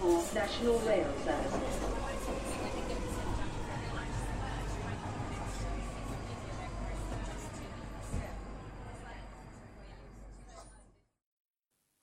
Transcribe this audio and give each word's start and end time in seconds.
for 0.00 0.16
National 0.34 0.78
Rail 0.86 1.06
Service. 1.24 1.88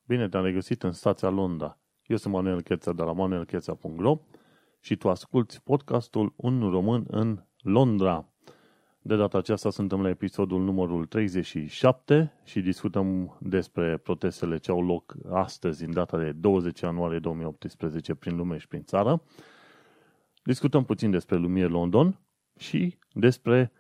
Bine 0.08 0.29
te-am 0.29 0.44
regăsit 0.44 0.84
în 0.84 0.92
stația 0.92 1.29
Londra. 1.29 1.79
Eu 2.06 2.18
sunt 2.18 2.34
Manuel 2.34 2.62
Cheța 2.62 2.94
de 2.94 3.02
la 3.02 3.12
manuelcheța.ro 3.12 4.20
și 4.80 4.96
tu 4.96 5.10
asculti 5.10 5.60
podcastul 5.60 6.34
Un 6.36 6.70
român 6.70 7.06
în 7.08 7.44
Londra. 7.58 8.35
De 9.08 9.15
data 9.15 9.37
aceasta 9.37 9.69
suntem 9.69 10.01
la 10.01 10.10
episodul 10.10 10.63
numărul 10.63 11.06
37 11.06 12.33
și 12.44 12.62
discutăm 12.62 13.38
despre 13.39 13.97
protestele 13.97 14.58
ce 14.58 14.71
au 14.71 14.85
loc 14.85 15.15
astăzi, 15.31 15.83
în 15.83 15.94
data 15.94 16.17
de 16.17 16.31
20 16.31 16.80
ianuarie 16.80 17.20
2018, 17.20 18.13
prin 18.13 18.35
lume 18.35 18.57
și 18.57 18.67
prin 18.67 18.83
țară. 18.83 19.21
Discutăm 20.44 20.83
puțin 20.83 21.11
despre 21.11 21.35
Lumiere 21.35 21.70
London 21.70 22.20
și 22.57 22.97
despre 23.13 23.71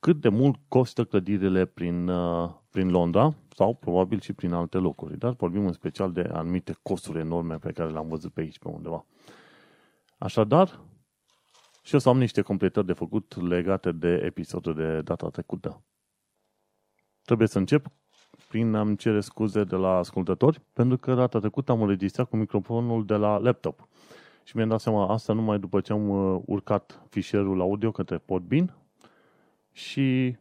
cât 0.00 0.20
de 0.20 0.28
mult 0.28 0.56
costă 0.68 1.04
clădirile 1.04 1.64
prin, 1.64 2.08
uh, 2.08 2.50
prin 2.70 2.90
Londra 2.90 3.34
sau 3.56 3.74
probabil 3.74 4.20
și 4.20 4.32
prin 4.32 4.52
alte 4.52 4.78
locuri. 4.78 5.18
Dar 5.18 5.32
vorbim 5.32 5.66
în 5.66 5.72
special 5.72 6.12
de 6.12 6.30
anumite 6.32 6.76
costuri 6.82 7.18
enorme 7.18 7.56
pe 7.56 7.72
care 7.72 7.90
le-am 7.90 8.08
văzut 8.08 8.32
pe 8.32 8.40
aici, 8.40 8.58
pe 8.58 8.68
undeva. 8.68 9.06
Așadar, 10.18 10.80
și 11.88 11.94
o 11.94 11.98
să 11.98 12.08
am 12.08 12.18
niște 12.18 12.40
completări 12.40 12.86
de 12.86 12.92
făcut 12.92 13.48
legate 13.48 13.92
de 13.92 14.20
episodul 14.24 14.74
de 14.74 15.00
data 15.00 15.28
trecută. 15.28 15.82
Trebuie 17.24 17.48
să 17.48 17.58
încep 17.58 17.86
prin 18.48 18.74
a-mi 18.74 18.96
cere 18.96 19.20
scuze 19.20 19.64
de 19.64 19.76
la 19.76 19.96
ascultători, 19.96 20.60
pentru 20.72 20.96
că 20.96 21.14
data 21.14 21.38
trecută 21.38 21.72
am 21.72 21.82
înregistrat 21.82 22.28
cu 22.28 22.36
microfonul 22.36 23.04
de 23.04 23.14
la 23.14 23.38
laptop. 23.38 23.88
Și 24.44 24.56
mi-am 24.56 24.68
dat 24.68 24.80
seama 24.80 25.08
asta 25.12 25.32
numai 25.32 25.58
după 25.58 25.80
ce 25.80 25.92
am 25.92 26.08
uh, 26.08 26.42
urcat 26.46 27.02
fișierul 27.08 27.60
audio 27.60 27.90
către 27.90 28.18
Podbean 28.18 28.76
și 29.72 30.36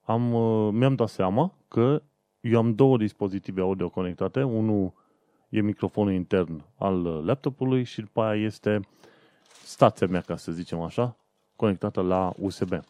am, 0.00 0.32
uh, 0.32 0.72
mi-am 0.72 0.94
dat 0.94 1.08
seama 1.08 1.54
că 1.68 2.02
eu 2.40 2.58
am 2.58 2.74
două 2.74 2.96
dispozitive 2.96 3.60
audio 3.60 3.88
conectate. 3.88 4.42
Unul 4.42 4.92
e 5.48 5.60
microfonul 5.60 6.12
intern 6.12 6.64
al 6.78 7.24
laptopului 7.24 7.84
și 7.84 8.00
după 8.00 8.22
aia 8.22 8.44
este 8.44 8.80
stația 9.64 10.06
mea, 10.06 10.20
ca 10.20 10.36
să 10.36 10.52
zicem 10.52 10.80
așa, 10.80 11.16
conectată 11.56 12.00
la 12.00 12.32
USB. 12.38 12.80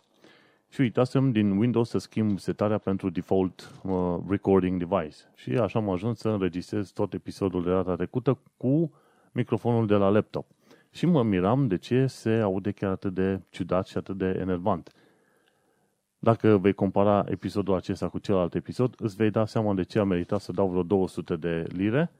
Și 0.68 0.80
uitasem 0.80 1.32
din 1.32 1.50
Windows 1.50 1.88
să 1.88 1.98
schimb 1.98 2.38
setarea 2.38 2.78
pentru 2.78 3.10
default 3.10 3.70
uh, 3.82 4.16
recording 4.28 4.84
device. 4.84 5.16
Și 5.34 5.50
așa 5.50 5.78
am 5.78 5.90
ajuns 5.90 6.18
să 6.18 6.28
înregistrez 6.28 6.90
tot 6.90 7.12
episodul 7.12 7.62
de 7.62 7.70
data 7.70 7.94
trecută 7.94 8.38
cu 8.56 8.92
microfonul 9.32 9.86
de 9.86 9.94
la 9.94 10.08
laptop. 10.08 10.46
Și 10.90 11.06
mă 11.06 11.22
miram 11.22 11.66
de 11.66 11.76
ce 11.76 12.06
se 12.06 12.30
aude 12.30 12.70
chiar 12.70 12.90
atât 12.90 13.14
de 13.14 13.40
ciudat 13.50 13.86
și 13.86 13.96
atât 13.96 14.16
de 14.16 14.36
enervant. 14.40 14.92
Dacă 16.18 16.58
vei 16.58 16.72
compara 16.72 17.24
episodul 17.28 17.74
acesta 17.74 18.08
cu 18.08 18.18
celălalt 18.18 18.54
episod, 18.54 18.94
îți 18.98 19.16
vei 19.16 19.30
da 19.30 19.46
seama 19.46 19.74
de 19.74 19.82
ce 19.82 19.98
a 19.98 20.04
meritat 20.04 20.40
să 20.40 20.52
dau 20.52 20.68
vreo 20.68 20.82
200 20.82 21.36
de 21.36 21.64
lire 21.68 22.10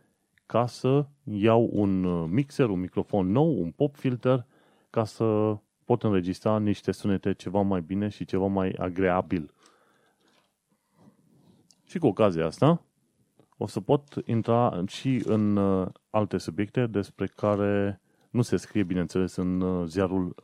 ca 0.53 0.67
să 0.67 1.07
iau 1.25 1.71
un 1.73 2.05
uh, 2.05 2.29
mixer, 2.31 2.69
un 2.69 2.81
microfon 2.81 3.31
nou, 3.31 3.61
un 3.61 3.71
pop 3.71 3.97
filter, 3.97 4.47
ca 4.91 5.05
să 5.05 5.57
pot 5.85 6.03
înregistra 6.03 6.59
niște 6.59 6.93
sunete 6.93 7.33
ceva 7.33 7.61
mai 7.61 7.81
bine 7.81 8.09
și 8.09 8.25
ceva 8.25 8.47
mai 8.47 8.71
agreabil. 8.71 9.51
Și 11.85 11.99
cu 11.99 12.07
ocazia 12.07 12.47
asta, 12.47 12.83
o 13.57 13.67
să 13.67 13.81
pot 13.81 14.23
intra 14.25 14.83
și 14.87 15.23
în 15.25 15.57
uh, 15.57 15.89
alte 16.11 16.39
subiecte 16.39 16.87
despre 16.87 17.27
care 17.27 18.01
nu 18.31 18.43
se 18.43 18.57
scrie, 18.57 18.83
bineînțeles, 18.83 19.37
în 19.37 19.61
uh, 19.61 19.87
ziarul 19.87 20.35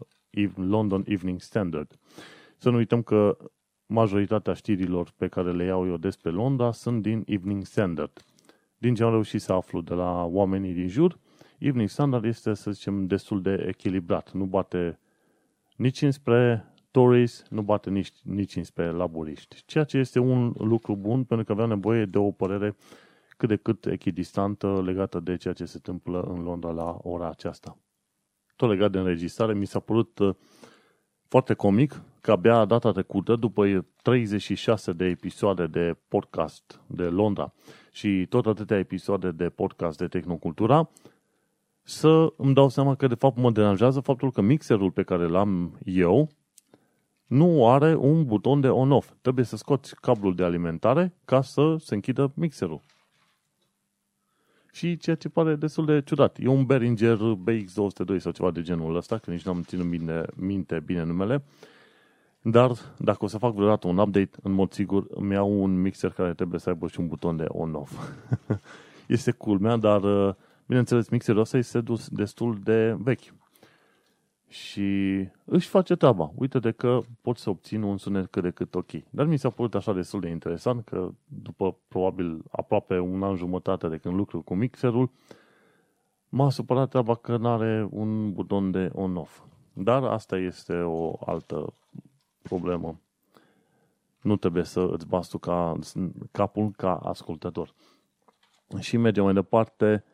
London 0.54 1.02
Evening 1.06 1.40
Standard. 1.40 1.98
Să 2.56 2.70
nu 2.70 2.76
uităm 2.76 3.02
că 3.02 3.36
majoritatea 3.86 4.52
știrilor 4.52 5.12
pe 5.16 5.28
care 5.28 5.52
le 5.52 5.64
iau 5.64 5.86
eu 5.86 5.96
despre 5.96 6.30
Londra 6.30 6.72
sunt 6.72 7.02
din 7.02 7.22
Evening 7.26 7.64
Standard. 7.64 8.22
Din 8.78 8.94
ce 8.94 9.02
am 9.02 9.10
reușit 9.10 9.40
să 9.40 9.52
aflu 9.52 9.80
de 9.80 9.94
la 9.94 10.24
oamenii 10.24 10.72
din 10.72 10.88
jur, 10.88 11.18
Evening 11.58 11.88
Standard 11.88 12.24
este, 12.24 12.54
să 12.54 12.70
zicem, 12.70 13.06
destul 13.06 13.42
de 13.42 13.64
echilibrat. 13.68 14.32
Nu 14.32 14.44
bate 14.44 14.98
nici 15.76 16.02
înspre 16.02 16.72
Tories, 16.90 17.44
nu 17.50 17.62
bate 17.62 17.90
nici, 17.90 18.12
nici 18.22 18.56
înspre 18.56 18.90
laburiști. 18.90 19.62
Ceea 19.66 19.84
ce 19.84 19.98
este 19.98 20.18
un 20.18 20.54
lucru 20.58 20.96
bun, 20.96 21.24
pentru 21.24 21.46
că 21.46 21.52
avea 21.52 21.66
nevoie 21.66 22.04
de 22.04 22.18
o 22.18 22.30
părere 22.30 22.76
cât 23.36 23.48
de 23.48 23.56
cât 23.56 23.86
echidistantă 23.86 24.82
legată 24.84 25.20
de 25.20 25.36
ceea 25.36 25.54
ce 25.54 25.64
se 25.64 25.76
întâmplă 25.76 26.20
în 26.20 26.42
Londra 26.42 26.70
la 26.70 26.98
ora 27.02 27.28
aceasta. 27.28 27.78
Tot 28.56 28.68
legat 28.68 28.90
de 28.90 28.98
înregistrare, 28.98 29.54
mi 29.54 29.66
s-a 29.66 29.80
părut 29.80 30.18
uh, 30.18 30.34
foarte 31.28 31.54
comic 31.54 32.02
că 32.20 32.30
abia 32.30 32.64
data 32.64 32.90
trecută, 32.90 33.36
după 33.36 33.86
36 34.02 34.92
de 34.92 35.04
episoade 35.04 35.66
de 35.66 35.96
podcast 36.08 36.80
de 36.86 37.02
Londra 37.02 37.52
și 37.92 38.26
tot 38.28 38.46
atâtea 38.46 38.78
episoade 38.78 39.30
de 39.30 39.48
podcast 39.48 39.98
de 39.98 40.06
Tehnocultura, 40.06 40.90
să 41.82 42.32
îmi 42.36 42.54
dau 42.54 42.68
seama 42.68 42.94
că 42.94 43.06
de 43.06 43.14
fapt 43.14 43.36
mă 43.36 43.50
deranjează 43.50 44.00
faptul 44.00 44.32
că 44.32 44.40
mixerul 44.40 44.90
pe 44.90 45.02
care 45.02 45.26
l-am 45.26 45.78
eu 45.84 46.28
nu 47.26 47.68
are 47.68 47.94
un 47.94 48.24
buton 48.24 48.60
de 48.60 48.68
on-off. 48.68 49.12
Trebuie 49.20 49.44
să 49.44 49.56
scoți 49.56 49.94
cablul 50.00 50.34
de 50.34 50.44
alimentare 50.44 51.14
ca 51.24 51.42
să 51.42 51.76
se 51.78 51.94
închidă 51.94 52.32
mixerul. 52.34 52.80
Și 54.72 54.96
ceea 54.96 55.16
ce 55.16 55.28
pare 55.28 55.54
destul 55.54 55.84
de 55.84 56.02
ciudat. 56.04 56.36
E 56.40 56.48
un 56.48 56.64
Behringer 56.64 57.18
BX202 57.18 58.16
sau 58.18 58.32
ceva 58.32 58.50
de 58.50 58.62
genul 58.62 58.96
ăsta, 58.96 59.18
că 59.18 59.30
nici 59.30 59.42
nu 59.42 59.50
am 59.50 59.62
ținut 59.62 59.86
bine, 59.86 60.22
minte 60.36 60.80
bine 60.84 61.02
numele. 61.02 61.42
Dar 62.42 62.70
dacă 62.98 63.24
o 63.24 63.26
să 63.26 63.38
fac 63.38 63.54
vreodată 63.54 63.86
un 63.86 63.98
update, 63.98 64.30
în 64.42 64.52
mod 64.52 64.72
sigur 64.72 65.06
îmi 65.10 65.32
iau 65.32 65.62
un 65.62 65.80
mixer 65.80 66.10
care 66.10 66.34
trebuie 66.34 66.60
să 66.60 66.68
aibă 66.68 66.88
și 66.88 67.00
un 67.00 67.06
buton 67.06 67.36
de 67.36 67.44
on-off. 67.48 67.92
este 69.06 69.30
culmea, 69.30 69.76
dar 69.76 70.00
bineînțeles 70.66 71.08
mixerul 71.08 71.40
ăsta 71.40 71.56
este 71.56 71.82
destul 72.10 72.58
de 72.62 72.96
vechi 72.98 73.32
și 74.48 75.28
își 75.44 75.68
face 75.68 75.96
treaba. 75.96 76.32
Uite 76.34 76.58
de 76.58 76.70
că 76.70 77.00
pot 77.20 77.36
să 77.36 77.50
obțin 77.50 77.82
un 77.82 77.96
sunet 77.96 78.26
cât 78.30 78.42
de 78.42 78.50
cât 78.50 78.74
ok. 78.74 78.90
Dar 79.10 79.26
mi 79.26 79.36
s-a 79.36 79.50
părut 79.50 79.74
așa 79.74 79.92
destul 79.92 80.20
de 80.20 80.28
interesant 80.28 80.84
că 80.84 81.10
după 81.24 81.76
probabil 81.88 82.42
aproape 82.50 82.98
un 82.98 83.22
an 83.22 83.36
jumătate 83.36 83.88
de 83.88 83.96
când 83.96 84.14
lucru 84.14 84.42
cu 84.42 84.54
mixerul, 84.54 85.10
m-a 86.28 86.50
supărat 86.50 86.88
treaba 86.88 87.14
că 87.14 87.36
nu 87.36 87.48
are 87.48 87.88
un 87.90 88.32
buton 88.32 88.70
de 88.70 88.90
on-off. 88.94 89.42
Dar 89.72 90.04
asta 90.04 90.36
este 90.36 90.74
o 90.74 91.18
altă 91.26 91.74
problemă. 92.42 93.00
Nu 94.22 94.36
trebuie 94.36 94.64
să 94.64 94.88
îți 94.92 95.06
bați 95.06 95.30
tu 95.30 95.38
ca, 95.38 95.78
capul 96.30 96.70
ca 96.70 96.94
ascultător. 96.96 97.74
Și 98.78 98.96
mergem 98.96 99.24
mai 99.24 99.34
departe. 99.34 100.04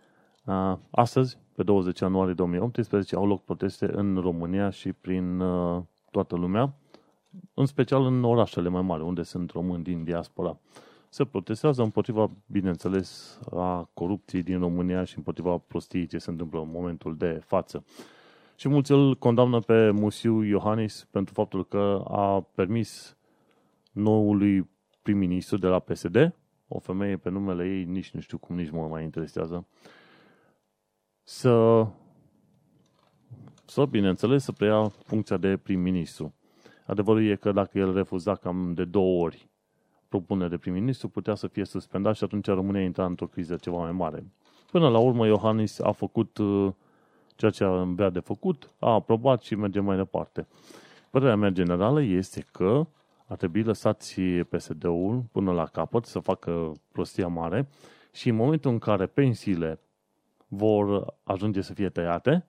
Astăzi, 0.91 1.39
pe 1.55 1.63
20 1.63 2.01
ianuarie 2.01 2.35
2018 2.35 3.17
au 3.17 3.27
loc 3.27 3.45
proteste 3.45 3.91
în 3.93 4.17
România 4.17 4.71
și 4.71 4.93
prin 4.93 5.41
uh, 5.41 5.83
toată 6.11 6.37
lumea, 6.37 6.75
în 7.55 7.67
special 7.67 8.05
în 8.05 8.25
orașele 8.25 8.69
mai 8.69 8.83
mari, 8.83 9.03
unde 9.03 9.23
sunt 9.23 9.51
români 9.51 9.83
din 9.83 10.05
diaspora. 10.05 10.59
Se 11.09 11.25
protestează 11.25 11.83
împotriva, 11.83 12.31
bineînțeles, 12.47 13.41
a 13.51 13.91
corupției 13.95 14.43
din 14.43 14.59
România 14.59 15.05
și 15.05 15.17
împotriva 15.17 15.59
prostiei 15.59 16.07
ce 16.07 16.19
se 16.19 16.31
întâmplă 16.31 16.61
în 16.61 16.71
momentul 16.73 17.17
de 17.17 17.41
față. 17.47 17.85
Și 18.57 18.69
mulți 18.69 18.93
îl 18.93 19.15
condamnă 19.15 19.61
pe 19.61 19.91
Musiu 19.91 20.43
Iohannis 20.43 21.07
pentru 21.11 21.35
faptul 21.35 21.65
că 21.67 22.03
a 22.09 22.47
permis 22.55 23.17
noului 23.93 24.69
prim-ministru 25.03 25.57
de 25.57 25.67
la 25.67 25.79
PSD, 25.79 26.35
o 26.69 26.79
femeie 26.79 27.17
pe 27.17 27.31
numele 27.31 27.69
ei, 27.69 27.85
nici 27.85 28.11
nu 28.11 28.21
știu 28.21 28.39
cum, 28.39 28.57
nici 28.57 28.71
mă 28.71 28.87
mai 28.87 29.03
interesează, 29.03 29.67
să, 31.25 31.87
să 33.65 33.85
bineînțeles, 33.85 34.45
să 34.45 34.53
preia 34.53 34.89
funcția 34.89 35.37
de 35.37 35.57
prim-ministru. 35.57 36.35
Adevărul 36.87 37.25
e 37.25 37.37
că 37.37 37.53
dacă 37.53 37.79
el 37.79 37.95
refuza 37.95 38.35
cam 38.35 38.73
de 38.75 38.85
două 38.85 39.25
ori 39.25 39.49
propunere 40.09 40.49
de 40.49 40.57
prim-ministru, 40.57 41.09
putea 41.09 41.35
să 41.35 41.47
fie 41.47 41.65
suspendat 41.65 42.17
și 42.17 42.25
atunci 42.25 42.47
România 42.47 42.83
intra 42.83 43.05
într-o 43.05 43.27
criză 43.27 43.57
ceva 43.57 43.77
mai 43.77 43.93
mare. 43.93 44.25
Până 44.71 44.89
la 44.89 44.99
urmă, 44.99 45.27
Iohannis 45.27 45.79
a 45.79 45.93
făcut 45.93 46.39
uh, 46.39 46.73
ceea 47.37 47.51
ce 47.51 47.65
avea 47.65 48.11
de 48.11 48.21
făcut, 48.21 48.71
a 48.79 48.93
aprobat 48.93 49.43
și 49.43 49.55
merge 49.55 49.81
mai 49.81 49.97
departe. 49.97 50.47
Părerea 51.11 51.37
mea 51.37 51.49
generală 51.49 52.03
este 52.03 52.47
că 52.53 52.87
ar 53.27 53.37
trebui 53.37 53.63
lăsați 53.63 54.21
PSD-ul 54.21 55.25
până 55.33 55.53
la 55.53 55.65
capăt 55.65 56.05
să 56.05 56.19
facă 56.19 56.73
prostia 56.93 57.27
mare 57.27 57.69
și 58.13 58.29
în 58.29 58.37
momentul 58.37 58.71
în 58.71 58.79
care 58.79 59.07
pensiile 59.07 59.79
vor 60.57 61.15
ajunge 61.23 61.61
să 61.61 61.73
fie 61.73 61.89
tăiate, 61.89 62.47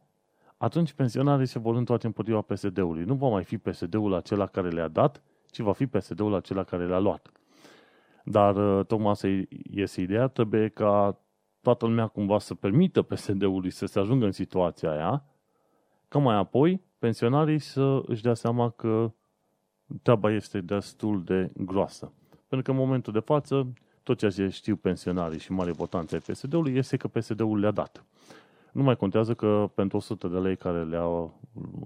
atunci 0.58 0.94
pensionarii 0.94 1.46
se 1.46 1.60
vor 1.60 1.76
întoarce 1.76 2.06
împotriva 2.06 2.42
PSD-ului. 2.42 3.04
Nu 3.04 3.14
va 3.14 3.28
mai 3.28 3.44
fi 3.44 3.58
PSD-ul 3.58 4.14
acela 4.14 4.46
care 4.46 4.70
le-a 4.70 4.88
dat, 4.88 5.22
ci 5.52 5.60
va 5.60 5.72
fi 5.74 5.88
PSD-ul 5.88 6.34
acela 6.34 6.64
care 6.64 6.88
le-a 6.88 7.00
luat. 7.00 7.32
Dar 8.24 8.56
uh, 8.56 8.86
tocmai 8.86 9.12
asta 9.12 9.28
este 9.72 10.02
ideea, 10.02 10.28
trebuie 10.28 10.68
ca 10.68 11.20
toată 11.62 11.86
lumea 11.86 12.08
cumva 12.08 12.40
să 12.40 12.54
permită 12.56 13.02
PSD-ului 13.02 13.70
să 13.70 13.86
se 13.86 14.00
ajungă 14.00 14.26
în 14.26 14.32
situația 14.32 14.92
aia, 14.92 15.24
ca 16.08 16.20
mai 16.20 16.36
apoi 16.36 16.82
pensionarii 17.00 17.60
să 17.60 18.02
își 18.06 18.22
dea 18.22 18.34
seama 18.34 18.70
că 18.70 19.12
treaba 20.02 20.32
este 20.32 20.62
destul 20.62 21.24
de 21.24 21.52
groasă. 21.58 22.14
Pentru 22.48 22.62
că 22.62 22.80
în 22.80 22.86
momentul 22.86 23.14
de 23.14 23.20
față, 23.20 23.74
tot 24.06 24.18
ceea 24.18 24.32
ce 24.32 24.48
știu 24.48 24.76
pensionarii 24.76 25.40
și 25.40 25.52
mari 25.52 25.72
votanți 25.72 26.14
ai 26.14 26.20
PSD-ului 26.20 26.76
este 26.76 26.98
că 26.98 27.08
PSD-ul 27.08 27.60
le-a 27.60 27.72
dat. 27.72 28.04
Nu 28.72 28.84
mai 28.84 28.96
contează 28.96 29.34
că 29.34 29.70
pentru 29.74 29.98
100 29.98 30.28
de 30.28 30.38
lei 30.38 30.58
care 30.58 30.84
le-a 30.84 31.08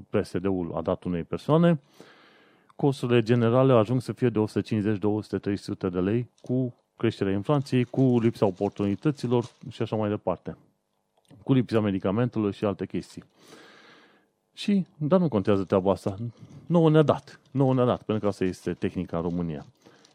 PSD-ul 0.09 0.71
a 0.75 0.81
dat 0.81 1.03
unei 1.03 1.23
persoane, 1.23 1.79
costurile 2.75 3.21
generale 3.21 3.73
ajung 3.73 4.01
să 4.01 4.11
fie 4.11 4.29
de 4.29 4.39
150, 4.39 4.97
200, 4.99 5.37
300 5.37 5.89
de 5.89 5.99
lei 5.99 6.29
cu 6.41 6.75
creșterea 6.97 7.33
inflației, 7.33 7.83
cu 7.83 8.19
lipsa 8.19 8.45
oportunităților 8.45 9.45
și 9.69 9.81
așa 9.81 9.95
mai 9.95 10.09
departe. 10.09 10.57
Cu 11.43 11.53
lipsa 11.53 11.79
medicamentelor 11.79 12.53
și 12.53 12.65
alte 12.65 12.85
chestii. 12.85 13.23
Și, 14.53 14.85
dar 14.97 15.19
nu 15.19 15.27
contează 15.27 15.63
treaba 15.63 15.91
asta. 15.91 16.15
Nouă 16.65 16.89
ne-a 16.89 17.01
dat. 17.01 17.39
Nouă 17.51 17.73
ne-a 17.73 17.85
dat, 17.85 18.01
pentru 18.01 18.23
că 18.23 18.29
asta 18.29 18.43
este 18.43 18.73
tehnica 18.73 19.17
în 19.17 19.23
România. 19.23 19.65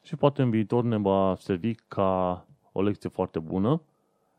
Și 0.04 0.16
poate 0.16 0.42
în 0.42 0.50
viitor 0.50 0.84
ne 0.84 0.96
va 0.96 1.36
servi 1.38 1.74
ca 1.74 2.44
o 2.72 2.82
lecție 2.82 3.08
foarte 3.08 3.38
bună 3.38 3.80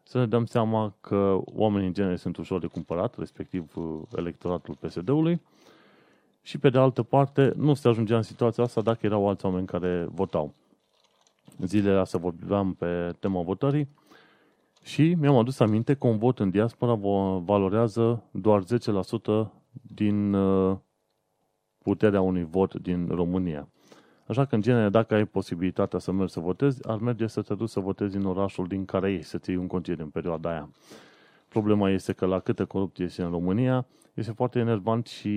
să 0.08 0.18
ne 0.18 0.26
dăm 0.26 0.46
seama 0.46 0.94
că 1.02 1.40
oamenii 1.46 1.88
în 1.88 1.94
genere 1.94 2.16
sunt 2.16 2.38
ușor 2.38 2.60
de 2.60 2.68
cumpărat, 2.68 3.18
respectiv 3.18 3.76
uh, 3.76 4.02
electoratul 4.16 4.78
PSD-ului, 4.80 5.42
și 6.42 6.58
pe 6.58 6.70
de 6.70 6.78
altă 6.78 7.04
parte 7.04 7.54
nu 7.56 7.74
se 7.74 7.88
ajungea 7.88 8.16
în 8.16 8.22
situația 8.22 8.64
asta 8.64 8.82
dacă 8.82 9.06
erau 9.06 9.28
alți 9.28 9.46
oameni 9.46 9.68
care 9.68 10.08
votau. 10.12 10.54
Zilele 11.60 12.00
astea 12.00 12.20
vorbeam 12.20 12.74
pe 12.74 13.16
tema 13.20 13.42
votării 13.42 13.88
și 14.84 15.14
mi-am 15.20 15.38
adus 15.38 15.60
aminte 15.60 15.94
că 15.94 16.08
un 16.08 16.18
vot 16.18 16.40
în 16.40 16.50
diaspora 16.50 16.94
valorează 17.44 18.24
doar 18.32 18.64
10% 18.64 19.52
din 19.82 20.34
uh, 20.34 20.78
puterea 21.84 22.22
unui 22.22 22.44
vot 22.44 22.74
din 22.74 23.08
România. 23.08 23.70
Așa 24.28 24.46
că, 24.46 24.56
în 24.56 24.62
genere, 24.62 24.90
dacă 24.90 25.14
ai 25.14 25.26
posibilitatea 25.26 26.00
să 26.00 26.12
mergi 26.12 26.34
să 26.34 26.40
votezi, 26.40 26.88
ar 26.88 26.98
merge 26.98 27.28
să 27.28 27.42
te 27.42 27.54
duci 27.54 27.70
să 27.70 27.80
votezi 27.80 28.16
în 28.16 28.26
orașul 28.26 28.68
din 28.68 28.86
care 28.86 29.12
ești, 29.12 29.30
să-ți 29.30 29.50
iei 29.50 29.60
un 29.60 29.68
concediu 29.68 30.04
în 30.04 30.10
perioada 30.10 30.50
aia. 30.50 30.70
Problema 31.48 31.90
este 31.90 32.14
că 32.14 32.26
la 32.26 32.40
câtă 32.40 32.66
corupție 32.66 33.06
este 33.06 33.22
în 33.22 33.30
România, 33.30 33.86
este 34.14 34.32
foarte 34.32 34.60
enervant 34.60 35.08
și 35.08 35.28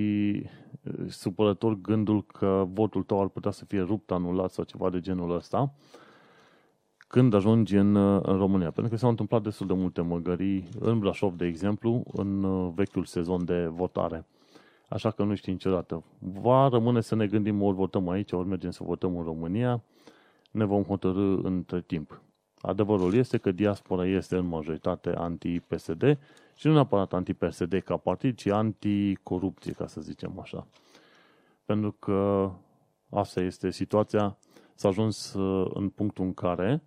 uh, 0.83 0.93
supărător 1.07 1.81
gândul 1.81 2.25
că 2.25 2.67
votul 2.73 3.03
tău 3.03 3.21
ar 3.21 3.27
putea 3.27 3.51
să 3.51 3.65
fie 3.65 3.81
rupt, 3.81 4.11
anulat 4.11 4.51
sau 4.51 4.63
ceva 4.63 4.89
de 4.89 4.99
genul 4.99 5.35
ăsta 5.35 5.73
când 7.09 7.33
ajungi 7.33 7.75
în, 7.75 7.95
uh, 7.95 8.21
în 8.23 8.37
România. 8.37 8.71
Pentru 8.71 8.91
că 8.91 8.97
s-au 8.97 9.09
întâmplat 9.09 9.41
destul 9.41 9.67
de 9.67 9.73
multe 9.73 10.01
măgării 10.01 10.69
în 10.79 10.99
Brașov, 10.99 11.33
de 11.33 11.45
exemplu, 11.45 12.03
în 12.11 12.43
uh, 12.43 12.71
vechiul 12.75 13.05
sezon 13.05 13.45
de 13.45 13.65
votare. 13.65 14.25
Așa 14.89 15.11
că 15.11 15.23
nu 15.23 15.35
știi 15.35 15.51
niciodată. 15.51 16.03
Va 16.19 16.67
rămâne 16.67 17.01
să 17.01 17.15
ne 17.15 17.27
gândim 17.27 17.61
ori 17.61 17.75
votăm 17.75 18.09
aici, 18.09 18.31
ori 18.31 18.47
mergem 18.47 18.71
să 18.71 18.83
votăm 18.83 19.17
în 19.17 19.23
România. 19.23 19.83
Ne 20.51 20.65
vom 20.65 20.83
hotărâ 20.83 21.37
între 21.41 21.81
timp. 21.81 22.21
Adevărul 22.61 23.13
este 23.13 23.37
că 23.37 23.51
diaspora 23.51 24.05
este 24.05 24.35
în 24.35 24.45
majoritate 24.45 25.09
anti-PSD 25.09 26.17
și 26.55 26.67
nu 26.67 26.73
neapărat 26.73 27.13
anti-PSD 27.13 27.81
ca 27.85 27.97
partid, 27.97 28.35
ci 28.35 28.47
anti-corupție, 28.47 29.71
ca 29.71 29.87
să 29.87 30.01
zicem 30.01 30.39
așa. 30.39 30.67
Pentru 31.65 31.91
că 31.91 32.51
asta 33.09 33.41
este 33.41 33.69
situația. 33.69 34.37
S-a 34.75 34.87
ajuns 34.87 35.33
uh, 35.33 35.71
în 35.73 35.89
punctul 35.89 36.25
în 36.25 36.33
care 36.33 36.83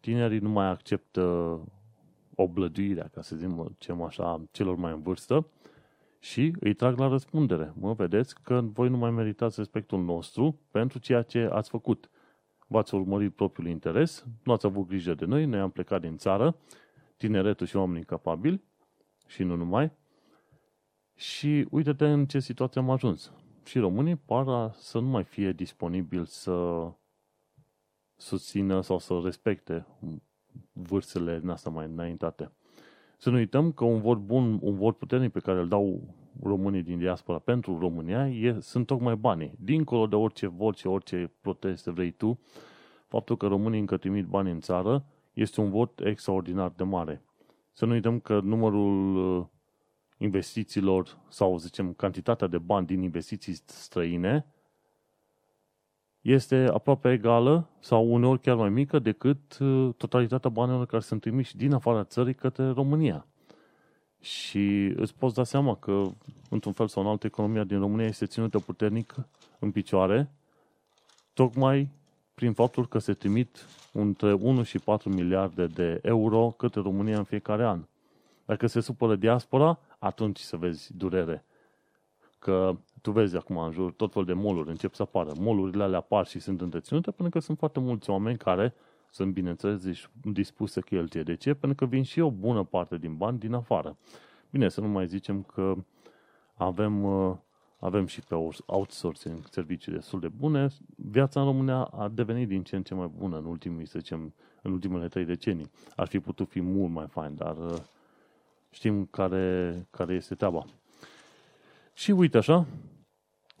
tinerii 0.00 0.38
nu 0.38 0.48
mai 0.48 0.66
acceptă 0.66 1.58
oblăduirea, 2.34 3.08
ca 3.12 3.22
să 3.22 3.36
zicem 3.36 4.02
așa, 4.02 4.42
celor 4.50 4.76
mai 4.76 4.92
în 4.92 5.02
vârstă 5.02 5.46
și 6.18 6.54
îi 6.60 6.74
trag 6.74 6.98
la 6.98 7.08
răspundere. 7.08 7.72
Mă 7.80 7.92
vedeți 7.92 8.42
că 8.42 8.60
voi 8.62 8.88
nu 8.88 8.96
mai 8.96 9.10
meritați 9.10 9.58
respectul 9.58 10.02
nostru 10.04 10.60
pentru 10.70 10.98
ceea 10.98 11.22
ce 11.22 11.48
ați 11.52 11.70
făcut. 11.70 12.10
V-ați 12.66 12.94
urmărit 12.94 13.34
propriul 13.34 13.68
interes, 13.68 14.26
nu 14.42 14.52
ați 14.52 14.66
avut 14.66 14.86
grijă 14.86 15.14
de 15.14 15.24
noi, 15.24 15.44
noi 15.44 15.60
am 15.60 15.70
plecat 15.70 16.00
din 16.00 16.16
țară, 16.16 16.56
tineretul 17.16 17.66
și 17.66 17.76
oamenii 17.76 18.04
capabili 18.04 18.62
și 19.26 19.42
nu 19.42 19.56
numai. 19.56 19.92
Și 21.14 21.66
uite-te 21.70 22.06
în 22.06 22.26
ce 22.26 22.38
situație 22.38 22.80
am 22.80 22.90
ajuns. 22.90 23.32
Și 23.64 23.78
românii 23.78 24.16
par 24.16 24.72
să 24.74 24.98
nu 24.98 25.08
mai 25.08 25.24
fie 25.24 25.52
disponibil 25.52 26.24
să 26.24 26.88
susțină 28.16 28.80
sau 28.80 28.98
să 28.98 29.20
respecte 29.24 29.86
vârstele 30.72 31.38
din 31.38 31.48
asta 31.48 31.70
mai 31.70 31.86
înaintate. 31.86 32.52
Să 33.20 33.30
nu 33.30 33.36
uităm 33.36 33.72
că 33.72 33.84
un 33.84 34.00
vot 34.00 34.18
bun, 34.18 34.58
un 34.62 34.74
vot 34.74 34.96
puternic 34.96 35.32
pe 35.32 35.40
care 35.40 35.60
îl 35.60 35.68
dau 35.68 36.00
românii 36.42 36.82
din 36.82 36.98
diaspora 36.98 37.38
pentru 37.38 37.78
România 37.78 38.28
e, 38.28 38.56
sunt 38.60 38.86
tocmai 38.86 39.16
banii. 39.16 39.52
Dincolo 39.60 40.06
de 40.06 40.14
orice 40.14 40.46
vot 40.46 40.76
și 40.76 40.86
orice 40.86 41.32
proteste 41.40 41.90
vrei 41.90 42.10
tu, 42.10 42.40
faptul 43.06 43.36
că 43.36 43.46
românii 43.46 43.80
încă 43.80 43.96
trimit 43.96 44.26
bani 44.26 44.50
în 44.50 44.60
țară 44.60 45.04
este 45.32 45.60
un 45.60 45.70
vot 45.70 46.00
extraordinar 46.00 46.72
de 46.76 46.82
mare. 46.82 47.22
Să 47.72 47.84
nu 47.86 47.92
uităm 47.92 48.18
că 48.20 48.40
numărul 48.40 49.16
uh, 49.16 49.46
investițiilor 50.18 51.18
sau, 51.28 51.58
zicem, 51.58 51.92
cantitatea 51.92 52.46
de 52.46 52.58
bani 52.58 52.86
din 52.86 53.02
investiții 53.02 53.54
străine 53.64 54.46
este 56.30 56.70
aproape 56.72 57.12
egală 57.12 57.68
sau 57.80 58.12
uneori 58.12 58.40
chiar 58.40 58.56
mai 58.56 58.68
mică 58.68 58.98
decât 58.98 59.58
uh, 59.58 59.94
totalitatea 59.96 60.50
banilor 60.50 60.86
care 60.86 61.02
sunt 61.02 61.20
trimiși 61.20 61.56
din 61.56 61.72
afara 61.72 62.04
țării 62.04 62.34
către 62.34 62.70
România. 62.70 63.26
Și 64.20 64.92
îți 64.96 65.14
poți 65.14 65.34
da 65.34 65.44
seama 65.44 65.74
că, 65.74 66.02
într-un 66.50 66.72
fel 66.72 66.88
sau 66.88 67.02
în 67.02 67.08
altă, 67.08 67.26
economia 67.26 67.64
din 67.64 67.78
România 67.78 68.06
este 68.06 68.26
ținută 68.26 68.58
puternic 68.58 69.14
în 69.58 69.70
picioare, 69.70 70.30
tocmai 71.32 71.88
prin 72.34 72.52
faptul 72.52 72.88
că 72.88 72.98
se 72.98 73.12
trimit 73.12 73.66
între 73.92 74.32
1 74.32 74.62
și 74.62 74.78
4 74.78 75.08
miliarde 75.08 75.66
de 75.66 75.98
euro 76.02 76.54
către 76.56 76.80
România 76.80 77.18
în 77.18 77.24
fiecare 77.24 77.64
an. 77.64 77.84
Dacă 78.44 78.66
se 78.66 78.80
supără 78.80 79.16
diaspora, 79.16 79.78
atunci 79.98 80.38
să 80.38 80.56
vezi 80.56 80.96
durere. 80.96 81.44
Că 82.38 82.76
tu 83.02 83.10
vezi 83.10 83.36
acum 83.36 83.58
în 83.58 83.70
jur 83.70 83.92
tot 83.92 84.12
fel 84.12 84.24
de 84.24 84.32
moluri 84.32 84.68
încep 84.68 84.94
să 84.94 85.02
apară. 85.02 85.32
Molurile 85.38 85.82
alea 85.82 85.98
apar 85.98 86.26
și 86.26 86.38
sunt 86.38 86.60
întreținute 86.60 87.10
pentru 87.10 87.38
că 87.38 87.44
sunt 87.44 87.58
foarte 87.58 87.80
mulți 87.80 88.10
oameni 88.10 88.38
care 88.38 88.74
sunt, 89.10 89.32
bineînțeles, 89.32 89.84
dispuși 90.22 90.72
să 90.72 90.80
cheltuie. 90.80 91.22
De 91.22 91.34
ce? 91.34 91.54
Pentru 91.54 91.84
că 91.84 91.90
vin 91.90 92.02
și 92.02 92.20
o 92.20 92.30
bună 92.30 92.64
parte 92.64 92.96
din 92.96 93.16
bani 93.16 93.38
din 93.38 93.52
afară. 93.52 93.96
Bine, 94.50 94.68
să 94.68 94.80
nu 94.80 94.88
mai 94.88 95.06
zicem 95.06 95.42
că 95.42 95.74
avem, 96.54 97.04
uh, 97.04 97.36
avem 97.78 98.06
și 98.06 98.20
pe 98.20 98.34
outsourcing 98.66 99.38
servicii 99.50 99.92
destul 99.92 100.20
de 100.20 100.28
bune. 100.28 100.68
Viața 100.96 101.40
în 101.40 101.46
România 101.46 101.82
a 101.82 102.08
devenit 102.08 102.48
din 102.48 102.62
ce 102.62 102.76
în 102.76 102.82
ce 102.82 102.94
mai 102.94 103.10
bună 103.16 103.38
în 103.38 103.44
ultimii, 103.44 103.86
să 103.86 103.98
zicem, 103.98 104.34
în 104.62 104.72
ultimele 104.72 105.08
trei 105.08 105.24
decenii. 105.24 105.70
Ar 105.96 106.06
fi 106.06 106.20
putut 106.20 106.48
fi 106.48 106.60
mult 106.60 106.92
mai 106.92 107.06
fain, 107.06 107.34
dar 107.34 107.56
uh, 107.56 107.76
știm 108.70 109.04
care, 109.04 109.86
care 109.90 110.14
este 110.14 110.34
treaba. 110.34 110.64
Și 111.98 112.10
uite 112.10 112.36
așa, 112.36 112.66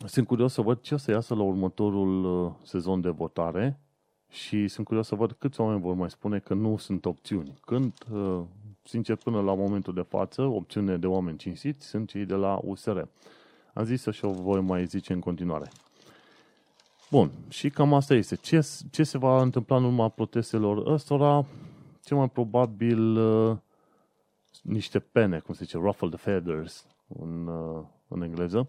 sunt 0.06 0.26
curios 0.26 0.52
să 0.52 0.60
văd 0.60 0.80
ce 0.80 0.94
o 0.94 0.96
să 0.96 1.10
iasă 1.10 1.34
la 1.34 1.42
următorul 1.42 2.24
uh, 2.24 2.52
sezon 2.62 3.00
de 3.00 3.08
votare 3.08 3.80
și 4.28 4.68
sunt 4.68 4.86
curios 4.86 5.06
să 5.06 5.14
văd 5.14 5.32
câți 5.32 5.60
oameni 5.60 5.80
vor 5.80 5.94
mai 5.94 6.10
spune 6.10 6.38
că 6.38 6.54
nu 6.54 6.76
sunt 6.76 7.04
opțiuni. 7.04 7.58
Când, 7.60 7.92
uh, 8.12 8.40
sincer, 8.82 9.16
până 9.16 9.40
la 9.40 9.54
momentul 9.54 9.94
de 9.94 10.00
față, 10.08 10.42
opțiune 10.42 10.96
de 10.96 11.06
oameni 11.06 11.38
cinstiți 11.38 11.86
sunt 11.86 12.08
cei 12.08 12.24
de 12.24 12.34
la 12.34 12.60
USR. 12.62 12.98
Am 13.74 13.84
zis 13.84 14.02
să 14.02 14.10
și 14.10 14.24
o 14.24 14.30
voi 14.30 14.60
mai 14.60 14.86
zice 14.86 15.12
în 15.12 15.20
continuare. 15.20 15.70
Bun, 17.10 17.30
și 17.48 17.70
cam 17.70 17.94
asta 17.94 18.14
este. 18.14 18.36
Ce, 18.36 18.66
ce 18.90 19.02
se 19.02 19.18
va 19.18 19.42
întâmpla 19.42 19.76
în 19.76 19.84
urma 19.84 20.08
protestelor 20.08 20.86
ăstora? 20.92 21.46
Ce 22.04 22.14
mai 22.14 22.28
probabil 22.28 23.16
uh, 23.16 23.56
niște 24.62 24.98
pene, 24.98 25.38
cum 25.38 25.54
se 25.54 25.64
zice, 25.64 25.76
ruffle 25.76 26.08
the 26.08 26.18
feathers 26.18 26.86
în, 27.08 27.46
uh, 27.46 27.84
în 28.08 28.22
engleză, 28.22 28.68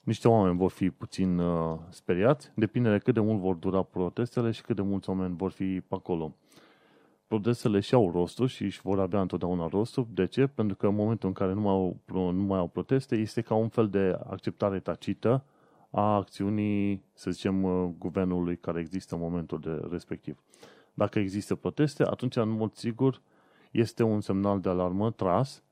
niște 0.00 0.28
oameni 0.28 0.56
vor 0.56 0.70
fi 0.70 0.90
puțin 0.90 1.38
uh, 1.38 1.78
speriați, 1.88 2.50
depinde 2.54 2.90
de 2.90 2.98
cât 2.98 3.14
de 3.14 3.20
mult 3.20 3.40
vor 3.40 3.54
dura 3.54 3.82
protestele 3.82 4.50
și 4.50 4.62
cât 4.62 4.76
de 4.76 4.82
mulți 4.82 5.08
oameni 5.08 5.36
vor 5.36 5.50
fi 5.50 5.80
pe 5.80 5.94
acolo. 5.94 6.36
Protestele 7.26 7.80
și-au 7.80 8.10
rostul 8.10 8.46
și 8.46 8.62
își 8.62 8.80
vor 8.80 9.00
avea 9.00 9.20
întotdeauna 9.20 9.66
rostul. 9.66 10.06
De 10.10 10.26
ce? 10.26 10.46
Pentru 10.46 10.76
că 10.76 10.86
în 10.86 10.94
momentul 10.94 11.28
în 11.28 11.34
care 11.34 11.52
nu 11.52 11.60
mai 11.60 11.72
au, 11.72 11.96
nu 12.32 12.42
mai 12.42 12.58
au 12.58 12.68
proteste, 12.68 13.16
este 13.16 13.40
ca 13.40 13.54
un 13.54 13.68
fel 13.68 13.88
de 13.88 14.18
acceptare 14.26 14.80
tacită 14.80 15.44
a 15.90 16.14
acțiunii, 16.14 17.04
să 17.12 17.30
zicem, 17.30 17.62
uh, 17.62 17.90
guvernului 17.98 18.56
care 18.56 18.80
există 18.80 19.14
în 19.14 19.20
momentul 19.20 19.60
de 19.60 19.88
respectiv. 19.90 20.42
Dacă 20.94 21.18
există 21.18 21.54
proteste, 21.54 22.02
atunci, 22.02 22.36
în 22.36 22.48
mod 22.50 22.74
sigur, 22.74 23.22
este 23.70 24.02
un 24.02 24.20
semnal 24.20 24.60
de 24.60 24.68
alarmă 24.68 25.10
tras 25.10 25.62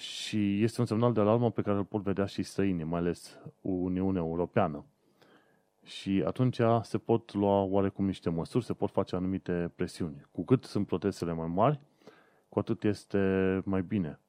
și 0.00 0.62
este 0.62 0.80
un 0.80 0.86
semnal 0.86 1.12
de 1.12 1.20
alarmă 1.20 1.50
pe 1.50 1.62
care 1.62 1.76
îl 1.76 1.84
pot 1.84 2.02
vedea 2.02 2.26
și 2.26 2.42
străinii, 2.42 2.84
mai 2.84 3.00
ales 3.00 3.38
Uniunea 3.60 4.20
Europeană. 4.20 4.84
Și 5.84 6.22
atunci 6.26 6.60
se 6.82 6.98
pot 6.98 7.32
lua 7.32 7.62
oarecum 7.62 8.06
niște 8.06 8.30
măsuri, 8.30 8.64
se 8.64 8.72
pot 8.72 8.90
face 8.90 9.16
anumite 9.16 9.72
presiuni. 9.76 10.26
Cu 10.32 10.44
cât 10.44 10.64
sunt 10.64 10.86
protestele 10.86 11.32
mai 11.32 11.46
mari, 11.46 11.80
cu 12.48 12.58
atât 12.58 12.84
este 12.84 13.62
mai 13.64 13.82
bine. 13.82 14.20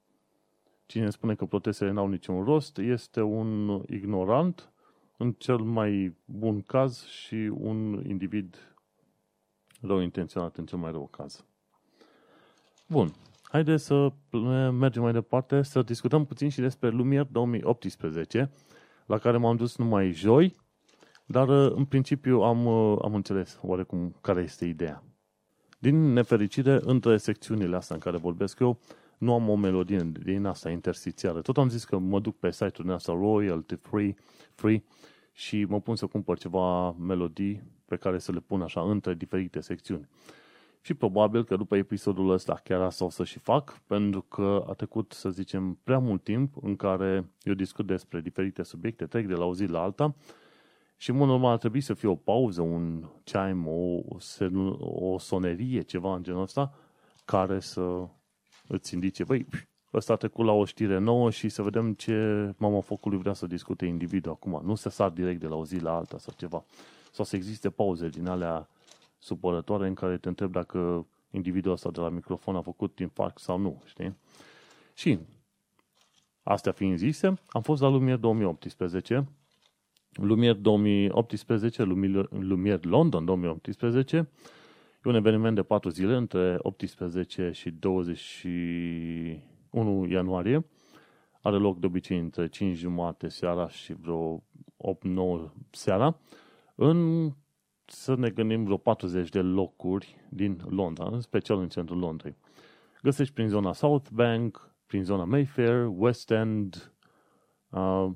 Cine 0.86 1.10
spune 1.10 1.36
că 1.36 1.46
protestele 1.46 1.92
n-au 1.92 2.08
niciun 2.08 2.44
rost 2.44 2.78
este 2.78 3.22
un 3.22 3.84
ignorant, 3.90 4.72
în 5.18 5.32
cel 5.32 5.58
mai 5.58 6.16
bun 6.26 6.62
caz, 6.62 7.06
și 7.06 7.52
un 7.54 8.04
individ 8.08 8.76
rău 9.82 10.00
intenționat 10.00 10.58
în 10.58 10.66
cel 10.66 10.78
mai 10.78 10.92
rău 10.92 11.08
caz. 11.08 11.46
Bun, 12.88 13.14
haideți 13.52 13.86
să 13.86 14.12
mergem 14.72 15.02
mai 15.02 15.12
departe, 15.12 15.62
să 15.62 15.82
discutăm 15.82 16.26
puțin 16.26 16.50
și 16.50 16.60
despre 16.60 16.90
Lumier 16.90 17.24
2018, 17.32 18.52
la 19.06 19.18
care 19.18 19.38
m-am 19.38 19.56
dus 19.56 19.78
numai 19.78 20.12
joi, 20.12 20.56
dar 21.26 21.50
în 21.50 21.86
principiu 21.86 22.42
am, 22.42 22.68
am 23.02 23.16
înțeles 23.16 23.60
oarecum 23.62 24.16
care 24.22 24.42
este 24.42 24.66
ideea. 24.66 25.04
Din 25.80 26.14
nefericire, 26.14 26.80
între 26.82 27.18
secțiunile 27.18 27.76
astea 27.76 27.96
în 27.96 28.02
care 28.02 28.18
vorbesc 28.18 28.60
eu, 28.60 28.80
nu 29.18 29.34
am 29.34 29.50
o 29.50 29.56
melodie 29.56 30.12
din 30.24 30.46
asta 30.46 30.70
interstițială. 30.70 31.42
Tot 31.42 31.58
am 31.58 31.70
zis 31.70 31.84
că 31.84 31.98
mă 31.98 32.20
duc 32.20 32.38
pe 32.38 32.52
site-ul 32.52 32.86
din 32.86 32.92
asta 32.92 33.12
royalty 33.14 33.76
free, 33.76 34.16
free 34.56 34.84
și 35.34 35.66
mă 35.70 35.82
pun 35.82 35.96
să 35.96 36.06
cumpăr 36.06 36.38
ceva 36.38 36.92
melodii 36.92 37.64
pe 37.86 37.96
care 37.96 38.20
să 38.20 38.32
le 38.32 38.40
pun 38.40 38.62
așa 38.62 38.82
între 38.82 39.14
diferite 39.14 39.60
secțiuni. 39.60 40.08
Și 40.82 40.94
probabil 40.94 41.44
că 41.44 41.56
după 41.56 41.76
episodul 41.76 42.30
ăsta 42.30 42.62
chiar 42.64 42.82
asta 42.82 43.06
o 43.06 43.10
să 43.10 43.24
și 43.24 43.40
fac, 43.40 43.82
pentru 43.88 44.22
că 44.22 44.66
a 44.70 44.74
trecut, 44.74 45.12
să 45.12 45.30
zicem, 45.30 45.80
prea 45.84 46.00
mult 46.00 46.24
timp 46.24 46.54
în 46.62 46.76
care 46.76 47.30
eu 47.44 47.54
discut 47.54 47.86
despre 47.86 48.22
diferite 48.22 48.64
subiecte, 48.64 49.06
trec 49.06 49.28
de 49.28 49.34
la 49.34 49.46
o 49.46 49.54
zi 49.54 49.66
la 49.66 49.82
alta 49.82 50.16
și, 51.02 51.10
în 51.10 51.16
mod 51.16 51.28
normal, 51.28 51.52
ar 51.52 51.58
trebui 51.58 51.82
să 51.82 51.94
fie 51.94 52.10
o 52.10 52.16
pauză, 52.16 52.62
un 52.62 53.06
chime, 53.24 53.64
o, 53.66 54.02
o 54.84 55.18
sonerie, 55.18 55.82
ceva 55.82 56.16
în 56.16 56.24
genul 56.24 56.42
ăsta, 56.42 56.74
care 57.26 57.60
să 57.60 58.08
îți 58.68 58.94
indice, 58.94 59.24
băi, 59.24 59.48
ăsta 59.94 60.14
a 60.14 60.16
trecut 60.16 60.46
la 60.46 60.52
o 60.52 60.66
știre 60.66 60.98
nouă 60.98 61.32
și 61.32 61.50
să 61.50 61.62
vedem 61.62 61.94
ce 61.94 62.50
mama 62.58 62.80
focului 62.80 63.18
vrea 63.18 63.34
să 63.34 63.48
discute 63.48 63.86
individul 63.86 64.32
acum. 64.32 64.62
Nu 64.64 64.76
să 64.76 64.90
sar 64.90 65.10
direct 65.10 65.40
de 65.40 65.48
la 65.48 65.56
o 65.56 65.66
zi 65.66 65.80
la 65.80 65.96
alta 65.96 66.18
sau 66.18 66.34
ceva. 66.38 66.64
Sau 67.12 67.26
să 67.26 67.36
existe 67.36 67.70
pauze 67.70 68.08
din 68.08 68.28
alea 68.28 68.68
supărătoare 69.22 69.88
în 69.88 69.94
care 69.94 70.18
te 70.18 70.28
întreb 70.28 70.52
dacă 70.52 71.08
individul 71.32 71.72
ăsta 71.72 71.92
de 71.92 72.00
la 72.00 72.10
microfon 72.10 72.56
a 72.56 72.62
făcut 72.62 73.00
infarct 73.00 73.40
sau 73.40 73.58
nu, 73.58 73.82
știi? 73.86 74.18
Și, 74.94 75.20
astea 76.44 76.72
fiind 76.72 76.98
zise, 76.98 77.34
am 77.48 77.62
fost 77.62 77.82
la 77.82 77.88
Lumier 77.88 78.18
2018, 78.18 79.28
Lumier 80.12 80.56
2018, 80.56 81.84
Lumier, 81.84 82.28
Lumier 82.30 82.86
London 82.86 83.26
2018, 83.26 84.30
e 85.06 85.10
un 85.10 85.16
eveniment 85.16 85.56
de 85.56 85.64
4 85.64 85.90
zile 85.90 86.16
între 86.16 86.58
18 86.60 87.52
și 87.52 87.72
21 87.72 90.06
ianuarie. 90.10 90.66
Are 91.42 91.56
loc 91.56 91.80
de 91.80 91.86
obicei 91.86 92.18
între 92.18 92.48
5 92.48 92.78
jumate 92.78 93.28
seara 93.28 93.70
și 93.70 93.94
vreo 93.94 94.38
8-9 94.38 94.42
seara 95.72 96.20
în 96.76 97.32
să 97.92 98.16
ne 98.16 98.30
gândim 98.30 98.64
vreo 98.64 98.78
40 98.78 99.30
de 99.30 99.42
locuri 99.42 100.16
din 100.30 100.62
Londra, 100.70 101.10
în 101.12 101.22
special 101.22 101.60
în 101.60 101.70
centrul 101.70 102.00
Londrei. 102.00 102.36
Găsești 103.02 103.34
prin 103.34 103.48
zona 103.48 103.74
South 103.74 104.10
Bank, 104.14 104.76
prin 104.86 105.04
zona 105.04 105.24
Mayfair, 105.24 105.90
West 105.96 106.32
End, 106.32 106.94
uh, 107.70 108.08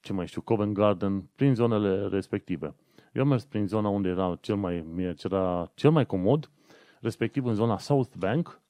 ce 0.00 0.12
mai 0.12 0.26
știu, 0.26 0.40
Covent 0.40 0.74
Garden, 0.74 1.20
prin 1.34 1.54
zonele 1.54 2.08
respective. 2.08 2.74
Eu 3.12 3.22
am 3.22 3.28
mers 3.28 3.44
prin 3.44 3.66
zona 3.66 3.88
unde 3.88 4.08
era 4.08 4.38
cel 4.40 4.56
mai, 4.56 4.86
era 5.24 5.70
cel 5.74 5.90
mai 5.90 6.06
comod, 6.06 6.50
respectiv 7.00 7.44
în 7.44 7.54
zona 7.54 7.78
South 7.78 8.14
Bank, 8.18 8.60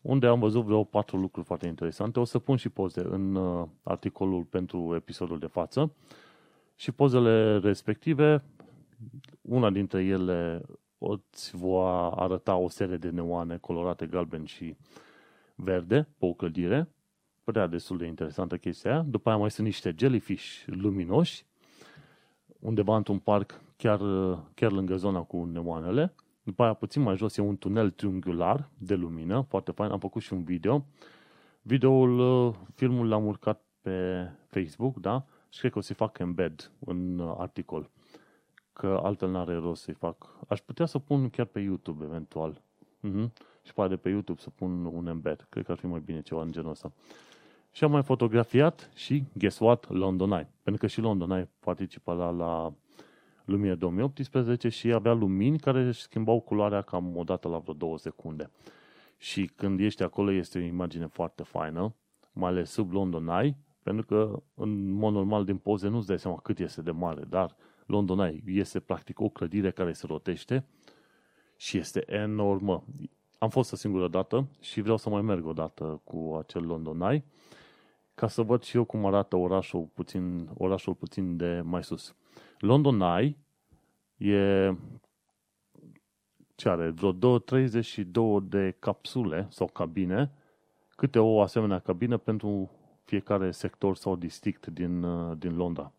unde 0.00 0.26
am 0.26 0.38
văzut 0.38 0.64
vreo 0.64 0.84
patru 0.84 1.16
lucruri 1.16 1.46
foarte 1.46 1.66
interesante. 1.66 2.20
O 2.20 2.24
să 2.24 2.38
pun 2.38 2.56
și 2.56 2.68
poze 2.68 3.00
în 3.00 3.34
uh, 3.34 3.66
articolul 3.82 4.42
pentru 4.42 4.94
episodul 4.94 5.38
de 5.38 5.46
față. 5.46 5.92
Și 6.76 6.92
pozele 6.92 7.58
respective 7.58 8.42
una 9.40 9.70
dintre 9.70 10.04
ele 10.04 10.62
îți 10.98 11.56
va 11.56 12.08
arăta 12.08 12.56
o 12.56 12.68
serie 12.68 12.96
de 12.96 13.10
neoane 13.10 13.56
colorate 13.56 14.06
galben 14.06 14.44
și 14.44 14.76
verde 15.54 16.08
pe 16.18 16.26
o 16.26 16.32
clădire. 16.32 16.88
Părea 17.44 17.66
destul 17.66 17.98
de 17.98 18.06
interesantă 18.06 18.56
chestia 18.56 18.90
aia. 18.90 19.02
După 19.02 19.28
aia 19.28 19.38
mai 19.38 19.50
sunt 19.50 19.66
niște 19.66 19.94
jellyfish 19.98 20.64
luminoși, 20.66 21.46
undeva 22.58 22.96
într-un 22.96 23.18
parc 23.18 23.60
chiar, 23.76 23.98
chiar 24.54 24.72
lângă 24.72 24.96
zona 24.96 25.22
cu 25.22 25.44
neoanele. 25.44 26.14
După 26.42 26.62
aia 26.62 26.74
puțin 26.74 27.02
mai 27.02 27.16
jos 27.16 27.36
e 27.36 27.40
un 27.40 27.56
tunel 27.56 27.90
triunghiular 27.90 28.70
de 28.78 28.94
lumină, 28.94 29.40
foarte 29.48 29.70
fain. 29.70 29.90
Am 29.90 29.98
făcut 29.98 30.22
și 30.22 30.32
un 30.32 30.42
video. 30.42 30.86
Videoul, 31.62 32.54
filmul 32.74 33.08
l-am 33.08 33.26
urcat 33.26 33.62
pe 33.80 34.28
Facebook, 34.46 35.00
da? 35.00 35.24
Și 35.48 35.58
cred 35.58 35.72
că 35.72 35.78
o 35.78 35.80
să 35.80 35.94
fac 35.94 36.18
embed 36.18 36.72
în 36.78 37.20
articol 37.38 37.90
că 38.82 39.00
altfel 39.02 39.30
n-are 39.30 39.54
rost 39.54 39.82
să-i 39.82 39.94
fac. 39.94 40.36
Aș 40.48 40.60
putea 40.60 40.86
să 40.86 40.98
pun 40.98 41.30
chiar 41.30 41.46
pe 41.46 41.60
YouTube, 41.60 42.04
eventual. 42.04 42.62
Uh-huh. 43.08 43.32
Și 43.62 43.72
poate 43.74 43.96
pe 43.96 44.08
YouTube 44.08 44.40
să 44.40 44.50
pun 44.50 44.84
un 44.84 45.06
embed. 45.06 45.46
Cred 45.48 45.64
că 45.64 45.72
ar 45.72 45.78
fi 45.78 45.86
mai 45.86 46.00
bine 46.00 46.20
ceva 46.20 46.42
în 46.42 46.52
genul 46.52 46.70
ăsta. 46.70 46.92
Și 47.72 47.84
am 47.84 47.90
mai 47.90 48.02
fotografiat 48.02 48.90
și, 48.94 49.24
guess 49.32 49.58
what, 49.58 49.90
London 49.90 50.30
Eye. 50.30 50.50
Pentru 50.62 50.82
că 50.82 50.86
și 50.86 51.00
London 51.00 51.30
Eye 51.30 51.50
participa 51.60 52.12
la, 52.12 52.30
la 52.30 52.72
Lumina 53.44 53.74
2018 53.74 54.68
și 54.68 54.92
avea 54.92 55.12
lumini 55.12 55.58
care 55.58 55.82
își 55.82 56.00
schimbau 56.00 56.40
culoarea 56.40 56.82
cam 56.82 57.16
o 57.16 57.22
dată 57.22 57.48
la 57.48 57.58
vreo 57.58 57.74
două 57.74 57.98
secunde. 57.98 58.50
Și 59.16 59.50
când 59.56 59.80
ești 59.80 60.02
acolo 60.02 60.32
este 60.32 60.58
o 60.58 60.62
imagine 60.62 61.06
foarte 61.06 61.42
faină, 61.42 61.94
mai 62.32 62.50
ales 62.50 62.70
sub 62.70 62.92
London 62.92 63.28
Eye, 63.28 63.56
pentru 63.82 64.06
că 64.06 64.42
în 64.54 64.90
mod 64.90 65.12
normal 65.12 65.44
din 65.44 65.56
poze 65.56 65.88
nu-ți 65.88 66.06
dai 66.06 66.18
seama 66.18 66.36
cât 66.36 66.58
este 66.58 66.82
de 66.82 66.90
mare, 66.90 67.24
dar 67.28 67.56
London 67.86 68.18
Eye 68.18 68.42
este 68.46 68.80
practic 68.80 69.20
o 69.20 69.28
clădire 69.28 69.70
care 69.70 69.92
se 69.92 70.06
rotește 70.06 70.64
și 71.56 71.78
este 71.78 72.12
enormă. 72.12 72.84
Am 73.38 73.48
fost 73.48 73.72
o 73.72 73.76
singură 73.76 74.08
dată 74.08 74.48
și 74.60 74.80
vreau 74.80 74.96
să 74.96 75.08
mai 75.08 75.22
merg 75.22 75.46
o 75.46 75.52
dată 75.52 76.00
cu 76.04 76.36
acel 76.38 76.66
London 76.66 77.00
Eye 77.00 77.24
ca 78.14 78.28
să 78.28 78.42
văd 78.42 78.62
și 78.62 78.76
eu 78.76 78.84
cum 78.84 79.06
arată 79.06 79.36
orașul 79.36 79.90
puțin, 79.94 80.48
orașul 80.54 80.94
puțin 80.94 81.36
de 81.36 81.60
mai 81.64 81.84
sus. 81.84 82.14
London 82.58 83.00
Eye 83.00 83.38
e 84.16 84.74
ce 86.54 86.68
are? 86.68 86.88
Vreo 86.90 87.38
32 87.38 88.40
de 88.40 88.76
capsule 88.78 89.46
sau 89.50 89.66
cabine, 89.66 90.32
câte 90.96 91.18
o 91.18 91.40
asemenea 91.40 91.78
cabină 91.78 92.16
pentru 92.16 92.70
fiecare 93.04 93.50
sector 93.50 93.96
sau 93.96 94.16
district 94.16 94.66
din, 94.66 95.06
din 95.38 95.56
Londra. 95.56 95.92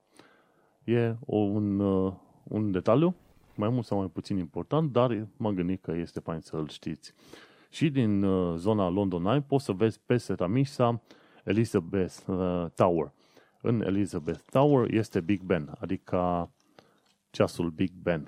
E 0.84 1.16
o, 1.26 1.38
un, 1.38 1.80
uh, 1.80 2.14
un 2.44 2.72
detaliu, 2.72 3.16
mai 3.56 3.70
mult 3.70 3.86
sau 3.86 3.98
mai 3.98 4.08
puțin 4.08 4.38
important, 4.38 4.92
dar 4.92 5.28
m-am 5.38 5.56
gândit 5.56 5.82
că 5.82 5.92
este 5.92 6.20
fain 6.20 6.40
să-l 6.40 6.68
știți. 6.68 7.14
Și 7.70 7.90
din 7.90 8.24
uh, 8.24 8.58
zona 8.58 8.90
London 8.90 9.26
Eye 9.26 9.42
poți 9.42 9.66
să 9.66 9.72
vezi 9.72 10.00
peste 10.06 10.36
Tamisa 10.36 11.02
Elizabeth 11.44 12.16
uh, 12.28 12.66
Tower. 12.76 13.12
În 13.62 13.82
Elizabeth 13.82 14.42
Tower 14.52 14.94
este 14.94 15.22
Big 15.22 15.42
Ben, 15.42 15.76
adică 15.80 16.52
ceasul 17.30 17.70
Big 17.70 17.92
Ben. 17.92 18.28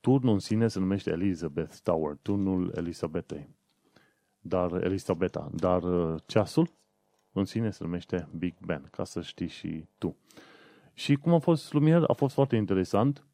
Turnul 0.00 0.32
în 0.32 0.38
sine 0.38 0.68
se 0.68 0.78
numește 0.78 1.10
Elizabeth 1.10 1.76
Tower, 1.82 2.16
turnul 2.22 2.72
Elisabetei. 2.76 3.48
Dar 4.40 4.72
Elisabeta, 4.72 5.50
dar 5.54 5.82
ceasul 6.26 6.68
în 7.32 7.44
sine 7.44 7.70
se 7.70 7.84
numește 7.84 8.28
Big 8.38 8.54
Ben, 8.66 8.88
ca 8.90 9.04
să 9.04 9.20
știi 9.20 9.48
și 9.48 9.84
tu. 9.98 10.16
Și 10.94 11.16
cum 11.16 11.34
a 11.34 11.38
fost 11.38 11.72
Lumier, 11.72 12.04
a 12.06 12.12
fost 12.12 12.34
foarte 12.34 12.56
interesant. 12.56 13.26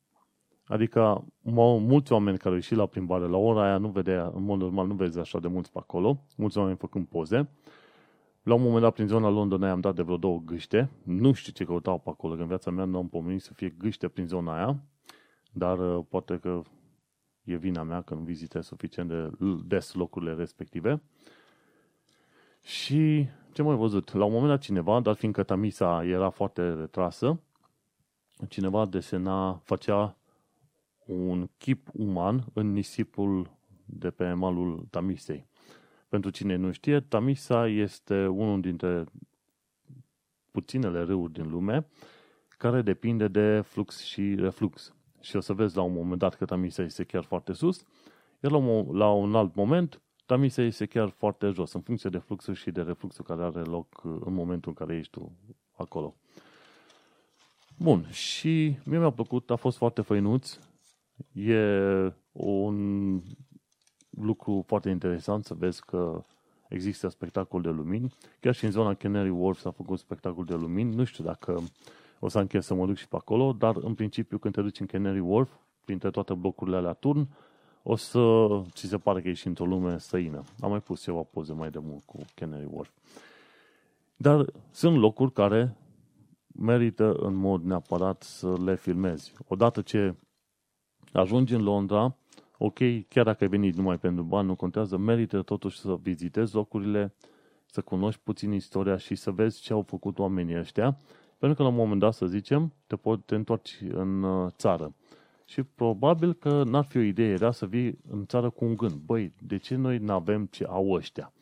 Adică 0.69 1.25
mulți 1.43 2.13
oameni 2.13 2.37
care 2.37 2.49
au 2.49 2.55
ieșit 2.55 2.77
la 2.77 2.87
plimbare 2.87 3.27
la 3.27 3.37
ora 3.37 3.65
aia 3.65 3.79
nu 3.79 3.89
vedea, 3.89 4.33
în 4.35 4.43
mod 4.43 4.59
normal 4.59 4.87
nu 4.87 4.95
vezi 4.95 5.19
așa 5.19 5.39
de 5.39 5.49
mulți 5.49 5.73
pe 5.73 5.79
acolo, 5.79 6.25
mulți 6.37 6.59
oameni 6.59 6.77
făcând 6.77 7.07
poze. 7.07 7.49
La 8.43 8.55
un 8.55 8.63
moment 8.63 8.83
dat, 8.83 8.95
prin 8.95 9.07
zona 9.07 9.29
Londonei 9.29 9.71
am 9.71 9.81
dat 9.81 9.95
de 9.95 10.03
vreo 10.03 10.17
două 10.17 10.43
gâște. 10.45 10.91
Nu 11.03 11.33
știu 11.33 11.53
ce 11.53 11.65
căutau 11.65 11.99
pe 11.99 12.11
acolo, 12.11 12.35
că 12.35 12.41
în 12.41 12.47
viața 12.47 12.71
mea 12.71 12.85
nu 12.85 12.99
am 12.99 13.09
pomenit 13.09 13.43
să 13.43 13.53
fie 13.53 13.75
gâște 13.79 14.09
prin 14.09 14.27
zona 14.27 14.57
aia, 14.57 14.81
dar 15.53 15.79
uh, 15.79 16.05
poate 16.09 16.39
că 16.39 16.63
e 17.45 17.57
vina 17.57 17.83
mea 17.83 18.03
că 18.03 18.15
nu 18.15 18.21
vizitez 18.21 18.67
suficient 18.67 19.09
de 19.09 19.31
des 19.65 19.95
locurile 19.95 20.35
respective. 20.35 21.03
Și 22.63 23.27
ce 23.53 23.63
mai 23.63 23.77
văzut? 23.77 24.13
La 24.13 24.25
un 24.25 24.33
moment 24.33 24.51
dat 24.51 24.61
cineva, 24.61 25.01
dar 25.01 25.15
fiindcă 25.15 25.43
Tamisa 25.43 26.05
era 26.05 26.29
foarte 26.31 26.75
retrasă, 26.75 27.41
cineva 28.47 28.87
desena, 28.87 29.61
făcea 29.65 30.17
un 31.07 31.49
chip 31.59 31.89
uman 31.93 32.45
în 32.53 32.73
nisipul 32.73 33.51
de 33.85 34.11
pe 34.11 34.33
malul 34.33 34.87
Tamisei. 34.91 35.47
Pentru 36.09 36.31
cine 36.31 36.57
nu 36.57 36.73
știe, 36.73 37.01
Tamisa 37.01 37.69
este 37.69 38.27
unul 38.27 38.61
dintre 38.61 39.05
puținele 40.51 41.03
râuri 41.03 41.33
din 41.33 41.51
lume 41.51 41.87
care 42.49 42.83
depinde 42.83 43.29
de 43.29 43.61
flux 43.61 44.03
și 44.03 44.35
reflux. 44.35 44.95
Și 45.21 45.37
o 45.37 45.41
să 45.41 45.53
vezi 45.53 45.77
la 45.77 45.83
un 45.83 45.93
moment 45.93 46.19
dat 46.19 46.35
că 46.35 46.45
tamisa 46.45 46.83
este 46.83 47.05
chiar 47.05 47.25
foarte 47.25 47.53
sus, 47.53 47.85
iar 48.43 48.53
la 48.53 48.59
un, 48.59 48.97
la 48.97 49.11
un 49.11 49.35
alt 49.35 49.55
moment 49.55 50.01
tamisa 50.27 50.63
este 50.63 50.87
chiar 50.87 51.09
foarte 51.09 51.49
jos, 51.49 51.73
în 51.73 51.81
funcție 51.81 52.11
de 52.11 52.19
fluxul 52.19 52.55
și 52.55 52.71
de 52.71 52.83
refluxul 52.83 53.25
care 53.25 53.43
are 53.43 53.61
loc 53.61 54.05
în 54.05 54.35
momentul 54.35 54.75
în 54.77 54.87
care 54.87 54.99
ești 54.99 55.13
tu 55.13 55.33
acolo. 55.73 56.17
Bun, 57.81 58.09
și 58.11 58.77
mie 58.85 58.99
mi-a 58.99 59.11
plăcut, 59.11 59.51
a 59.51 59.57
fost 59.57 59.77
foarte 59.77 60.03
făinuț, 60.03 60.59
e 61.33 61.63
un 62.33 63.21
lucru 64.11 64.65
foarte 64.67 64.89
interesant 64.89 65.45
să 65.45 65.55
vezi 65.55 65.85
că 65.85 66.25
există 66.69 67.09
spectacol 67.09 67.63
de 67.63 67.69
lumini. 67.69 68.15
Chiar 68.41 68.55
și 68.55 68.65
în 68.65 68.71
zona 68.71 68.95
Canary 68.95 69.29
Wharf 69.29 69.59
s-a 69.59 69.71
făcut 69.71 69.99
spectacol 69.99 70.45
de 70.45 70.55
lumini. 70.55 70.95
Nu 70.95 71.05
știu 71.05 71.25
dacă 71.25 71.63
o 72.19 72.29
să 72.29 72.39
închei 72.39 72.63
să 72.63 72.75
mă 72.75 72.87
duc 72.87 72.97
și 72.97 73.09
pe 73.09 73.17
acolo, 73.17 73.53
dar 73.53 73.77
în 73.77 73.95
principiu 73.95 74.39
când 74.39 74.55
te 74.55 74.63
duci 74.63 74.81
în 74.81 74.87
Canary 74.87 75.21
Wharf, 75.21 75.51
printre 75.85 76.11
toate 76.11 76.35
blocurile 76.35 76.77
alea 76.77 76.93
turn, 76.93 77.29
o 77.83 77.97
să 77.97 78.47
ți 78.73 78.87
se 78.87 78.99
pare 78.99 79.23
că 79.23 79.29
ești 79.29 79.47
într-o 79.47 79.65
lume 79.65 79.99
străină. 79.99 80.43
Am 80.61 80.71
mai 80.71 80.81
pus 80.81 81.07
eu 81.07 81.17
o 81.17 81.23
poze 81.23 81.53
mai 81.53 81.71
de 81.71 81.79
mult 81.79 82.03
cu 82.05 82.19
Canary 82.35 82.69
Wharf. 82.71 82.91
Dar 84.17 84.45
sunt 84.71 84.97
locuri 84.97 85.33
care 85.33 85.77
merită 86.59 87.13
în 87.13 87.35
mod 87.35 87.63
neapărat 87.63 88.23
să 88.23 88.57
le 88.65 88.77
filmezi. 88.77 89.33
Odată 89.49 89.83
ce 89.83 90.15
ajungi 91.13 91.55
în 91.55 91.63
Londra, 91.63 92.17
ok, 92.59 92.79
chiar 93.09 93.25
dacă 93.25 93.45
ai 93.45 93.51
venit 93.51 93.77
numai 93.77 93.99
pentru 93.99 94.23
bani, 94.23 94.47
nu 94.47 94.55
contează, 94.55 94.97
merită 94.97 95.43
totuși 95.43 95.79
să 95.79 95.97
vizitezi 96.03 96.55
locurile, 96.55 97.15
să 97.67 97.81
cunoști 97.81 98.21
puțin 98.25 98.53
istoria 98.53 98.97
și 98.97 99.15
să 99.15 99.31
vezi 99.31 99.61
ce 99.61 99.73
au 99.73 99.83
făcut 99.83 100.19
oamenii 100.19 100.59
ăștia, 100.59 100.99
pentru 101.39 101.57
că 101.57 101.63
la 101.63 101.69
un 101.69 101.75
moment 101.75 102.01
dat, 102.01 102.15
să 102.15 102.27
zicem, 102.27 102.73
te 102.87 102.97
poți 102.97 103.23
te 103.25 103.35
întorci 103.35 103.79
în 103.91 104.23
uh, 104.23 104.51
țară. 104.57 104.95
Și 105.45 105.63
probabil 105.63 106.33
că 106.33 106.63
n-ar 106.63 106.85
fi 106.85 106.97
o 106.97 107.01
idee 107.01 107.35
rea 107.35 107.51
să 107.51 107.67
vii 107.67 107.99
în 108.11 108.27
țară 108.27 108.51
cu 108.51 108.65
un 108.65 108.77
gând. 108.77 108.95
Băi, 108.95 109.33
de 109.43 109.57
ce 109.57 109.75
noi 109.75 109.99
nu 109.99 110.13
avem 110.13 110.47
ce 110.47 110.65
au 110.65 110.91
ăștia? 110.91 111.33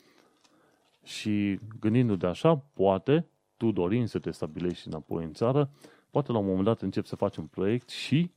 Și 1.02 1.58
gândindu-te 1.80 2.26
așa, 2.26 2.56
poate, 2.72 3.26
tu 3.56 3.70
dorind 3.70 4.08
să 4.08 4.18
te 4.18 4.30
stabilești 4.30 4.86
înapoi 4.86 5.24
în 5.24 5.32
țară, 5.32 5.70
poate 6.10 6.32
la 6.32 6.38
un 6.38 6.46
moment 6.46 6.64
dat 6.64 6.82
începi 6.82 7.08
să 7.08 7.16
faci 7.16 7.36
un 7.36 7.46
proiect 7.46 7.88
și 7.88 8.30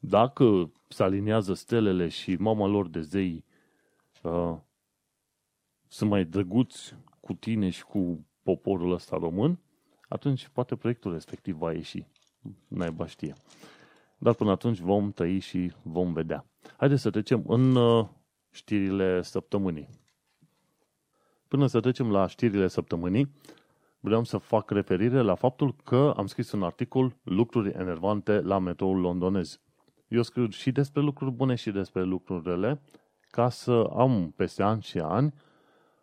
dacă 0.00 0.72
se 0.88 1.02
aliniază 1.02 1.54
stelele 1.54 2.08
și 2.08 2.34
mama 2.34 2.66
lor 2.66 2.88
de 2.88 3.00
zei 3.00 3.44
uh, 4.22 4.56
sunt 5.88 6.10
mai 6.10 6.24
drăguți 6.24 6.94
cu 7.20 7.34
tine 7.34 7.70
și 7.70 7.84
cu 7.84 8.26
poporul 8.42 8.92
ăsta 8.92 9.16
român, 9.16 9.58
atunci 10.08 10.48
poate 10.48 10.76
proiectul 10.76 11.12
respectiv 11.12 11.56
va 11.56 11.72
ieși. 11.72 12.06
Naiba 12.68 13.06
știe. 13.06 13.34
Dar 14.18 14.34
până 14.34 14.50
atunci 14.50 14.78
vom 14.78 15.12
tăi 15.12 15.38
și 15.38 15.72
vom 15.82 16.12
vedea. 16.12 16.46
Haideți 16.76 17.02
să 17.02 17.10
trecem 17.10 17.44
în 17.46 17.76
uh, 17.76 18.06
știrile 18.50 19.22
săptămânii. 19.22 19.88
Până 21.48 21.66
să 21.66 21.80
trecem 21.80 22.10
la 22.10 22.26
știrile 22.26 22.68
săptămânii, 22.68 23.32
vreau 24.04 24.24
să 24.24 24.38
fac 24.38 24.70
referire 24.70 25.20
la 25.20 25.34
faptul 25.34 25.74
că 25.84 26.14
am 26.16 26.26
scris 26.26 26.52
un 26.52 26.62
articol 26.62 27.16
Lucruri 27.22 27.70
enervante 27.70 28.40
la 28.40 28.58
metroul 28.58 29.00
londonez. 29.00 29.60
Eu 30.08 30.22
scriu 30.22 30.48
și 30.48 30.72
despre 30.72 31.00
lucruri 31.00 31.30
bune 31.30 31.54
și 31.54 31.70
despre 31.70 32.02
lucruri 32.02 32.48
rele, 32.48 32.80
ca 33.30 33.48
să 33.48 33.90
am 33.96 34.32
peste 34.36 34.62
ani 34.62 34.82
și 34.82 34.98
ani 34.98 35.34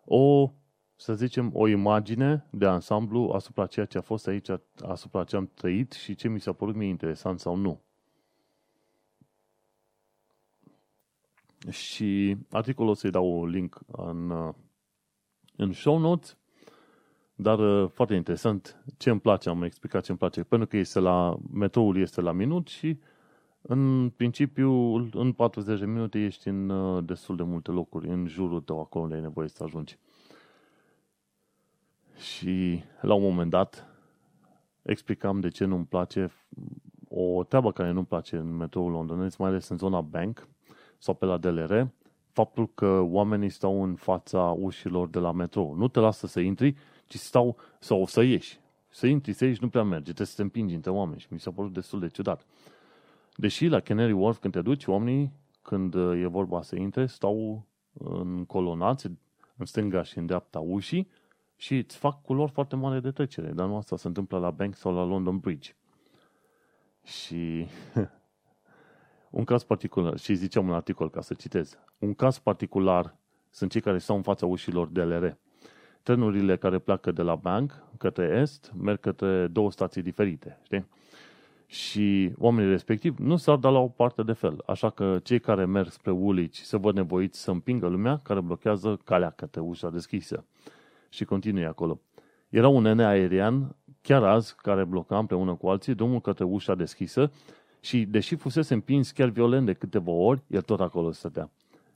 o, 0.04 0.52
să 0.96 1.14
zicem, 1.14 1.50
o 1.54 1.68
imagine 1.68 2.46
de 2.50 2.66
ansamblu 2.66 3.30
asupra 3.30 3.66
ceea 3.66 3.86
ce 3.86 3.98
a 3.98 4.00
fost 4.00 4.26
aici, 4.26 4.48
asupra 4.82 5.24
ce 5.24 5.36
am 5.36 5.50
trăit 5.54 5.92
și 5.92 6.14
ce 6.14 6.28
mi 6.28 6.40
s-a 6.40 6.52
părut 6.52 6.74
mie 6.74 6.88
interesant 6.88 7.40
sau 7.40 7.56
nu. 7.56 7.80
Și 11.68 12.36
articolul 12.50 12.90
o 12.90 12.94
să-i 12.94 13.10
dau 13.10 13.40
un 13.40 13.48
link 13.48 13.80
în, 13.86 14.30
în 15.56 15.72
show 15.72 15.98
notes, 15.98 16.39
dar 17.42 17.86
foarte 17.86 18.14
interesant 18.14 18.82
ce 18.96 19.10
îmi 19.10 19.20
place, 19.20 19.48
am 19.48 19.62
explicat 19.62 20.02
ce 20.02 20.10
îmi 20.10 20.18
place, 20.18 20.42
pentru 20.42 20.68
că 20.68 20.76
este 20.76 20.98
la, 20.98 21.36
metroul 21.52 21.96
este 21.96 22.20
la 22.20 22.32
minut 22.32 22.68
și 22.68 22.98
în 23.62 24.10
principiu, 24.16 24.72
în 25.12 25.32
40 25.32 25.78
de 25.78 25.86
minute 25.86 26.18
ești 26.18 26.48
în 26.48 26.68
uh, 26.68 27.04
destul 27.04 27.36
de 27.36 27.42
multe 27.42 27.70
locuri, 27.70 28.08
în 28.08 28.26
jurul 28.26 28.60
tău, 28.60 28.80
acolo 28.80 29.04
unde 29.04 29.16
ai 29.16 29.20
nevoie 29.20 29.48
să 29.48 29.64
ajungi. 29.64 29.98
Și 32.16 32.82
la 33.00 33.14
un 33.14 33.22
moment 33.22 33.50
dat 33.50 33.86
explicam 34.82 35.40
de 35.40 35.48
ce 35.48 35.64
nu-mi 35.64 35.84
place 35.84 36.32
o 37.08 37.44
treabă 37.44 37.72
care 37.72 37.90
nu-mi 37.90 38.06
place 38.06 38.36
în 38.36 38.56
metroul 38.56 38.90
londonez, 38.90 39.36
mai 39.36 39.48
ales 39.48 39.68
în 39.68 39.76
zona 39.76 40.00
Bank 40.00 40.48
sau 40.98 41.14
pe 41.14 41.24
la 41.24 41.36
DLR, 41.36 41.88
faptul 42.32 42.70
că 42.74 43.00
oamenii 43.00 43.48
stau 43.48 43.82
în 43.82 43.94
fața 43.94 44.56
ușilor 44.58 45.08
de 45.08 45.18
la 45.18 45.32
metrou. 45.32 45.74
Nu 45.74 45.88
te 45.88 46.00
lasă 46.00 46.26
să 46.26 46.40
intri, 46.40 46.74
ci 47.10 47.18
stau 47.18 47.56
sau 47.78 48.06
să 48.06 48.22
ieși. 48.22 48.60
Să 48.88 49.06
intri, 49.06 49.32
să 49.32 49.44
ieși 49.44 49.62
nu 49.62 49.68
prea 49.68 49.82
merge, 49.82 50.02
trebuie 50.02 50.26
să 50.26 50.36
te 50.36 50.42
împingi 50.42 50.74
între 50.74 50.90
oameni 50.90 51.20
și 51.20 51.26
mi 51.30 51.40
s-a 51.40 51.50
părut 51.50 51.72
destul 51.72 52.00
de 52.00 52.08
ciudat. 52.08 52.46
Deși 53.34 53.66
la 53.66 53.80
Canary 53.80 54.12
Wharf, 54.12 54.38
când 54.38 54.52
te 54.52 54.62
duci, 54.62 54.86
oamenii, 54.86 55.32
când 55.62 55.94
uh, 55.94 56.22
e 56.22 56.26
vorba 56.26 56.62
să 56.62 56.76
intre, 56.76 57.06
stau 57.06 57.66
în 57.92 58.44
colonați, 58.44 59.06
în 59.56 59.66
stânga 59.66 60.02
și 60.02 60.18
în 60.18 60.26
dreapta 60.26 60.58
ușii 60.58 61.08
și 61.56 61.76
îți 61.76 61.96
fac 61.96 62.22
culori 62.22 62.50
foarte 62.50 62.76
mare 62.76 63.00
de 63.00 63.10
trecere. 63.10 63.50
Dar 63.50 63.66
nu 63.66 63.76
asta 63.76 63.96
se 63.96 64.06
întâmplă 64.06 64.38
la 64.38 64.50
Bank 64.50 64.76
sau 64.76 64.94
la 64.94 65.04
London 65.04 65.38
Bridge. 65.38 65.74
Și 67.04 67.66
un 69.30 69.44
caz 69.44 69.62
particular, 69.62 70.18
și 70.18 70.34
ziceam 70.34 70.68
un 70.68 70.74
articol 70.74 71.10
ca 71.10 71.20
să 71.20 71.34
citez, 71.34 71.78
un 71.98 72.14
caz 72.14 72.38
particular 72.38 73.16
sunt 73.50 73.70
cei 73.70 73.80
care 73.80 73.98
stau 73.98 74.16
în 74.16 74.22
fața 74.22 74.46
ușilor 74.46 74.86
DLR. 74.86 75.38
Trenurile 76.02 76.56
care 76.56 76.78
pleacă 76.78 77.12
de 77.12 77.22
la 77.22 77.34
Bank 77.34 77.82
către 77.98 78.38
Est 78.40 78.72
merg 78.76 79.00
către 79.00 79.46
două 79.46 79.70
stații 79.70 80.02
diferite, 80.02 80.60
știi? 80.62 80.86
și 81.70 82.32
oamenii 82.38 82.70
respectivi 82.70 83.22
nu 83.22 83.36
s-ar 83.36 83.56
da 83.56 83.68
la 83.68 83.78
o 83.78 83.88
parte 83.88 84.22
de 84.22 84.32
fel. 84.32 84.62
Așa 84.66 84.90
că 84.90 85.18
cei 85.22 85.40
care 85.40 85.64
merg 85.64 85.90
spre 85.90 86.10
Woolwich 86.10 86.58
se 86.58 86.76
văd 86.76 86.94
nevoiți 86.94 87.40
să 87.40 87.50
împingă 87.50 87.86
lumea 87.86 88.20
care 88.22 88.40
blochează 88.40 88.98
calea 89.04 89.30
către 89.30 89.60
ușa 89.60 89.90
deschisă. 89.90 90.44
Și 91.08 91.24
continui 91.24 91.66
acolo. 91.66 92.00
Era 92.48 92.68
un 92.68 92.82
nene 92.82 93.04
aerian, 93.04 93.76
chiar 94.02 94.22
azi, 94.22 94.54
care 94.56 94.84
bloca 94.84 95.18
împreună 95.18 95.54
cu 95.54 95.68
alții 95.68 95.94
drumul 95.94 96.20
către 96.20 96.44
ușa 96.44 96.74
deschisă 96.74 97.32
și, 97.80 98.04
deși 98.04 98.34
fusese 98.34 98.74
împins 98.74 99.10
chiar 99.10 99.28
violent 99.28 99.66
de 99.66 99.72
câteva 99.72 100.10
ori, 100.10 100.42
el 100.46 100.62
tot 100.62 100.80
acolo 100.80 101.12
stătea. 101.12 101.50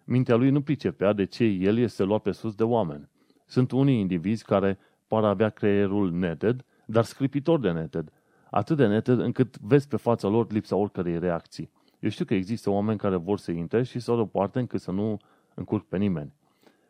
Mintea 0.04 0.36
lui 0.36 0.50
nu 0.50 0.60
pricepea 0.60 1.12
de 1.12 1.24
ce 1.24 1.44
el 1.44 1.78
este 1.78 2.02
luat 2.02 2.22
pe 2.22 2.32
sus 2.32 2.54
de 2.54 2.62
oameni. 2.62 3.08
Sunt 3.44 3.70
unii 3.70 4.00
indivizi 4.00 4.44
care 4.44 4.78
par 5.06 5.24
avea 5.24 5.48
creierul 5.48 6.12
neted, 6.12 6.64
dar 6.86 7.04
scripitor 7.04 7.60
de 7.60 7.70
neted– 7.70 8.12
atât 8.54 8.76
de 8.76 8.86
nete 8.86 9.12
încât 9.12 9.58
vezi 9.58 9.88
pe 9.88 9.96
fața 9.96 10.28
lor 10.28 10.52
lipsa 10.52 10.76
oricărei 10.76 11.18
reacții. 11.18 11.70
Eu 11.98 12.10
știu 12.10 12.24
că 12.24 12.34
există 12.34 12.70
oameni 12.70 12.98
care 12.98 13.16
vor 13.16 13.38
să 13.38 13.50
intre 13.50 13.82
și 13.82 13.98
să 13.98 14.12
o 14.12 14.26
poarte 14.26 14.58
încât 14.58 14.80
să 14.80 14.90
nu 14.90 15.16
încurc 15.54 15.86
pe 15.86 15.96
nimeni. 15.96 16.32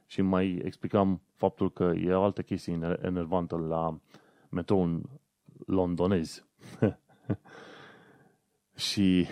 Și 0.07 0.23
mai 0.23 0.61
explicam 0.65 1.21
faptul 1.35 1.73
că 1.73 1.85
e 1.85 2.13
o 2.13 2.23
altă 2.23 2.43
chestie 2.43 2.99
enervantă 3.03 3.57
la 3.57 3.99
metroul 4.49 5.03
londonez. 5.67 6.45
și 8.89 9.27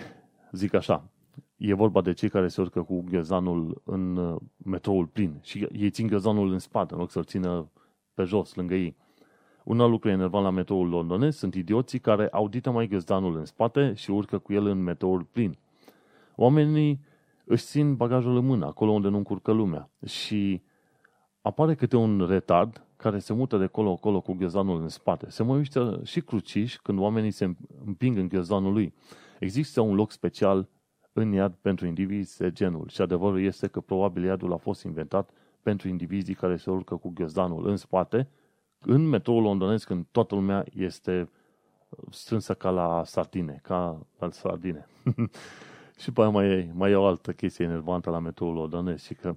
zic 0.51 0.73
așa, 0.73 1.09
e 1.69 1.73
vorba 1.73 2.01
de 2.01 2.13
cei 2.13 2.29
care 2.29 2.47
se 2.47 2.61
urcă 2.61 2.81
cu 2.81 3.03
ghezanul 3.09 3.81
în 3.83 4.17
uh, 4.17 4.41
metroul 4.65 5.05
plin 5.05 5.39
și 5.41 5.67
ei 5.71 5.89
țin 5.89 6.07
ghezanul 6.07 6.51
în 6.51 6.59
spate, 6.59 6.93
în 6.93 6.99
loc 6.99 7.11
să-l 7.11 7.23
țină 7.23 7.69
pe 8.13 8.23
jos, 8.23 8.55
lângă 8.55 8.75
ei. 8.75 8.95
Un 9.63 9.79
alt 9.79 9.89
lucru 9.91 10.09
enervant 10.09 10.43
la 10.43 10.49
metroul 10.49 10.89
londonez 10.89 11.35
sunt 11.35 11.55
idioții 11.55 11.99
care 11.99 12.27
audită 12.31 12.71
mai 12.71 12.87
găzdanul 12.87 13.37
în 13.37 13.45
spate 13.45 13.93
și 13.93 14.11
urcă 14.11 14.37
cu 14.37 14.53
el 14.53 14.65
în 14.65 14.83
metroul 14.83 15.23
plin. 15.23 15.57
Oamenii 16.35 16.99
își 17.45 17.65
țin 17.65 17.95
bagajul 17.95 18.37
în 18.37 18.45
mână, 18.45 18.65
acolo 18.65 18.91
unde 18.91 19.07
nu 19.07 19.17
încurcă 19.17 19.51
lumea. 19.51 19.89
Și 20.05 20.61
apare 21.41 21.75
câte 21.75 21.95
un 21.95 22.25
retard 22.27 22.85
care 22.97 23.19
se 23.19 23.33
mută 23.33 23.57
de 23.57 23.67
colo-colo 23.67 24.21
cu 24.21 24.33
ghiozdanul 24.33 24.81
în 24.81 24.87
spate. 24.87 25.29
Se 25.29 25.43
mai 25.43 25.57
uită 25.57 26.01
și 26.03 26.21
cruciș 26.21 26.75
când 26.75 26.99
oamenii 26.99 27.31
se 27.31 27.55
împing 27.85 28.17
în 28.17 28.27
ghiozdanul 28.27 28.73
lui. 28.73 28.93
Există 29.39 29.81
un 29.81 29.95
loc 29.95 30.11
special 30.11 30.67
în 31.13 31.31
iad 31.31 31.53
pentru 31.61 31.85
indivizi 31.85 32.37
de 32.37 32.51
genul 32.51 32.87
și 32.87 33.01
adevărul 33.01 33.41
este 33.41 33.67
că 33.67 33.79
probabil 33.79 34.23
iadul 34.23 34.53
a 34.53 34.57
fost 34.57 34.83
inventat 34.83 35.29
pentru 35.61 35.87
indivizii 35.87 36.33
care 36.33 36.55
se 36.55 36.69
urcă 36.69 36.95
cu 36.95 37.09
ghiozdanul 37.09 37.67
în 37.67 37.75
spate 37.75 38.29
în 38.85 39.07
metroul 39.07 39.41
londonez, 39.41 39.83
când 39.83 40.05
toată 40.11 40.35
lumea 40.35 40.65
este 40.73 41.29
strânsă 42.09 42.53
ca 42.53 42.69
la 42.69 43.01
sardine, 43.05 43.59
ca 43.63 44.05
la 44.19 44.31
sardine. 44.31 44.87
și 46.01 46.11
pe 46.11 46.25
mai 46.25 46.47
e, 46.47 46.71
mai 46.73 46.91
e 46.91 46.95
o 46.95 47.05
altă 47.05 47.31
chestie 47.31 47.65
enervantă 47.65 48.09
la 48.09 48.19
metroul 48.19 48.53
londonez 48.53 49.01
și 49.01 49.13
că 49.13 49.35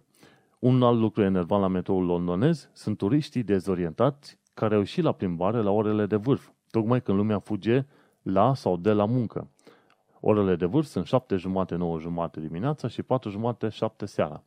un 0.59 0.83
alt 0.83 0.99
lucru 0.99 1.23
enervant 1.23 1.62
la 1.62 1.69
metroul 1.69 2.05
londonez 2.05 2.71
sunt 2.73 2.97
turiștii 2.97 3.43
dezorientați 3.43 4.39
care 4.55 4.75
au 4.75 4.81
ieșit 4.81 5.05
la 5.05 5.12
plimbare 5.12 5.62
la 5.62 5.71
orele 5.71 6.07
de 6.07 6.17
vârf, 6.17 6.51
tocmai 6.71 7.03
când 7.03 7.19
lumea 7.19 7.39
fuge 7.39 7.87
la 8.23 8.55
sau 8.55 8.77
de 8.77 8.93
la 8.93 9.05
muncă. 9.05 9.51
Orele 10.20 10.57
de 10.57 10.64
vârf 10.64 10.87
sunt 10.87 11.07
7 11.07 11.37
jumate, 11.37 11.74
9 11.74 11.98
jumate 11.98 12.40
dimineața 12.40 12.88
și 12.88 13.02
4 13.02 13.31
jumate, 13.31 13.68
7 13.68 14.07
seara. 14.07 14.42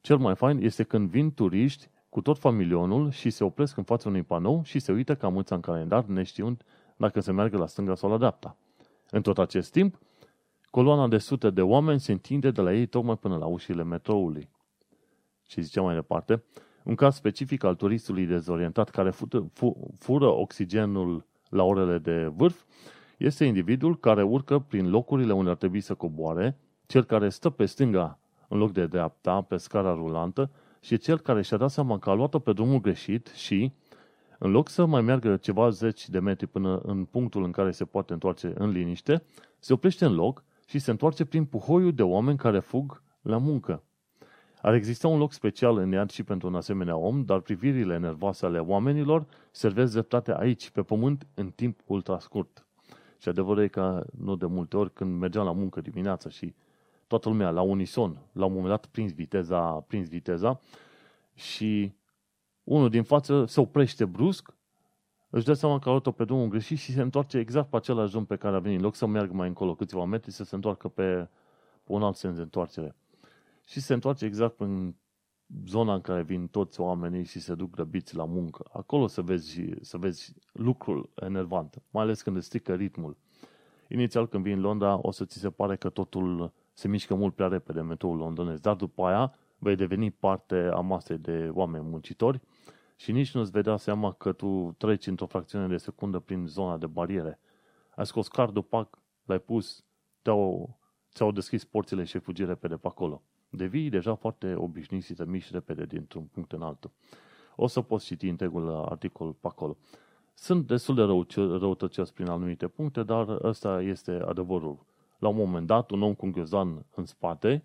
Cel 0.00 0.16
mai 0.16 0.34
fain 0.34 0.62
este 0.62 0.82
când 0.82 1.08
vin 1.08 1.34
turiști 1.34 1.90
cu 2.08 2.20
tot 2.20 2.38
familionul 2.38 3.10
și 3.10 3.30
se 3.30 3.44
opresc 3.44 3.76
în 3.76 3.82
fața 3.82 4.08
unui 4.08 4.22
panou 4.22 4.62
și 4.64 4.78
se 4.78 4.92
uită 4.92 5.14
ca 5.14 5.28
mâța 5.28 5.54
în 5.54 5.60
calendar, 5.60 6.04
neștiind 6.04 6.64
dacă 6.96 7.20
se 7.20 7.32
meargă 7.32 7.56
la 7.56 7.66
stânga 7.66 7.94
sau 7.94 8.10
la 8.10 8.16
dreapta. 8.16 8.56
În 9.10 9.22
tot 9.22 9.38
acest 9.38 9.72
timp, 9.72 9.98
coloana 10.70 11.08
de 11.08 11.18
sute 11.18 11.50
de 11.50 11.62
oameni 11.62 12.00
se 12.00 12.12
întinde 12.12 12.50
de 12.50 12.60
la 12.60 12.72
ei 12.72 12.86
tocmai 12.86 13.16
până 13.16 13.36
la 13.36 13.46
ușile 13.46 13.82
metroului. 13.82 14.48
Și 15.46 15.60
zicea 15.60 15.82
mai 15.82 15.94
departe, 15.94 16.42
un 16.84 16.94
caz 16.94 17.14
specific 17.14 17.64
al 17.64 17.74
turistului 17.74 18.26
dezorientat 18.26 18.90
care 18.90 19.12
fură 19.98 20.26
oxigenul 20.26 21.26
la 21.48 21.62
orele 21.62 21.98
de 21.98 22.26
vârf 22.26 22.62
este 23.20 23.44
individul 23.44 23.98
care 23.98 24.22
urcă 24.22 24.58
prin 24.58 24.90
locurile 24.90 25.32
unde 25.32 25.50
ar 25.50 25.56
trebui 25.56 25.80
să 25.80 25.94
coboare, 25.94 26.56
cel 26.86 27.04
care 27.04 27.28
stă 27.28 27.50
pe 27.50 27.64
stânga 27.64 28.18
în 28.48 28.58
loc 28.58 28.72
de 28.72 28.86
dreapta 28.86 29.40
pe 29.40 29.56
scara 29.56 29.92
rulantă 29.92 30.50
și 30.80 30.98
cel 30.98 31.18
care 31.18 31.42
și-a 31.42 31.56
dat 31.56 31.70
seama 31.70 31.98
că 31.98 32.10
a 32.10 32.14
luat-o 32.14 32.38
pe 32.38 32.52
drumul 32.52 32.80
greșit 32.80 33.26
și, 33.26 33.72
în 34.38 34.50
loc 34.50 34.68
să 34.68 34.86
mai 34.86 35.02
meargă 35.02 35.36
ceva 35.36 35.68
zeci 35.68 36.08
de 36.08 36.18
metri 36.18 36.46
până 36.46 36.78
în 36.78 37.04
punctul 37.04 37.44
în 37.44 37.50
care 37.50 37.70
se 37.70 37.84
poate 37.84 38.12
întoarce 38.12 38.52
în 38.54 38.70
liniște, 38.70 39.22
se 39.58 39.72
oprește 39.72 40.04
în 40.04 40.14
loc 40.14 40.44
și 40.66 40.78
se 40.78 40.90
întoarce 40.90 41.24
prin 41.24 41.44
puhoiul 41.44 41.92
de 41.92 42.02
oameni 42.02 42.38
care 42.38 42.58
fug 42.58 43.02
la 43.22 43.38
muncă. 43.38 43.82
Ar 44.62 44.74
exista 44.74 45.08
un 45.08 45.18
loc 45.18 45.32
special 45.32 45.76
în 45.76 45.90
iad 45.90 46.10
și 46.10 46.22
pentru 46.22 46.48
un 46.48 46.54
asemenea 46.54 46.96
om, 46.96 47.24
dar 47.24 47.40
privirile 47.40 47.98
nervoase 47.98 48.46
ale 48.46 48.58
oamenilor 48.58 49.26
servesc 49.50 49.92
dreptate 49.92 50.34
aici, 50.34 50.70
pe 50.70 50.82
pământ, 50.82 51.26
în 51.34 51.50
timp 51.50 51.80
ultra 51.86 52.18
scurt. 52.18 52.64
Și 53.20 53.28
adevărul 53.28 53.62
e 53.62 53.68
că 53.68 54.06
nu 54.18 54.36
de 54.36 54.46
multe 54.46 54.76
ori 54.76 54.92
când 54.92 55.18
mergeam 55.18 55.44
la 55.44 55.52
muncă 55.52 55.80
dimineața 55.80 56.28
și 56.28 56.54
toată 57.06 57.28
lumea 57.28 57.50
la 57.50 57.60
unison, 57.60 58.18
la 58.32 58.44
un 58.44 58.52
moment 58.52 58.70
dat 58.70 58.86
prins 58.86 59.12
viteza, 59.12 59.72
prins 59.72 60.08
viteza 60.08 60.60
și 61.34 61.92
unul 62.64 62.88
din 62.88 63.02
față 63.02 63.44
se 63.44 63.60
oprește 63.60 64.04
brusc, 64.04 64.54
își 65.30 65.44
dă 65.44 65.52
seama 65.52 65.78
că 65.78 65.88
a 65.88 65.90
luat-o 65.90 66.10
pe 66.10 66.24
drumul 66.24 66.48
greșit 66.48 66.78
și 66.78 66.92
se 66.92 67.00
întoarce 67.00 67.38
exact 67.38 67.70
pe 67.70 67.76
același 67.76 68.10
drum 68.10 68.24
pe 68.24 68.36
care 68.36 68.56
a 68.56 68.58
venit. 68.58 68.78
În 68.78 68.84
loc 68.84 68.94
să 68.94 69.06
meargă 69.06 69.32
mai 69.32 69.48
încolo 69.48 69.74
câțiva 69.74 70.04
metri, 70.04 70.30
să 70.30 70.44
se 70.44 70.54
întoarcă 70.54 70.88
pe, 70.88 71.28
pe 71.84 71.92
un 71.92 72.02
alt 72.02 72.16
sens 72.16 72.36
de 72.36 72.42
întoarcere. 72.42 72.96
Și 73.64 73.80
se 73.80 73.92
întoarce 73.92 74.24
exact 74.24 74.60
în 74.60 74.94
zona 75.66 75.94
în 75.94 76.00
care 76.00 76.22
vin 76.22 76.46
toți 76.46 76.80
oamenii 76.80 77.24
și 77.24 77.40
se 77.40 77.54
duc 77.54 77.70
grăbiți 77.70 78.16
la 78.16 78.24
muncă. 78.24 78.64
Acolo 78.72 79.06
să 79.06 79.22
vezi, 79.22 79.60
să 79.80 79.98
vezi 79.98 80.34
lucrul 80.52 81.10
enervant, 81.14 81.82
mai 81.90 82.02
ales 82.02 82.22
când 82.22 82.36
îți 82.36 82.46
strică 82.46 82.74
ritmul. 82.74 83.16
Inițial 83.88 84.28
când 84.28 84.44
vii 84.44 84.52
în 84.52 84.60
Londra 84.60 84.98
o 85.02 85.10
să 85.10 85.24
ți 85.24 85.38
se 85.38 85.50
pare 85.50 85.76
că 85.76 85.88
totul 85.88 86.52
se 86.72 86.88
mișcă 86.88 87.14
mult 87.14 87.34
prea 87.34 87.48
repede 87.48 87.80
metroul 87.80 88.16
londonez, 88.16 88.60
dar 88.60 88.74
după 88.74 89.04
aia 89.04 89.34
vei 89.58 89.76
deveni 89.76 90.10
parte 90.10 90.70
a 90.72 90.80
masei 90.80 91.18
de 91.18 91.50
oameni 91.52 91.84
muncitori 91.84 92.40
și 92.96 93.12
nici 93.12 93.34
nu-ți 93.34 93.50
vedea 93.50 93.76
seama 93.76 94.12
că 94.12 94.32
tu 94.32 94.74
treci 94.78 95.06
într-o 95.06 95.26
fracțiune 95.26 95.66
de 95.66 95.76
secundă 95.76 96.18
prin 96.18 96.46
zona 96.46 96.76
de 96.76 96.86
bariere. 96.86 97.40
Ai 97.94 98.06
scos 98.06 98.28
cardul, 98.28 98.62
pac, 98.62 98.98
l-ai 99.24 99.38
pus, 99.38 99.84
te-au, 100.22 100.78
ți-au 101.14 101.32
deschis 101.32 101.64
porțile 101.64 102.04
și 102.04 102.18
fugi 102.18 102.44
repede 102.44 102.76
pe 102.76 102.86
acolo. 102.86 103.22
Devii 103.50 103.88
deja 103.88 104.14
foarte 104.14 104.54
obișnuit 104.54 105.04
și 105.04 105.14
te 105.14 105.24
miști 105.24 105.52
repede 105.52 105.84
dintr-un 105.84 106.24
punct 106.24 106.52
în 106.52 106.62
altul. 106.62 106.90
O 107.56 107.66
să 107.66 107.80
poți 107.80 108.04
citi 108.04 108.28
întregul 108.28 108.70
articol 108.74 109.32
pe 109.32 109.46
acolo. 109.46 109.76
Sunt 110.34 110.66
destul 110.66 110.94
de 110.94 111.02
rău, 111.02 111.26
răutăcios 111.34 112.10
prin 112.10 112.28
anumite 112.28 112.68
puncte, 112.68 113.02
dar 113.02 113.38
ăsta 113.42 113.82
este 113.82 114.12
adevărul 114.12 114.86
la 115.18 115.28
un 115.28 115.36
moment 115.36 115.66
dat, 115.66 115.90
un 115.90 116.02
om 116.02 116.14
cu 116.14 116.26
un 116.26 116.32
ghiozdan 116.32 116.86
în 116.94 117.04
spate, 117.04 117.64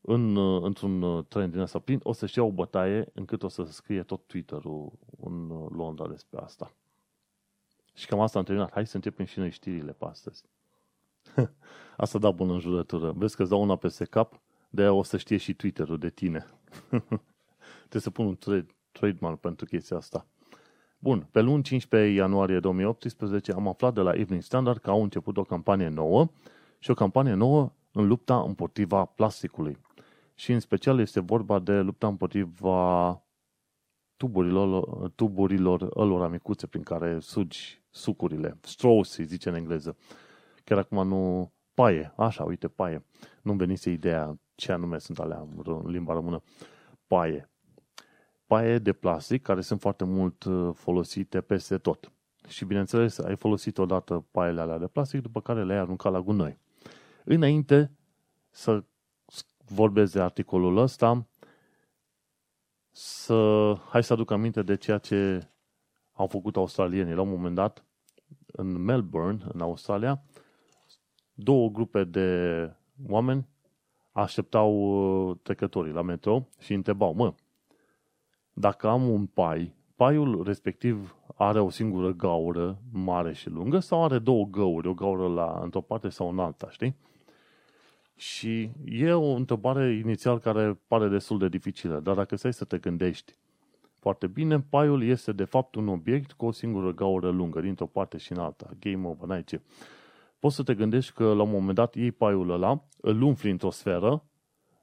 în, 0.00 0.36
într-un 0.64 1.24
tren 1.28 1.50
din 1.50 1.60
asta 1.60 1.78
plin, 1.78 2.00
o 2.02 2.12
să-și 2.12 2.38
ia 2.38 2.44
o 2.44 2.50
bătaie 2.50 3.10
încât 3.12 3.42
o 3.42 3.48
să 3.48 3.62
scrie 3.62 4.02
tot 4.02 4.26
Twitter-ul 4.26 4.92
în 5.20 5.46
Londra 5.70 6.08
despre 6.08 6.40
asta. 6.40 6.74
Și 7.94 8.06
cam 8.06 8.20
asta 8.20 8.38
am 8.38 8.44
terminat. 8.44 8.72
Hai 8.72 8.86
să 8.86 8.96
începem 8.96 9.24
și 9.24 9.38
noi 9.38 9.50
știrile 9.50 9.92
pe 9.92 10.04
astăzi. 10.04 10.44
asta 11.96 12.18
da 12.18 12.30
bună 12.30 12.52
înjurătură. 12.52 13.12
Vezi 13.16 13.36
că 13.36 13.42
îți 13.42 13.50
dau 13.50 13.62
una 13.62 13.76
peste 13.76 14.04
cap, 14.04 14.40
de 14.70 14.88
o 14.88 15.02
să 15.02 15.16
știe 15.16 15.36
și 15.36 15.54
Twitter-ul 15.54 15.98
de 15.98 16.10
tine. 16.10 16.46
Trebuie 17.88 18.02
să 18.02 18.10
pun 18.10 18.26
un 18.26 18.36
trade, 18.36 18.66
trademark 18.92 19.40
pentru 19.40 19.66
chestia 19.66 19.96
asta. 19.96 20.26
Bun, 20.98 21.28
pe 21.30 21.40
luni 21.40 21.62
15 21.62 22.12
ianuarie 22.12 22.60
2018 22.60 23.52
am 23.52 23.68
aflat 23.68 23.94
de 23.94 24.00
la 24.00 24.12
Evening 24.12 24.42
Standard 24.42 24.78
că 24.78 24.90
au 24.90 25.02
început 25.02 25.36
o 25.36 25.44
campanie 25.44 25.88
nouă 25.88 26.30
și 26.78 26.90
o 26.90 26.94
campanie 26.94 27.34
nouă 27.34 27.72
în 27.92 28.06
lupta 28.06 28.42
împotriva 28.42 29.04
plasticului. 29.04 29.78
Și 30.34 30.52
în 30.52 30.60
special 30.60 31.00
este 31.00 31.20
vorba 31.20 31.58
de 31.58 31.80
lupta 31.80 32.06
împotriva 32.06 33.22
tuburilor, 34.16 35.08
tuburilor 35.14 35.88
ălora 35.96 36.28
micuțe 36.28 36.66
prin 36.66 36.82
care 36.82 37.18
sugi 37.20 37.82
sucurile. 37.90 38.58
Straws, 38.60 39.10
se 39.10 39.22
zice 39.22 39.48
în 39.48 39.54
engleză. 39.54 39.96
Chiar 40.64 40.78
acum 40.78 41.08
nu... 41.08 41.52
Paie, 41.74 42.12
așa, 42.16 42.44
uite, 42.44 42.68
paie. 42.68 43.04
Nu-mi 43.42 43.58
venise 43.58 43.90
ideea 43.90 44.38
ce 44.54 44.72
anume 44.72 44.98
sunt 44.98 45.18
alea 45.18 45.46
în 45.64 45.90
limba 45.90 46.12
română. 46.12 46.42
Paie 47.06 47.52
paie 48.52 48.78
de 48.78 48.92
plastic 48.92 49.42
care 49.42 49.60
sunt 49.60 49.80
foarte 49.80 50.04
mult 50.04 50.44
uh, 50.44 50.74
folosite 50.74 51.40
peste 51.40 51.78
tot. 51.78 52.12
Și 52.48 52.64
bineînțeles, 52.64 53.18
ai 53.18 53.36
folosit 53.36 53.78
odată 53.78 54.26
paiele 54.30 54.60
alea 54.60 54.78
de 54.78 54.86
plastic, 54.86 55.20
după 55.20 55.40
care 55.40 55.64
le-ai 55.64 55.78
aruncat 55.78 56.12
la 56.12 56.20
gunoi. 56.20 56.58
Înainte 57.24 57.90
să 58.50 58.84
vorbesc 59.64 60.12
de 60.12 60.20
articolul 60.20 60.76
ăsta, 60.76 61.26
să, 62.90 63.72
hai 63.88 64.02
să 64.02 64.12
aduc 64.12 64.30
aminte 64.30 64.62
de 64.62 64.76
ceea 64.76 64.98
ce 64.98 65.48
au 66.12 66.26
făcut 66.26 66.56
australienii. 66.56 67.14
La 67.14 67.20
un 67.20 67.30
moment 67.30 67.54
dat, 67.54 67.84
în 68.46 68.66
Melbourne, 68.66 69.44
în 69.52 69.60
Australia, 69.60 70.22
două 71.42 71.70
grupe 71.70 72.04
de 72.04 72.70
oameni 73.08 73.48
așteptau 74.12 74.72
uh, 75.28 75.36
trecătorii 75.42 75.92
la 75.92 76.02
metro 76.02 76.48
și 76.58 76.72
întrebau, 76.72 77.14
mă, 77.14 77.34
dacă 78.52 78.88
am 78.88 79.08
un 79.08 79.26
pai, 79.26 79.74
paiul 79.96 80.42
respectiv 80.44 81.16
are 81.34 81.60
o 81.60 81.70
singură 81.70 82.12
gaură 82.12 82.78
mare 82.92 83.32
și 83.32 83.48
lungă 83.50 83.78
sau 83.78 84.04
are 84.04 84.18
două 84.18 84.44
găuri, 84.44 84.88
o 84.88 84.94
gaură 84.94 85.28
la 85.28 85.60
într-o 85.62 85.80
parte 85.80 86.08
sau 86.08 86.28
în 86.28 86.38
alta, 86.38 86.70
știi? 86.70 86.96
Și 88.16 88.70
e 88.84 89.12
o 89.12 89.30
întrebare 89.34 89.92
inițial 89.92 90.38
care 90.38 90.80
pare 90.86 91.08
destul 91.08 91.38
de 91.38 91.48
dificilă, 91.48 92.00
dar 92.00 92.14
dacă 92.14 92.36
stai 92.36 92.52
să 92.52 92.64
te 92.64 92.78
gândești 92.78 93.34
foarte 93.98 94.26
bine, 94.26 94.60
paiul 94.60 95.02
este 95.02 95.32
de 95.32 95.44
fapt 95.44 95.74
un 95.74 95.88
obiect 95.88 96.32
cu 96.32 96.46
o 96.46 96.52
singură 96.52 96.92
gaură 96.92 97.30
lungă, 97.30 97.60
dintr-o 97.60 97.86
parte 97.86 98.16
și 98.16 98.32
în 98.32 98.38
alta. 98.38 98.70
Game 98.80 99.06
over, 99.06 99.28
n-ai 99.28 99.44
ce. 99.44 99.60
Poți 100.42 100.54
să 100.54 100.62
te 100.62 100.74
gândești 100.74 101.12
că 101.12 101.32
la 101.32 101.42
un 101.42 101.50
moment 101.50 101.74
dat 101.74 101.94
iei 101.94 102.12
paiul 102.12 102.50
ăla, 102.50 102.84
îl 103.00 103.22
umfli 103.22 103.50
într-o 103.50 103.70
sferă 103.70 104.24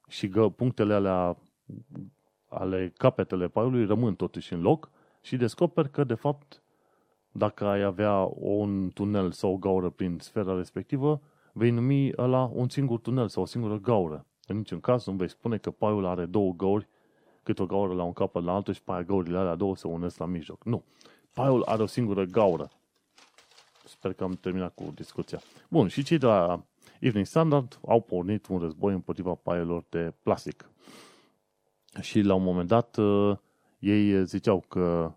și 0.08 0.28
gă, 0.28 0.48
punctele 0.48 0.94
alea 0.94 1.36
ale 2.48 2.92
capetele 2.96 3.48
paiului 3.48 3.86
rămân 3.86 4.14
totuși 4.14 4.52
în 4.52 4.60
loc 4.60 4.90
și 5.20 5.36
descoperi 5.36 5.90
că, 5.90 6.04
de 6.04 6.14
fapt, 6.14 6.62
dacă 7.32 7.66
ai 7.66 7.82
avea 7.82 8.28
un 8.34 8.90
tunel 8.94 9.30
sau 9.32 9.52
o 9.52 9.56
gaură 9.56 9.90
prin 9.90 10.18
sfera 10.20 10.56
respectivă, 10.56 11.20
vei 11.52 11.70
numi 11.70 12.12
ăla 12.18 12.50
un 12.54 12.68
singur 12.68 13.00
tunel 13.00 13.28
sau 13.28 13.42
o 13.42 13.46
singură 13.46 13.78
gaură. 13.78 14.26
În 14.46 14.56
niciun 14.56 14.80
caz 14.80 15.06
nu 15.06 15.12
vei 15.12 15.28
spune 15.28 15.56
că 15.56 15.70
paiul 15.70 16.06
are 16.06 16.26
două 16.26 16.52
gauri, 16.52 16.88
cât 17.42 17.58
o 17.58 17.66
gaură 17.66 17.94
la 17.94 18.02
un 18.02 18.12
capăt 18.12 18.44
la 18.44 18.54
altul 18.54 18.74
și 18.74 18.82
pe 18.82 18.92
aia 18.92 19.02
gaurile 19.02 19.38
alea 19.38 19.54
două 19.54 19.76
se 19.76 19.86
unesc 19.86 20.18
la 20.18 20.26
mijloc. 20.26 20.64
Nu. 20.64 20.84
Paiul 21.34 21.62
are 21.62 21.82
o 21.82 21.86
singură 21.86 22.24
gaură. 22.24 22.70
Sper 23.90 24.12
că 24.12 24.24
am 24.24 24.32
terminat 24.32 24.74
cu 24.74 24.92
discuția. 24.94 25.40
Bun, 25.68 25.88
și 25.88 26.02
cei 26.02 26.18
de 26.18 26.26
la 26.26 26.64
Evening 27.00 27.26
Standard 27.26 27.80
au 27.86 28.00
pornit 28.00 28.46
un 28.46 28.58
război 28.58 28.92
împotriva 28.92 29.34
paielor 29.34 29.84
de 29.88 30.14
plastic. 30.22 30.70
Și 32.00 32.20
la 32.20 32.34
un 32.34 32.42
moment 32.42 32.68
dat 32.68 32.96
uh, 32.96 33.36
ei 33.78 34.24
ziceau 34.26 34.60
că 34.68 35.14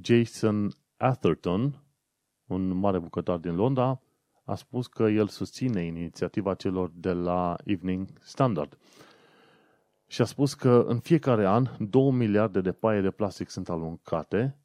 Jason 0.00 0.70
Atherton, 0.96 1.82
un 2.46 2.68
mare 2.68 2.98
bucătar 2.98 3.36
din 3.36 3.54
Londra, 3.54 4.00
a 4.44 4.54
spus 4.54 4.86
că 4.86 5.02
el 5.02 5.28
susține 5.28 5.84
inițiativa 5.84 6.54
celor 6.54 6.90
de 6.94 7.12
la 7.12 7.56
Evening 7.64 8.08
Standard. 8.20 8.78
Și 10.06 10.20
a 10.20 10.24
spus 10.24 10.54
că 10.54 10.84
în 10.86 10.98
fiecare 10.98 11.46
an 11.46 11.68
2 11.78 12.10
miliarde 12.10 12.60
de 12.60 12.72
paie 12.72 13.00
de 13.00 13.10
plastic 13.10 13.50
sunt 13.50 13.68
aruncate 13.68 14.56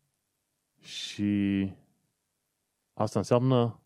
și 0.80 1.72
asta 2.98 3.20
înseamnă 3.20 3.80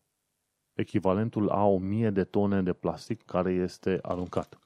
echivalentul 0.74 1.48
a 1.48 1.64
1000 1.64 2.10
de 2.10 2.24
tone 2.24 2.62
de 2.62 2.72
plastic 2.72 3.24
care 3.24 3.52
este 3.52 3.98
aruncat. 4.02 4.58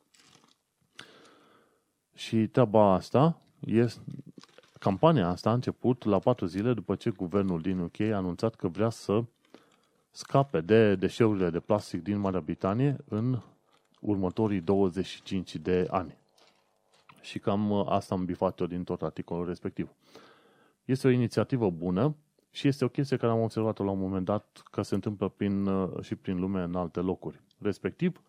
Și 2.14 2.46
treaba 2.46 2.92
asta, 2.92 3.40
este, 3.60 4.00
campania 4.78 5.28
asta 5.28 5.50
a 5.50 5.52
început 5.52 6.04
la 6.04 6.18
patru 6.18 6.46
zile 6.46 6.72
după 6.72 6.94
ce 6.94 7.10
guvernul 7.10 7.60
din 7.60 7.78
UK 7.78 8.00
a 8.00 8.16
anunțat 8.16 8.54
că 8.54 8.68
vrea 8.68 8.90
să 8.90 9.24
scape 10.10 10.60
de 10.60 10.94
deșeurile 10.94 11.50
de 11.50 11.60
plastic 11.60 12.02
din 12.02 12.18
Marea 12.18 12.40
Britanie 12.40 12.96
în 13.08 13.40
următorii 14.00 14.60
25 14.60 15.56
de 15.56 15.86
ani. 15.90 16.16
Și 17.20 17.38
cam 17.38 17.70
uh, 17.70 17.86
asta 17.88 18.14
am 18.14 18.24
bifat 18.24 18.60
eu 18.60 18.66
din 18.66 18.84
tot 18.84 19.02
articolul 19.02 19.46
respectiv. 19.46 19.90
Este 20.84 21.06
o 21.06 21.10
inițiativă 21.10 21.70
bună 21.70 22.16
și 22.56 22.68
este 22.68 22.84
o 22.84 22.88
chestie 22.88 23.16
care 23.16 23.32
am 23.32 23.40
observat-o 23.40 23.84
la 23.84 23.90
un 23.90 23.98
moment 23.98 24.24
dat 24.24 24.62
că 24.70 24.82
se 24.82 24.94
întâmplă 24.94 25.28
prin, 25.28 25.66
uh, 25.66 26.02
și 26.02 26.14
prin 26.14 26.40
lume 26.40 26.62
în 26.62 26.74
alte 26.74 27.00
locuri. 27.00 27.40
Respectiv, 27.58 28.22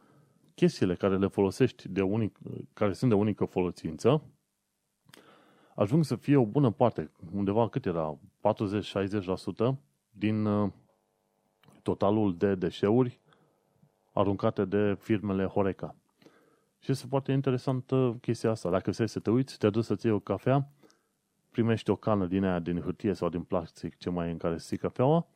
chestiile 0.55 0.95
care 0.95 1.17
le 1.17 1.27
folosești 1.27 1.87
de 1.87 2.01
unic, 2.01 2.37
care 2.73 2.93
sunt 2.93 3.09
de 3.09 3.15
unică 3.15 3.45
folosință, 3.45 4.23
ajung 5.75 6.03
să 6.03 6.15
fie 6.15 6.35
o 6.35 6.45
bună 6.45 6.71
parte, 6.71 7.11
undeva 7.33 7.69
cât 7.69 7.85
era, 7.85 8.17
40-60% 9.73 9.77
din 10.09 10.45
uh, 10.45 10.71
totalul 11.81 12.37
de 12.37 12.55
deșeuri 12.55 13.19
aruncate 14.13 14.65
de 14.65 14.95
firmele 14.99 15.45
Horeca. 15.45 15.95
Și 16.79 16.91
este 16.91 17.07
foarte 17.07 17.31
interesantă 17.31 18.17
chestia 18.21 18.49
asta. 18.49 18.69
Dacă 18.69 18.91
vrei 18.91 19.07
să 19.07 19.19
te 19.19 19.29
uiți, 19.29 19.57
te 19.57 19.69
duci 19.69 19.83
să-ți 19.83 20.05
iei 20.05 20.15
o 20.15 20.19
cafea, 20.19 20.71
primești 21.51 21.89
o 21.89 21.95
cană 21.95 22.25
din 22.25 22.43
aia 22.43 22.59
din 22.59 22.81
hârtie 22.81 23.13
sau 23.13 23.29
din 23.29 23.41
plastic, 23.41 23.97
ce 23.97 24.09
mai 24.09 24.27
e 24.27 24.31
în 24.31 24.37
care 24.37 24.57
să 24.57 24.75
cafeaua, 24.75 25.27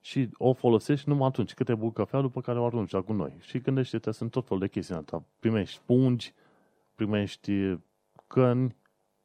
și 0.00 0.28
o 0.36 0.52
folosești 0.52 1.08
numai 1.08 1.28
atunci 1.28 1.54
cât 1.54 1.66
te 1.66 1.74
buc 1.74 1.94
cafea, 1.94 2.20
după 2.20 2.40
care 2.40 2.58
o 2.58 2.64
arunci 2.64 2.90
la 2.90 3.04
noi. 3.08 3.36
Și 3.40 3.58
gândește-te, 3.58 4.10
sunt 4.10 4.30
tot 4.30 4.46
fel 4.46 4.58
de 4.58 4.68
chestii 4.68 4.94
asta. 4.94 5.24
Primești 5.38 5.80
pungi, 5.84 6.34
primești 6.94 7.76
căni, 8.26 8.76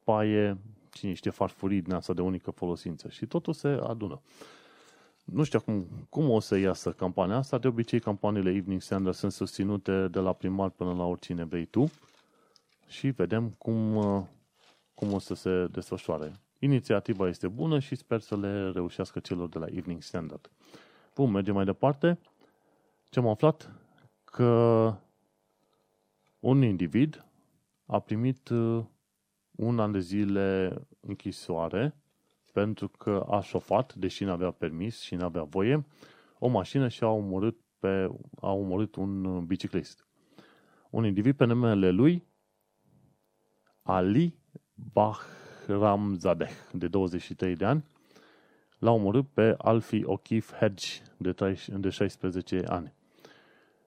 paie, 0.04 0.58
cine 0.92 1.14
știe, 1.14 1.32
farfurii 1.32 1.82
din 1.82 1.94
asta 1.94 2.14
de 2.14 2.22
unică 2.22 2.52
folosință. 2.52 3.10
Și 3.10 3.26
totul 3.26 3.54
se 3.54 3.68
adună. 3.68 4.22
Nu 5.26 5.44
știu 5.44 5.60
acum 5.62 5.88
cum 6.10 6.30
o 6.30 6.40
să 6.40 6.58
iasă 6.58 6.92
campania 6.92 7.36
asta. 7.36 7.58
De 7.58 7.68
obicei, 7.68 8.00
campaniile 8.00 8.50
Evening 8.50 8.82
Standard 8.82 9.16
sunt 9.16 9.32
susținute 9.32 10.08
de 10.08 10.20
la 10.20 10.34
primar 10.34 10.70
până 10.70 10.94
la 10.94 11.06
oricine 11.06 11.44
vrei 11.44 11.66
tu. 11.66 11.92
Și 12.88 13.08
vedem 13.08 13.50
cum, 13.58 13.98
cum 15.00 15.14
o 15.14 15.20
să 15.20 15.34
se 15.34 15.68
desfășoare. 15.72 16.32
Inițiativa 16.58 17.28
este 17.28 17.48
bună 17.48 17.80
și 17.80 17.96
sper 17.96 18.20
să 18.20 18.38
le 18.38 18.72
reușească 18.72 19.20
celor 19.20 19.50
de 19.50 19.60
la 19.60 19.66
Evening 19.66 20.02
Standard. 20.02 20.52
Bun, 21.16 21.32
mergem 21.32 21.54
mai 21.54 21.66
departe. 21.66 22.20
Ce 23.10 23.20
am 23.20 23.28
aflat? 23.28 23.72
Că 24.24 24.94
un 26.40 26.62
individ 26.62 27.26
a 27.86 28.00
primit 28.00 28.50
uh, 28.50 28.84
un 29.52 29.80
an 29.80 29.92
de 29.92 30.00
zile 30.00 30.82
închisoare 31.00 31.96
pentru 32.54 32.88
că 32.88 33.26
a 33.30 33.42
șofat, 33.42 33.94
deși 33.94 34.24
nu 34.24 34.32
avea 34.32 34.52
permis 34.52 35.02
și 35.02 35.16
nu 35.16 35.26
avea 35.26 35.44
voie, 35.44 35.86
o 36.40 36.48
mașină 36.48 36.88
și 36.88 37.04
a 37.04 37.08
omorât, 37.08 37.58
pe, 37.80 38.10
a 38.40 38.52
omorât 38.52 38.96
un 38.96 39.46
biciclist. 39.46 40.08
Un 40.90 41.06
individ 41.06 41.36
pe 41.36 41.46
numele 41.46 41.90
lui 41.90 42.28
Ali 43.82 44.39
Bahramzadeh, 44.94 46.52
de 46.72 46.88
23 46.88 47.56
de 47.56 47.66
ani, 47.66 47.84
l-a 48.80 48.92
omorât 48.92 49.28
pe 49.28 49.56
Alfie 49.58 50.04
O'Keefe 50.04 50.58
Hedge, 50.60 50.88
de, 51.18 51.34
30, 51.34 51.68
de 51.70 51.90
16 51.90 52.64
ani. 52.68 52.94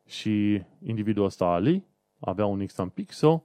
Și 0.06 0.62
individul 0.82 1.24
ăsta, 1.24 1.44
Ali, 1.44 1.86
avea 2.18 2.46
un 2.46 2.58
Nissan 2.58 2.88
Pixo, 2.88 3.44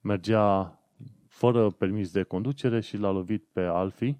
mergea 0.00 0.78
fără 1.26 1.70
permis 1.70 2.10
de 2.10 2.22
conducere 2.22 2.80
și 2.80 2.96
l-a 2.96 3.10
lovit 3.10 3.44
pe 3.52 3.60
Alfie, 3.60 4.18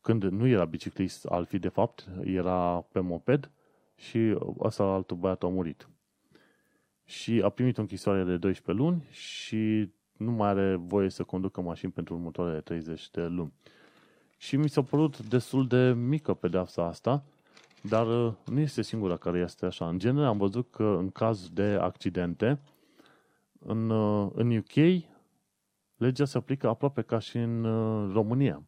când 0.00 0.22
nu 0.22 0.46
era 0.46 0.64
biciclist 0.64 1.24
Alfie, 1.26 1.58
de 1.58 1.68
fapt, 1.68 2.08
era 2.24 2.80
pe 2.92 3.00
moped 3.00 3.50
și 3.94 4.36
ăsta 4.58 4.82
altul 4.82 5.16
băiat 5.16 5.42
a 5.42 5.48
murit. 5.48 5.88
Și 7.04 7.40
a 7.44 7.48
primit 7.48 7.78
o 7.78 7.80
închisoare 7.80 8.24
de 8.24 8.36
12 8.36 8.84
luni 8.84 9.06
și 9.10 9.92
nu 10.18 10.30
mai 10.30 10.48
are 10.48 10.74
voie 10.74 11.08
să 11.08 11.22
conducă 11.22 11.60
mașini 11.60 11.92
pentru 11.92 12.14
următoarele 12.14 12.60
30 12.60 13.10
de 13.10 13.26
luni. 13.26 13.52
Și 14.36 14.56
mi 14.56 14.68
s-a 14.68 14.82
părut 14.82 15.18
destul 15.18 15.66
de 15.66 15.92
mică 15.92 16.34
pedeapsa 16.34 16.84
asta, 16.84 17.24
dar 17.82 18.06
uh, 18.06 18.32
nu 18.46 18.60
este 18.60 18.82
singura 18.82 19.16
care 19.16 19.38
este 19.38 19.66
așa. 19.66 19.88
În 19.88 19.98
genere 19.98 20.26
am 20.26 20.38
văzut 20.38 20.70
că 20.70 20.96
în 20.98 21.10
caz 21.10 21.48
de 21.48 21.78
accidente, 21.80 22.60
în, 23.58 23.90
uh, 23.90 24.30
în 24.34 24.56
UK, 24.56 25.04
legea 25.96 26.24
se 26.24 26.38
aplică 26.38 26.68
aproape 26.68 27.02
ca 27.02 27.18
și 27.18 27.36
în 27.36 27.64
uh, 27.64 28.12
România. 28.12 28.62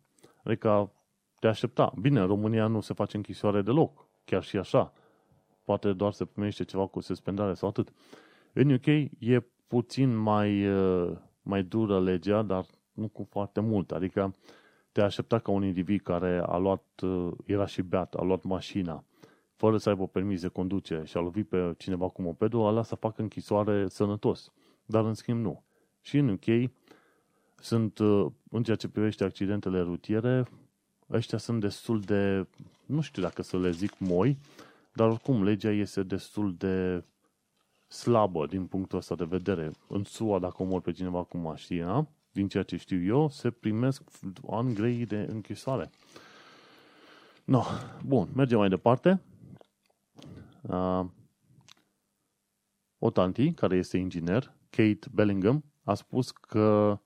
Adică 0.45 0.93
te 1.39 1.47
aștepta. 1.47 1.93
Bine, 2.01 2.21
în 2.21 2.27
România 2.27 2.67
nu 2.67 2.81
se 2.81 2.95
face 2.95 3.17
închisoare 3.17 3.63
deloc, 3.63 4.09
chiar 4.25 4.43
și 4.43 4.57
așa. 4.57 4.93
Poate 5.65 5.93
doar 5.93 6.13
se 6.13 6.25
primește 6.25 6.65
ceva 6.65 6.87
cu 6.87 7.01
suspendare 7.01 7.55
sau 7.55 7.69
atât. 7.69 7.93
În 8.53 8.73
UK 8.73 8.87
e 9.19 9.47
puțin 9.67 10.17
mai, 10.17 10.67
mai 11.43 11.63
dură 11.63 12.01
legea, 12.01 12.43
dar 12.43 12.67
nu 12.93 13.09
cu 13.09 13.27
foarte 13.31 13.61
mult. 13.61 13.91
Adică 13.93 14.35
te 14.93 15.01
aștepta 15.01 15.39
ca 15.39 15.51
un 15.51 15.65
individ 15.65 16.01
care 16.01 16.43
a 16.47 16.57
luat, 16.57 16.85
era 17.47 17.67
și 17.67 17.83
beat, 17.83 18.15
a 18.15 18.23
luat 18.23 18.43
mașina, 18.43 19.05
fără 19.57 19.77
să 19.77 19.89
aibă 19.89 20.07
permis 20.07 20.41
de 20.41 20.49
conducere 20.49 21.05
și 21.05 21.17
a 21.17 21.21
lovit 21.21 21.49
pe 21.49 21.75
cineva 21.79 22.09
cu 22.09 22.23
mopedul, 22.23 22.67
ala 22.67 22.83
să 22.83 22.95
facă 22.95 23.23
închisoare 23.23 23.89
sănătos. 23.89 24.53
Dar 24.87 25.05
în 25.05 25.15
schimb 25.15 25.41
nu. 25.41 25.63
Și 26.01 26.19
în 26.19 26.29
UK 26.29 26.71
sunt, 27.61 27.99
în 28.51 28.63
ceea 28.63 28.77
ce 28.77 28.89
privește 28.89 29.25
accidentele 29.25 29.81
rutiere, 29.81 30.47
ăștia 31.11 31.39
sunt 31.39 31.61
destul 31.61 32.01
de, 32.01 32.47
nu 32.87 33.01
știu 33.01 33.23
dacă 33.23 33.43
să 33.43 33.59
le 33.59 33.71
zic 33.71 33.99
moi, 33.99 34.39
dar 34.93 35.09
oricum 35.09 35.43
legea 35.43 35.71
este 35.71 36.03
destul 36.03 36.55
de 36.59 37.05
slabă 37.91 38.47
din 38.47 38.67
punctul 38.67 38.99
ăsta 38.99 39.15
de 39.15 39.25
vedere. 39.25 39.73
În 39.89 40.05
SUA, 40.05 40.39
dacă 40.39 40.63
omor 40.63 40.81
pe 40.81 40.93
cineva 40.93 41.23
cu 41.23 41.37
mașina, 41.37 42.09
din 42.33 42.49
ceea 42.49 42.63
ce 42.63 42.77
știu 42.77 43.03
eu, 43.03 43.29
se 43.29 43.51
primesc 43.51 44.03
ani 44.51 44.75
grei 44.75 45.07
de 45.07 45.17
închisoare. 45.17 45.91
No, 47.45 47.63
bun, 48.05 48.29
mergem 48.35 48.59
mai 48.59 48.69
departe. 48.69 49.23
Uh, 50.63 51.05
o 52.99 53.11
tanti, 53.11 53.53
care 53.53 53.77
este 53.77 53.97
inginer, 53.97 54.55
Kate 54.71 55.09
Bellingham, 55.13 55.65
a 55.85 55.95
spus 55.95 56.31
că 56.31 56.99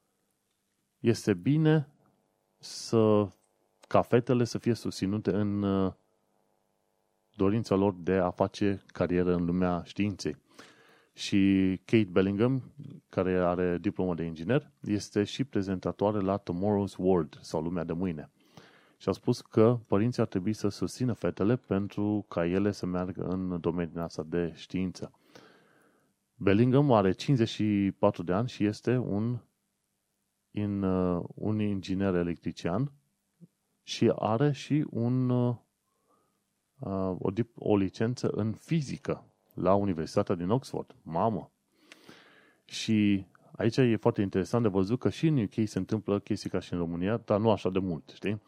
este 0.98 1.34
bine 1.34 1.88
să 2.58 3.28
ca 3.88 4.02
fetele 4.02 4.44
să 4.44 4.58
fie 4.58 4.74
susținute 4.74 5.30
în 5.30 5.62
uh, 5.62 5.92
dorința 7.36 7.74
lor 7.74 7.94
de 7.94 8.12
a 8.12 8.30
face 8.30 8.82
carieră 8.86 9.34
în 9.34 9.44
lumea 9.44 9.82
științei. 9.84 10.36
Și 11.16 11.80
Kate 11.84 12.08
Bellingham, 12.10 12.62
care 13.08 13.32
are 13.34 13.78
diplomă 13.78 14.14
de 14.14 14.24
inginer, 14.24 14.72
este 14.80 15.24
și 15.24 15.44
prezentatoare 15.44 16.20
la 16.20 16.38
Tomorrow's 16.38 16.96
World, 16.98 17.38
sau 17.40 17.62
Lumea 17.62 17.84
de 17.84 17.92
Mâine. 17.92 18.30
Și 18.96 19.08
a 19.08 19.12
spus 19.12 19.40
că 19.40 19.78
părinții 19.86 20.22
ar 20.22 20.28
trebui 20.28 20.52
să 20.52 20.68
susțină 20.68 21.12
fetele 21.12 21.56
pentru 21.56 22.24
ca 22.28 22.46
ele 22.46 22.70
să 22.70 22.86
meargă 22.86 23.24
în 23.24 23.60
domeniul 23.60 24.00
asta 24.00 24.22
de 24.22 24.52
știință. 24.54 25.12
Bellingham 26.34 26.92
are 26.92 27.12
54 27.12 28.22
de 28.22 28.32
ani 28.32 28.48
și 28.48 28.64
este 28.64 28.96
un, 28.96 29.38
in, 30.50 30.82
uh, 30.82 31.24
un 31.34 31.60
inginer 31.60 32.14
electrician 32.14 32.92
și 33.82 34.12
are 34.14 34.52
și 34.52 34.84
un, 34.90 35.28
uh, 35.28 35.56
o, 37.18 37.30
o 37.54 37.76
licență 37.76 38.28
în 38.28 38.52
fizică 38.52 39.33
la 39.54 39.74
Universitatea 39.74 40.34
din 40.34 40.50
Oxford. 40.50 40.94
Mamă! 41.02 41.50
Și 42.64 43.26
aici 43.56 43.76
e 43.76 43.96
foarte 43.96 44.20
interesant 44.22 44.62
de 44.62 44.68
văzut 44.68 44.98
că 44.98 45.10
și 45.10 45.26
în 45.26 45.38
UK 45.42 45.68
se 45.68 45.78
întâmplă 45.78 46.18
chestii 46.18 46.50
ca 46.50 46.58
și 46.58 46.72
în 46.72 46.78
România, 46.78 47.16
dar 47.16 47.40
nu 47.40 47.50
așa 47.50 47.70
de 47.70 47.78
mult, 47.78 48.10
știi? 48.14 48.42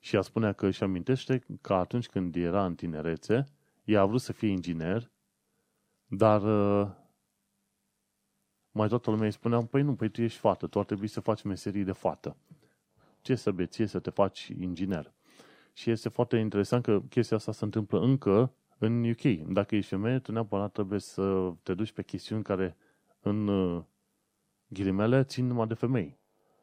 Și 0.00 0.16
a 0.16 0.20
spunea 0.20 0.52
că 0.52 0.66
își 0.66 0.82
amintește 0.82 1.44
că 1.60 1.74
atunci 1.74 2.06
când 2.06 2.36
era 2.36 2.64
în 2.64 2.74
tinerețe, 2.74 3.44
ea 3.84 4.00
a 4.00 4.06
vrut 4.06 4.20
să 4.20 4.32
fie 4.32 4.48
inginer, 4.48 5.10
dar 6.06 6.42
uh, 6.42 6.90
mai 8.70 8.88
toată 8.88 9.10
lumea 9.10 9.26
îi 9.26 9.32
spunea, 9.32 9.64
păi 9.64 9.82
nu, 9.82 9.94
păi 9.94 10.08
tu 10.08 10.22
ești 10.22 10.38
fată, 10.38 10.66
tu 10.66 10.78
ar 10.78 10.84
trebui 10.84 11.06
să 11.06 11.20
faci 11.20 11.42
meserii 11.42 11.84
de 11.84 11.92
fată. 11.92 12.36
Ce 13.20 13.34
să 13.34 13.50
beție 13.50 13.86
să 13.86 13.98
te 13.98 14.10
faci 14.10 14.46
inginer? 14.58 15.12
Și 15.72 15.90
este 15.90 16.08
foarte 16.08 16.36
interesant 16.36 16.82
că 16.82 17.00
chestia 17.00 17.36
asta 17.36 17.52
se 17.52 17.64
întâmplă 17.64 18.00
încă 18.00 18.52
în 18.78 19.10
UK. 19.10 19.52
Dacă 19.52 19.76
ești 19.76 19.90
femeie, 19.90 20.18
tu 20.18 20.32
neapărat 20.32 20.72
trebuie 20.72 21.00
să 21.00 21.52
te 21.62 21.74
duci 21.74 21.92
pe 21.92 22.02
chestiuni 22.02 22.42
care 22.42 22.76
în 23.20 23.48
uh, 23.48 23.82
ghilimele 24.68 25.24
țin 25.24 25.46
numai 25.46 25.66
de 25.66 25.74
femei. 25.74 26.18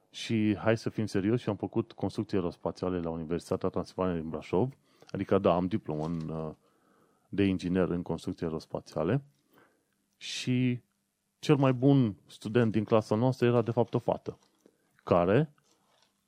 Și 0.10 0.56
hai 0.58 0.78
să 0.78 0.89
fim 0.89 1.06
serios 1.06 1.41
și 1.41 1.49
am 1.49 1.56
făcut 1.56 1.91
construcții 1.91 2.38
aerospațiale 2.38 2.99
la 2.99 3.10
Universitatea 3.10 3.69
Transilvania 3.69 4.19
din 4.19 4.30
Brașov, 4.30 4.73
adică 5.12 5.38
da, 5.38 5.56
am 5.56 5.67
diplomă 5.67 6.06
în, 6.06 6.30
uh, 6.30 6.52
de 7.30 7.43
inginer 7.43 7.89
în 7.89 8.02
construcții 8.02 8.45
aerospațiale 8.45 9.23
și 10.17 10.82
cel 11.39 11.56
mai 11.56 11.73
bun 11.73 12.15
student 12.28 12.71
din 12.71 12.84
clasa 12.84 13.15
noastră 13.15 13.47
era 13.47 13.62
de 13.62 13.71
fapt 13.71 13.93
o 13.93 13.99
fată, 13.99 14.39
care 15.04 15.54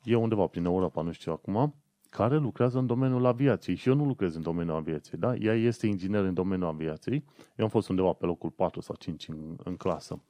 e 0.04 0.16
undeva 0.16 0.48
prin 0.48 0.66
Europa, 0.66 1.02
nu 1.02 1.12
știu 1.12 1.32
acum, 1.32 1.76
care 2.16 2.38
lucrează 2.38 2.78
în 2.78 2.86
domeniul 2.86 3.26
aviației 3.26 3.76
și 3.76 3.90
eu 3.90 3.96
nu 3.96 4.06
lucrez 4.06 4.36
în 4.36 4.42
domeniul 4.42 4.76
aviației, 4.76 5.20
da? 5.20 5.36
Ea 5.36 5.54
este 5.54 5.88
inginer 5.88 6.24
în 6.24 6.34
domeniul 6.34 6.68
aviației. 6.68 7.24
Eu 7.56 7.66
am 7.66 7.72
fost 7.72 7.90
undeva 7.90 8.14
pe 8.14 8.26
locul 8.26 8.50
4 8.50 8.82
sau 8.82 8.96
5 8.96 9.28
în, 9.28 9.56
în 9.64 9.76
clasă. 9.76 10.22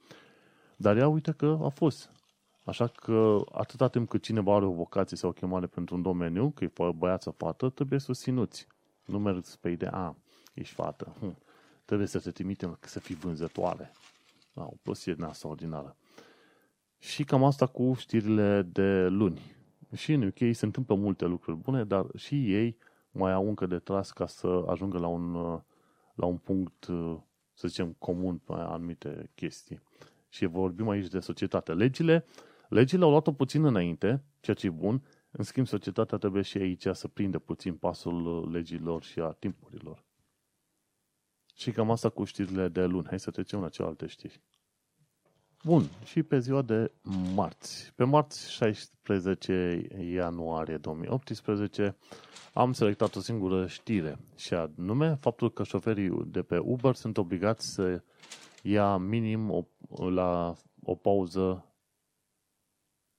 Dar 0.76 0.96
ea 0.96 1.08
uite 1.08 1.32
că 1.32 1.58
a 1.62 1.68
fost. 1.68 2.10
Așa 2.64 2.86
că 2.86 3.40
atâta 3.52 3.88
timp 3.88 4.08
cât 4.08 4.22
cineva 4.22 4.54
are 4.54 4.64
o 4.64 4.72
vocație 4.72 5.16
sau 5.16 5.28
o 5.28 5.32
chemare 5.32 5.66
pentru 5.66 5.94
un 5.94 6.02
domeniu, 6.02 6.50
că 6.50 6.64
e 6.64 6.72
băiat 6.96 7.22
sau 7.22 7.34
fată, 7.36 7.68
trebuie 7.68 7.98
susținuți. 7.98 8.66
Nu 9.04 9.18
mergi 9.18 9.50
pe 9.60 9.68
ideea, 9.68 10.16
ești 10.54 10.74
fată. 10.74 11.14
Hm. 11.20 11.38
Trebuie 11.84 12.06
să 12.06 12.18
te 12.20 12.30
trimitem 12.30 12.78
să 12.80 13.00
fii 13.00 13.14
vânzătoare. 13.14 13.92
Da, 14.52 14.62
o 14.62 14.74
prostie 14.82 15.14
din 15.14 15.22
asta 15.22 15.48
ordinară. 15.48 15.96
Și 16.98 17.24
cam 17.24 17.44
asta 17.44 17.66
cu 17.66 17.94
știrile 17.98 18.62
de 18.62 19.06
luni. 19.06 19.55
Și 19.94 20.12
în 20.12 20.22
UK 20.22 20.38
se 20.52 20.64
întâmplă 20.64 20.94
multe 20.94 21.24
lucruri 21.24 21.56
bune, 21.56 21.84
dar 21.84 22.06
și 22.16 22.52
ei 22.54 22.76
mai 23.10 23.32
au 23.32 23.48
încă 23.48 23.66
de 23.66 23.78
tras 23.78 24.10
ca 24.10 24.26
să 24.26 24.64
ajungă 24.66 24.98
la 24.98 25.06
un, 25.06 25.32
la 26.14 26.26
un 26.26 26.36
punct, 26.36 26.84
să 27.52 27.68
zicem, 27.68 27.92
comun 27.98 28.38
pe 28.38 28.52
anumite 28.52 29.30
chestii. 29.34 29.82
Și 30.28 30.46
vorbim 30.46 30.88
aici 30.88 31.08
de 31.08 31.20
societate. 31.20 31.72
Legile, 31.72 32.24
legile 32.68 33.04
au 33.04 33.10
luat-o 33.10 33.32
puțin 33.32 33.64
înainte, 33.64 34.22
ceea 34.40 34.56
ce 34.56 34.66
e 34.66 34.70
bun, 34.70 35.02
în 35.30 35.44
schimb, 35.44 35.66
societatea 35.66 36.18
trebuie 36.18 36.42
și 36.42 36.58
aici 36.58 36.86
să 36.92 37.08
prindă 37.08 37.38
puțin 37.38 37.74
pasul 37.74 38.50
legilor 38.50 39.02
și 39.02 39.20
a 39.20 39.32
timpurilor. 39.32 40.04
Și 41.54 41.70
cam 41.70 41.90
asta 41.90 42.08
cu 42.08 42.24
știrile 42.24 42.68
de 42.68 42.84
luni. 42.84 43.06
Hai 43.06 43.20
să 43.20 43.30
trecem 43.30 43.60
la 43.60 43.68
celelalte 43.68 44.06
știri. 44.06 44.40
Bun, 45.64 45.90
și 46.04 46.22
pe 46.22 46.38
ziua 46.38 46.62
de 46.62 46.92
marți. 47.34 47.92
Pe 47.94 48.04
marți 48.04 48.50
16 48.52 49.86
ianuarie 50.12 50.76
2018 50.76 51.96
am 52.52 52.72
selectat 52.72 53.14
o 53.14 53.20
singură 53.20 53.66
știre 53.66 54.18
și 54.36 54.54
anume 54.54 55.14
faptul 55.20 55.52
că 55.52 55.62
șoferii 55.62 56.22
de 56.26 56.42
pe 56.42 56.58
Uber 56.58 56.94
sunt 56.94 57.16
obligați 57.18 57.72
să 57.72 58.02
ia 58.62 58.96
minim 58.96 59.50
o, 59.50 59.64
la 60.10 60.54
o 60.82 60.94
pauză 60.94 61.64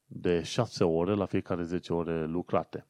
de 0.05 0.41
6 0.43 0.83
ore 0.83 1.13
la 1.13 1.25
fiecare 1.25 1.63
10 1.63 1.93
ore 1.93 2.25
lucrate. 2.25 2.85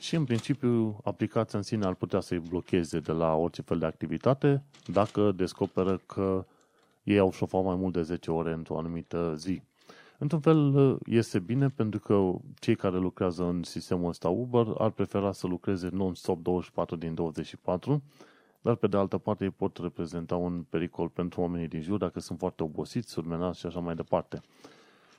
Și 0.00 0.14
în 0.14 0.24
principiu 0.24 1.00
aplicația 1.04 1.58
în 1.58 1.64
sine 1.64 1.86
ar 1.86 1.94
putea 1.94 2.20
să-i 2.20 2.38
blocheze 2.38 3.00
de 3.00 3.12
la 3.12 3.34
orice 3.34 3.62
fel 3.62 3.78
de 3.78 3.86
activitate 3.86 4.64
dacă 4.86 5.32
descoperă 5.32 5.96
că 5.96 6.46
ei 7.08 7.18
au 7.18 7.32
șofat 7.32 7.64
mai 7.64 7.76
mult 7.76 7.92
de 7.92 8.02
10 8.02 8.30
ore 8.30 8.52
într-o 8.52 8.78
anumită 8.78 9.34
zi. 9.36 9.62
Într-un 10.18 10.40
fel 10.40 10.98
este 11.06 11.38
bine 11.38 11.68
pentru 11.68 12.00
că 12.00 12.30
cei 12.58 12.76
care 12.76 12.96
lucrează 12.96 13.44
în 13.44 13.62
sistemul 13.62 14.08
ăsta 14.08 14.28
Uber 14.28 14.66
ar 14.78 14.90
prefera 14.90 15.32
să 15.32 15.46
lucreze 15.46 15.88
non-stop 15.92 16.42
24 16.42 16.96
din 16.96 17.14
24, 17.14 18.02
dar 18.60 18.74
pe 18.74 18.86
de 18.86 18.96
altă 18.96 19.18
parte 19.18 19.44
ei 19.44 19.50
pot 19.50 19.76
reprezenta 19.76 20.36
un 20.36 20.64
pericol 20.68 21.08
pentru 21.08 21.40
oamenii 21.40 21.68
din 21.68 21.80
jur 21.80 21.98
dacă 21.98 22.20
sunt 22.20 22.38
foarte 22.38 22.62
obosiți, 22.62 23.10
surmenați 23.10 23.58
și 23.58 23.66
așa 23.66 23.80
mai 23.80 23.94
departe. 23.94 24.40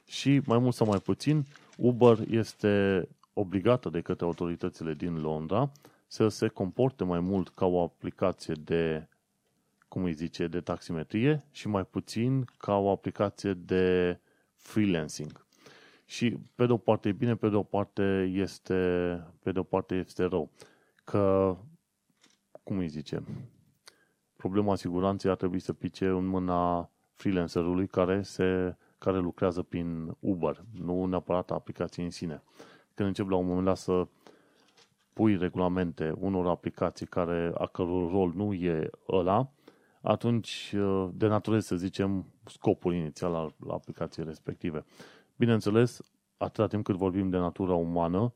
Și 0.05 0.41
mai 0.45 0.57
mult 0.57 0.73
sau 0.73 0.87
mai 0.87 0.99
puțin, 0.99 1.45
Uber 1.77 2.17
este 2.29 3.07
obligată 3.33 3.89
de 3.89 4.01
către 4.01 4.25
autoritățile 4.25 4.93
din 4.93 5.21
Londra 5.21 5.71
să 6.07 6.27
se 6.27 6.47
comporte 6.47 7.03
mai 7.03 7.19
mult 7.19 7.49
ca 7.49 7.65
o 7.65 7.83
aplicație 7.83 8.53
de 8.63 9.07
cum 9.89 10.03
îi 10.03 10.13
zice, 10.13 10.47
de 10.47 10.61
taximetrie 10.61 11.45
și 11.51 11.67
mai 11.67 11.85
puțin 11.85 12.45
ca 12.57 12.77
o 12.77 12.89
aplicație 12.89 13.53
de 13.53 14.19
freelancing. 14.55 15.45
Și 16.05 16.37
pe 16.55 16.65
de 16.65 16.71
o 16.71 16.77
parte 16.77 17.09
e 17.09 17.11
bine, 17.11 17.35
pe 17.35 17.49
de 17.49 17.55
o 17.55 17.63
parte 17.63 18.31
este, 18.33 18.73
pe 19.43 19.51
de 19.51 19.59
o 19.59 19.63
parte 19.63 19.95
este 19.95 20.23
rău. 20.23 20.51
Că, 21.03 21.55
cum 22.63 22.77
îi 22.77 22.87
zice, 22.87 23.23
problema 24.35 24.75
siguranței 24.75 25.29
ar 25.29 25.35
trebui 25.35 25.59
să 25.59 25.73
pice 25.73 26.07
în 26.07 26.25
mâna 26.25 26.91
freelancerului 27.13 27.87
care, 27.87 28.21
se, 28.21 28.77
care 28.97 29.17
lucrează 29.17 29.61
prin 29.61 30.15
Uber, 30.19 30.63
nu 30.71 31.05
neapărat 31.05 31.51
aplicații 31.51 32.03
în 32.03 32.09
sine. 32.09 32.43
Când 32.93 33.07
încep 33.07 33.29
la 33.29 33.35
un 33.35 33.47
moment 33.47 33.65
dat 33.65 33.77
să 33.77 34.07
pui 35.13 35.37
regulamente 35.37 36.13
unor 36.19 36.47
aplicații 36.47 37.05
care, 37.05 37.51
a 37.57 37.65
căror 37.65 38.11
rol 38.11 38.31
nu 38.35 38.53
e 38.53 38.89
ăla, 39.07 39.51
atunci 40.01 40.73
uh, 40.77 41.09
denaturezi, 41.13 41.67
să 41.67 41.75
zicem, 41.75 42.25
scopul 42.45 42.93
inițial 42.93 43.35
al 43.35 43.53
aplicației 43.69 44.25
respective. 44.25 44.85
Bineînțeles, 45.35 46.01
atâta 46.37 46.67
timp 46.67 46.83
cât 46.83 46.95
vorbim 46.95 47.29
de 47.29 47.37
natura 47.37 47.73
umană, 47.73 48.33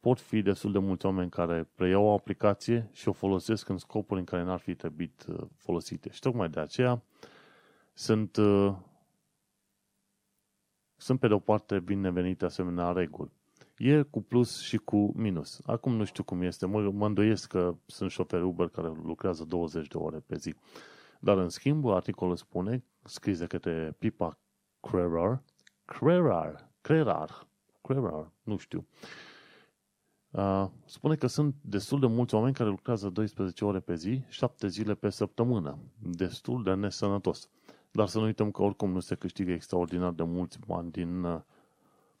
pot 0.00 0.20
fi 0.20 0.42
destul 0.42 0.72
de 0.72 0.78
mulți 0.78 1.06
oameni 1.06 1.30
care 1.30 1.68
preiau 1.74 2.04
o 2.04 2.12
aplicație 2.12 2.88
și 2.92 3.08
o 3.08 3.12
folosesc 3.12 3.68
în 3.68 3.78
scopuri 3.78 4.20
în 4.20 4.26
care 4.26 4.42
n-ar 4.42 4.58
fi 4.58 4.74
trebuit 4.74 5.26
uh, 5.28 5.40
folosite. 5.56 6.10
Și 6.10 6.20
tocmai 6.20 6.48
de 6.48 6.60
aceea 6.60 7.02
sunt, 7.92 8.36
uh, 8.36 8.74
sunt 10.96 11.20
pe 11.20 11.28
de 11.28 11.34
o 11.34 11.38
parte 11.38 11.80
binevenite 11.80 12.44
asemenea 12.44 12.92
reguli. 12.92 13.30
E 13.76 14.02
cu 14.02 14.22
plus 14.22 14.60
și 14.60 14.76
cu 14.76 15.12
minus. 15.16 15.60
Acum 15.66 15.96
nu 15.96 16.04
știu 16.04 16.22
cum 16.24 16.42
este. 16.42 16.66
Mă, 16.66 16.90
mă 16.90 17.06
îndoiesc 17.06 17.48
că 17.48 17.74
sunt 17.86 18.10
șoferi 18.10 18.42
Uber 18.42 18.68
care 18.68 18.88
lucrează 18.88 19.44
20 19.44 19.86
de 19.86 19.96
ore 19.96 20.18
pe 20.18 20.36
zi. 20.36 20.54
Dar 21.20 21.38
în 21.38 21.48
schimb, 21.48 21.86
articolul 21.86 22.36
spune, 22.36 22.84
scris 23.04 23.38
de 23.38 23.46
către 23.46 23.96
Pipa 23.98 24.38
Crerar, 24.80 25.42
Crerar, 25.84 26.70
Crerar, 26.80 27.46
Crerar, 27.82 28.32
nu 28.42 28.56
știu. 28.56 28.86
Uh, 30.30 30.66
spune 30.84 31.14
că 31.14 31.26
sunt 31.26 31.54
destul 31.60 32.00
de 32.00 32.06
mulți 32.06 32.34
oameni 32.34 32.54
care 32.54 32.68
lucrează 32.68 33.08
12 33.08 33.64
ore 33.64 33.80
pe 33.80 33.94
zi, 33.94 34.24
7 34.28 34.68
zile 34.68 34.94
pe 34.94 35.10
săptămână. 35.10 35.78
Destul 35.98 36.62
de 36.62 36.74
nesănătos. 36.74 37.48
Dar 37.90 38.06
să 38.06 38.18
nu 38.18 38.24
uităm 38.24 38.50
că 38.50 38.62
oricum 38.62 38.90
nu 38.90 39.00
se 39.00 39.14
câștigă 39.14 39.52
extraordinar 39.52 40.12
de 40.12 40.22
mulți 40.22 40.58
bani 40.66 40.90
din 40.90 41.22
uh, 41.22 41.40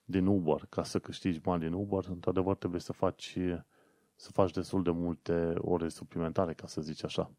din 0.04 0.26
Uber. 0.26 0.66
Ca 0.68 0.82
să 0.82 0.98
câștigi 0.98 1.40
bani 1.40 1.62
din 1.62 1.72
Uber, 1.72 2.04
într-adevăr 2.08 2.56
trebuie 2.56 2.80
să 2.80 2.92
faci, 2.92 3.38
să 4.14 4.30
faci 4.30 4.50
destul 4.50 4.82
de 4.82 4.90
multe 4.90 5.54
ore 5.58 5.88
suplimentare, 5.88 6.52
ca 6.52 6.66
să 6.66 6.80
zici 6.80 7.04
așa. 7.04 7.30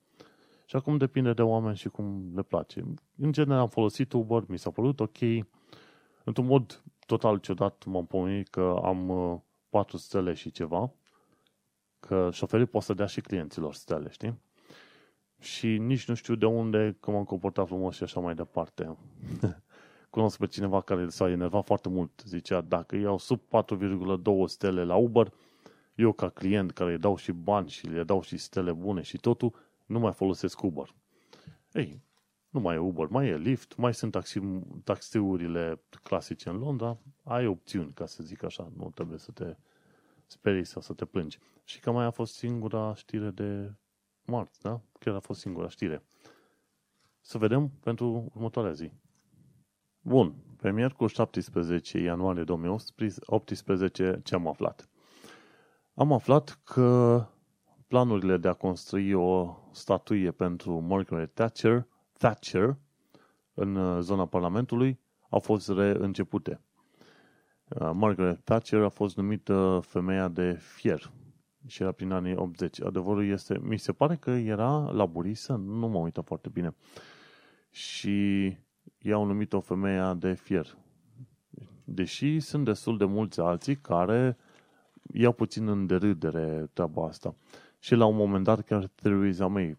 Și 0.65 0.75
acum 0.75 0.97
depinde 0.97 1.33
de 1.33 1.41
oameni 1.41 1.77
și 1.77 1.89
cum 1.89 2.31
le 2.35 2.41
place. 2.41 2.83
În 3.17 3.31
general 3.31 3.59
am 3.59 3.69
folosit 3.69 4.13
Uber, 4.13 4.43
mi 4.47 4.57
s-a 4.57 4.71
părut 4.71 4.99
ok. 4.99 5.17
Într-un 6.23 6.45
mod 6.45 6.83
total 7.05 7.37
ciudat 7.37 7.83
m-am 7.85 8.05
pomenit 8.05 8.47
că 8.47 8.79
am 8.83 9.07
4 9.69 9.95
uh, 9.95 10.01
stele 10.01 10.33
și 10.33 10.51
ceva, 10.51 10.93
că 11.99 12.29
șoferii 12.31 12.65
pot 12.65 12.81
să 12.81 12.93
dea 12.93 13.05
și 13.05 13.21
clienților 13.21 13.73
stele, 13.73 14.09
știi? 14.09 14.41
Și 15.39 15.77
nici 15.77 16.07
nu 16.07 16.13
știu 16.13 16.35
de 16.35 16.45
unde 16.45 16.97
că 16.99 17.11
m-am 17.11 17.23
comportat 17.23 17.67
frumos 17.67 17.95
și 17.95 18.03
așa 18.03 18.19
mai 18.19 18.35
departe. 18.35 18.97
cunosc 20.15 20.37
pe 20.37 20.47
cineva 20.47 20.81
care 20.81 21.09
s-a 21.09 21.29
enervat 21.29 21.65
foarte 21.65 21.89
mult. 21.89 22.23
Zicea, 22.25 22.61
dacă 22.61 22.95
iau 22.95 23.17
sub 23.17 23.39
4,2 23.39 24.45
stele 24.45 24.83
la 24.83 24.95
Uber, 24.95 25.33
eu 25.95 26.11
ca 26.11 26.29
client 26.29 26.71
care 26.71 26.91
îi 26.91 26.97
dau 26.97 27.15
și 27.15 27.31
bani 27.31 27.69
și 27.69 27.87
le 27.87 28.03
dau 28.03 28.21
și 28.21 28.37
stele 28.37 28.71
bune 28.71 29.01
și 29.01 29.17
totul, 29.17 29.53
nu 29.85 29.99
mai 29.99 30.13
folosesc 30.13 30.63
Uber. 30.63 30.95
Ei, 31.73 32.01
nu 32.49 32.59
mai 32.59 32.75
e 32.75 32.77
Uber, 32.77 33.07
mai 33.07 33.27
e 33.27 33.37
Lyft, 33.37 33.75
mai 33.75 33.93
sunt 33.93 34.11
taxi, 34.11 34.39
taxiurile 34.83 35.81
clasice 36.03 36.49
în 36.49 36.57
Londra, 36.57 36.97
ai 37.23 37.47
opțiuni, 37.47 37.93
ca 37.93 38.05
să 38.05 38.23
zic 38.23 38.43
așa, 38.43 38.71
nu 38.77 38.91
trebuie 38.93 39.17
să 39.17 39.31
te 39.31 39.55
sperii 40.25 40.65
sau 40.65 40.81
să 40.81 40.93
te 40.93 41.05
plângi. 41.05 41.39
Și 41.63 41.79
că 41.79 41.91
mai 41.91 42.05
a 42.05 42.11
fost 42.11 42.35
singura 42.35 42.93
știre 42.95 43.29
de 43.29 43.73
marți, 44.25 44.61
da? 44.61 44.81
Chiar 44.99 45.15
a 45.15 45.19
fost 45.19 45.39
singura 45.39 45.69
știre. 45.69 46.03
Să 47.21 47.37
vedem 47.37 47.69
pentru 47.69 48.31
următoarea 48.33 48.71
zi. 48.71 48.91
Bun, 50.07 50.35
pe 50.61 50.71
miercuri 50.71 51.13
17 51.13 51.97
ianuarie 51.97 52.43
2018 52.43 54.19
ce 54.23 54.35
am 54.35 54.47
aflat? 54.47 54.89
Am 55.93 56.11
aflat 56.11 56.59
că 56.63 57.21
planurile 57.87 58.37
de 58.37 58.47
a 58.47 58.53
construi 58.53 59.13
o 59.13 59.57
statuie 59.71 60.31
pentru 60.31 60.79
Margaret 60.79 61.33
Thatcher, 61.33 61.87
Thatcher 62.17 62.77
în 63.53 63.75
uh, 63.75 64.01
zona 64.01 64.25
Parlamentului 64.25 64.99
au 65.29 65.39
fost 65.39 65.69
reîncepute. 65.69 66.61
Uh, 67.67 67.89
Margaret 67.93 68.43
Thatcher 68.43 68.81
a 68.81 68.89
fost 68.89 69.17
numită 69.17 69.81
femeia 69.85 70.27
de 70.27 70.53
fier 70.53 71.11
și 71.67 71.81
era 71.81 71.91
prin 71.91 72.11
anii 72.11 72.35
80. 72.35 72.81
Adevărul 72.81 73.27
este, 73.27 73.59
mi 73.61 73.77
se 73.77 73.91
pare 73.91 74.15
că 74.15 74.29
era 74.29 74.89
laburisă, 74.91 75.53
nu 75.53 75.87
mă 75.87 75.97
uitat 75.97 76.25
foarte 76.25 76.49
bine. 76.49 76.75
Și 77.69 78.57
i-au 78.97 79.25
numit-o 79.25 79.59
femeia 79.59 80.13
de 80.13 80.33
fier. 80.33 80.77
Deși 81.83 82.39
sunt 82.39 82.65
destul 82.65 82.97
de 82.97 83.05
mulți 83.05 83.39
alții 83.39 83.75
care 83.75 84.37
iau 85.13 85.31
puțin 85.31 85.67
în 85.67 85.85
derâdere 85.85 86.69
treaba 86.73 87.05
asta. 87.05 87.35
Și 87.79 87.95
la 87.95 88.05
un 88.05 88.15
moment 88.15 88.43
dat 88.43 88.61
chiar 88.61 88.87
Theresa 88.87 89.47
May 89.47 89.77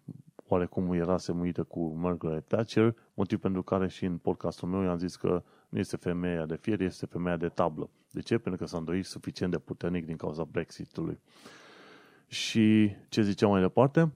oarecum 0.48 0.92
era 0.92 1.18
semuită 1.18 1.62
cu 1.62 1.86
Margaret 1.86 2.46
Thatcher, 2.46 2.94
motiv 3.14 3.38
pentru 3.38 3.62
care 3.62 3.88
și 3.88 4.04
în 4.04 4.18
podcastul 4.18 4.68
meu 4.68 4.82
i-am 4.82 4.98
zis 4.98 5.16
că 5.16 5.42
Nu 5.68 5.78
este 5.78 5.96
femeia 5.96 6.46
de 6.46 6.56
fier, 6.56 6.80
este 6.80 7.06
femeia 7.06 7.36
de 7.36 7.48
tablă. 7.48 7.90
De 8.10 8.20
ce? 8.20 8.38
Pentru 8.38 8.60
că 8.60 8.66
s-a 8.66 8.78
îndoit 8.78 9.04
suficient 9.04 9.52
de 9.52 9.58
puternic 9.58 10.06
din 10.06 10.16
cauza 10.16 10.44
Brexitului. 10.44 11.20
Și 12.26 12.96
ce 13.08 13.22
zicea 13.22 13.46
mai 13.46 13.60
departe? 13.60 14.12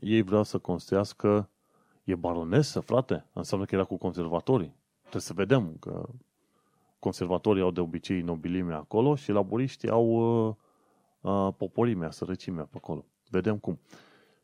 Ei 0.00 0.22
vreau 0.22 0.42
să 0.42 0.58
construiască 0.58 1.50
E 2.04 2.14
baronesă, 2.14 2.80
frate? 2.80 3.26
Înseamnă 3.32 3.66
că 3.66 3.74
era 3.74 3.84
cu 3.84 3.96
conservatorii. 3.96 4.74
Trebuie 5.00 5.22
să 5.22 5.32
vedem 5.32 5.76
că 5.80 6.08
conservatorii 6.98 7.62
au 7.62 7.70
de 7.70 7.80
obicei 7.80 8.20
nobilimea 8.20 8.76
acolo 8.76 9.14
și 9.14 9.32
laburiștii 9.32 9.88
au 9.88 10.06
uh, 10.06 10.54
uh, 11.20 11.54
poporimea, 11.56 12.10
sărăcimea 12.10 12.64
pe 12.64 12.76
acolo. 12.76 13.04
Vedem 13.30 13.58
cum. 13.58 13.80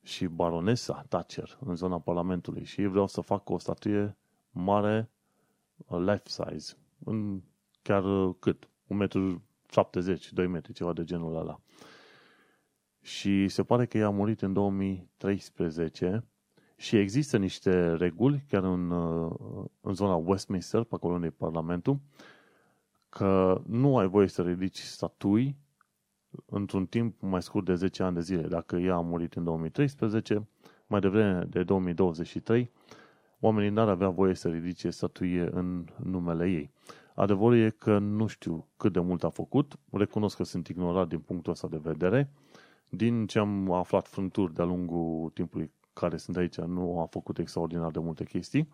Și 0.02 0.26
baronesa 0.26 1.04
Thatcher 1.08 1.58
în 1.64 1.74
zona 1.74 1.98
Parlamentului 1.98 2.64
și 2.64 2.80
ei 2.80 2.86
vreau 2.86 3.06
să 3.06 3.20
facă 3.20 3.52
o 3.52 3.58
statuie 3.58 4.16
mare, 4.50 5.10
uh, 5.76 5.98
life 5.98 6.22
size, 6.24 6.76
în 7.04 7.40
chiar 7.82 8.04
uh, 8.04 8.34
cât? 8.38 8.64
1,70 8.64 8.68
m, 8.88 9.08
2 10.30 10.46
metri, 10.46 10.72
ceva 10.72 10.92
de 10.92 11.04
genul 11.04 11.36
ăla. 11.36 11.60
Și 13.00 13.48
se 13.48 13.62
pare 13.62 13.86
că 13.86 13.98
ea 13.98 14.06
a 14.06 14.10
murit 14.10 14.42
în 14.42 14.52
2013 14.52 16.24
și 16.80 16.96
există 16.96 17.36
niște 17.36 17.94
reguli, 17.94 18.44
chiar 18.48 18.64
în, 18.64 18.90
uh, 18.90 19.64
în 19.80 19.94
zona 19.94 20.14
Westminster, 20.14 20.82
pe 20.82 20.94
acolo 20.94 21.14
unde 21.14 21.26
e 21.26 21.30
Parlamentul, 21.30 21.98
că 23.08 23.60
nu 23.66 23.98
ai 23.98 24.06
voie 24.08 24.26
să 24.26 24.42
ridici 24.42 24.78
statui 24.78 25.56
într-un 26.46 26.86
timp 26.86 27.20
mai 27.20 27.42
scurt 27.42 27.64
de 27.64 27.74
10 27.74 28.02
ani 28.02 28.14
de 28.14 28.20
zile. 28.20 28.42
Dacă 28.42 28.76
ea 28.76 28.94
a 28.94 29.00
murit 29.00 29.34
în 29.34 29.44
2013, 29.44 30.48
mai 30.86 31.00
devreme 31.00 31.44
de 31.44 31.62
2023, 31.62 32.70
oamenii 33.40 33.70
n-ar 33.70 33.88
avea 33.88 34.08
voie 34.08 34.34
să 34.34 34.48
ridice 34.48 34.90
statuie 34.90 35.48
în 35.52 35.84
numele 36.02 36.50
ei. 36.50 36.70
Adevărul 37.14 37.56
e 37.56 37.70
că 37.70 37.98
nu 37.98 38.26
știu 38.26 38.66
cât 38.76 38.92
de 38.92 39.00
mult 39.00 39.24
a 39.24 39.28
făcut, 39.28 39.78
recunosc 39.90 40.36
că 40.36 40.44
sunt 40.44 40.68
ignorat 40.68 41.08
din 41.08 41.18
punctul 41.18 41.52
ăsta 41.52 41.68
de 41.68 41.80
vedere, 41.82 42.30
din 42.88 43.26
ce 43.26 43.38
am 43.38 43.72
aflat 43.72 44.08
frânturi 44.08 44.54
de-a 44.54 44.64
lungul 44.64 45.30
timpului 45.30 45.70
care 46.00 46.16
sunt 46.16 46.36
aici 46.36 46.56
nu 46.56 47.00
a 47.00 47.06
făcut 47.06 47.38
extraordinar 47.38 47.90
de 47.90 47.98
multe 47.98 48.24
chestii, 48.24 48.68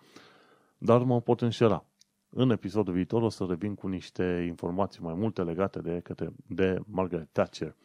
dar 0.79 1.03
mă 1.03 1.21
pot 1.21 1.41
înșela. 1.41 1.85
În 2.29 2.51
episodul 2.51 2.95
viitor 2.95 3.23
o 3.23 3.29
să 3.29 3.45
revin 3.49 3.75
cu 3.75 3.89
niște 3.89 4.45
informații 4.47 5.03
mai 5.03 5.15
multe 5.15 5.43
legate 5.43 5.81
de, 5.81 6.01
către, 6.01 6.33
de 6.47 6.79
Margaret 6.87 7.29
Thatcher. 7.33 7.77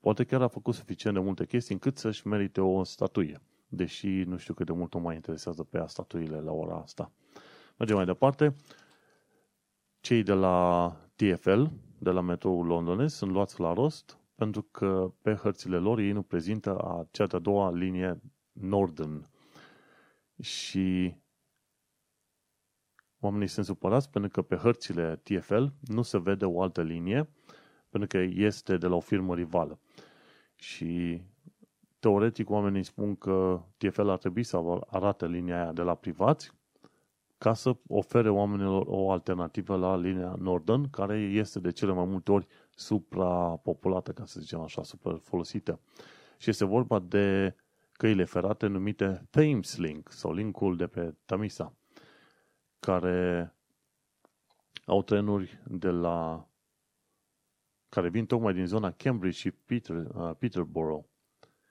Poate 0.00 0.24
chiar 0.24 0.42
a 0.42 0.48
făcut 0.48 0.74
suficient 0.74 1.16
de 1.16 1.22
multe 1.22 1.46
chestii 1.46 1.74
încât 1.74 1.98
să-și 1.98 2.26
merite 2.26 2.60
o 2.60 2.84
statuie, 2.84 3.40
deși 3.68 4.08
nu 4.08 4.36
știu 4.36 4.54
cât 4.54 4.66
de 4.66 4.72
mult 4.72 4.94
o 4.94 4.98
mai 4.98 5.14
interesează 5.14 5.62
pe 5.62 5.78
ea 5.78 5.86
statuile 5.86 6.40
la 6.40 6.52
ora 6.52 6.76
asta. 6.76 7.12
Mergem 7.78 7.96
mai 7.96 8.06
departe. 8.06 8.54
Cei 10.00 10.22
de 10.22 10.32
la 10.32 10.96
TFL, 11.16 11.62
de 11.98 12.10
la 12.10 12.20
metroul 12.20 12.66
londonez, 12.66 13.12
sunt 13.12 13.30
luați 13.30 13.60
la 13.60 13.72
rost 13.72 14.18
pentru 14.34 14.62
că 14.62 15.12
pe 15.22 15.34
hărțile 15.34 15.76
lor 15.76 15.98
ei 15.98 16.12
nu 16.12 16.22
prezintă 16.22 16.76
a 16.76 17.06
cea 17.10 17.26
de-a 17.26 17.38
doua 17.38 17.72
linie 17.72 18.20
Northern. 18.54 19.26
Și 20.40 21.16
oamenii 23.20 23.46
sunt 23.46 23.66
supărați 23.66 24.10
pentru 24.10 24.30
că 24.30 24.42
pe 24.42 24.56
hărțile 24.56 25.20
TFL 25.22 25.64
nu 25.80 26.02
se 26.02 26.18
vede 26.18 26.44
o 26.44 26.62
altă 26.62 26.82
linie, 26.82 27.28
pentru 27.88 28.18
că 28.18 28.24
este 28.24 28.76
de 28.76 28.86
la 28.86 28.94
o 28.94 29.00
firmă 29.00 29.34
rivală. 29.34 29.80
Și 30.54 31.22
teoretic 31.98 32.50
oamenii 32.50 32.82
spun 32.82 33.16
că 33.16 33.62
TFL 33.76 34.08
ar 34.08 34.18
trebui 34.18 34.42
să 34.42 34.60
arate 34.86 35.26
linia 35.26 35.62
aia 35.62 35.72
de 35.72 35.82
la 35.82 35.94
privați 35.94 36.52
ca 37.38 37.54
să 37.54 37.76
ofere 37.88 38.28
oamenilor 38.30 38.84
o 38.86 39.10
alternativă 39.10 39.76
la 39.76 39.96
linia 39.96 40.34
Northern, 40.38 40.90
care 40.90 41.18
este 41.18 41.60
de 41.60 41.70
cele 41.70 41.92
mai 41.92 42.04
multe 42.04 42.32
ori 42.32 42.46
suprapopulată, 42.74 44.12
ca 44.12 44.24
să 44.24 44.40
zicem 44.40 44.60
așa, 44.60 44.82
super 44.82 45.18
folosită. 45.22 45.80
Și 46.38 46.50
este 46.50 46.64
vorba 46.64 46.98
de 46.98 47.54
căile 47.96 48.24
ferate 48.24 48.66
numite 48.66 49.26
Thames 49.30 49.76
Link 49.76 50.10
sau 50.10 50.32
linkul 50.32 50.76
de 50.76 50.86
pe 50.86 51.14
Tamisa, 51.24 51.74
care 52.78 53.54
au 54.84 55.02
trenuri 55.02 55.62
de 55.66 55.90
la 55.90 56.48
care 57.88 58.08
vin 58.08 58.26
tocmai 58.26 58.54
din 58.54 58.66
zona 58.66 58.90
Cambridge 58.90 59.38
și 59.38 59.50
Peter, 59.50 59.96
uh, 59.96 60.30
Peterborough 60.38 61.04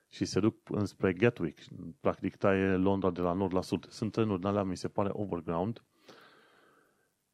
și 0.07 0.25
se 0.25 0.39
duc 0.39 0.69
înspre 0.69 1.13
Gatwick. 1.13 1.59
Practic 1.99 2.35
taie 2.35 2.75
Londra 2.75 3.11
de 3.11 3.21
la 3.21 3.33
nord 3.33 3.53
la 3.53 3.61
sud. 3.61 3.89
Sunt 3.89 4.11
trenuri 4.11 4.43
alea, 4.43 4.63
mi 4.63 4.77
se 4.77 4.87
pare, 4.87 5.09
overground 5.11 5.83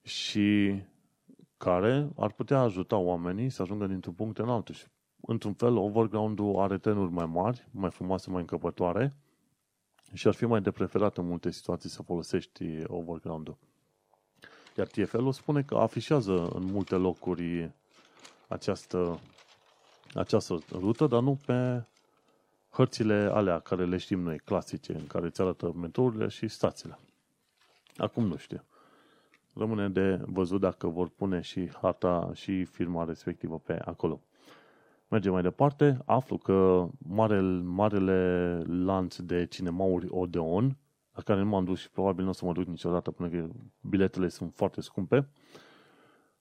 și 0.01 0.79
care 1.57 2.09
ar 2.15 2.31
putea 2.31 2.59
ajuta 2.59 2.97
oamenii 2.97 3.49
să 3.49 3.61
ajungă 3.61 3.87
dintr-un 3.87 4.13
punct 4.13 4.37
în 4.37 4.49
altul. 4.49 4.75
Și 4.75 4.85
într-un 5.21 5.53
fel, 5.53 5.77
overground-ul 5.77 6.59
are 6.59 6.77
tenuri 6.77 7.11
mai 7.11 7.25
mari, 7.25 7.67
mai 7.71 7.89
frumoase, 7.89 8.29
mai 8.29 8.41
încăpătoare 8.41 9.13
și 10.13 10.27
ar 10.27 10.33
fi 10.33 10.45
mai 10.45 10.61
de 10.61 10.71
preferat 10.71 11.17
în 11.17 11.25
multe 11.25 11.51
situații 11.51 11.89
să 11.89 12.01
folosești 12.01 12.83
overground-ul. 12.87 13.57
Iar 14.77 14.87
TFL-ul 14.87 15.31
spune 15.31 15.61
că 15.61 15.75
afișează 15.75 16.47
în 16.53 16.63
multe 16.63 16.95
locuri 16.95 17.71
această, 18.47 19.19
această 20.13 20.59
rută, 20.71 21.07
dar 21.07 21.21
nu 21.21 21.39
pe 21.45 21.83
hărțile 22.69 23.29
alea 23.33 23.59
care 23.59 23.85
le 23.85 23.97
știm 23.97 24.19
noi, 24.19 24.37
clasice, 24.39 24.93
în 24.93 25.07
care 25.07 25.25
îți 25.25 25.41
arată 25.41 25.73
metourile 25.73 26.27
și 26.27 26.47
stațiile. 26.47 26.99
Acum 27.97 28.25
nu 28.27 28.37
știu. 28.37 28.63
Rămâne 29.53 29.89
de 29.89 30.21
văzut 30.25 30.59
dacă 30.59 30.87
vor 30.87 31.09
pune 31.09 31.41
și 31.41 31.69
harta 31.81 32.31
și 32.33 32.63
firma 32.63 33.03
respectivă 33.03 33.59
pe 33.59 33.73
acolo. 33.85 34.21
Mergem 35.09 35.31
mai 35.31 35.41
departe, 35.41 36.01
aflu 36.05 36.37
că 36.37 36.89
marele, 36.97 37.61
marele 37.61 38.61
lanț 38.67 39.17
de 39.17 39.45
cinemauri 39.45 40.07
Odeon, 40.09 40.77
la 41.11 41.21
care 41.21 41.39
nu 41.39 41.45
m-am 41.45 41.65
dus 41.65 41.79
și 41.79 41.91
probabil 41.91 42.23
nu 42.23 42.29
o 42.29 42.33
să 42.33 42.45
mă 42.45 42.51
duc 42.51 42.65
niciodată 42.65 43.11
până 43.11 43.29
că 43.29 43.49
biletele 43.81 44.27
sunt 44.27 44.53
foarte 44.53 44.81
scumpe, 44.81 45.29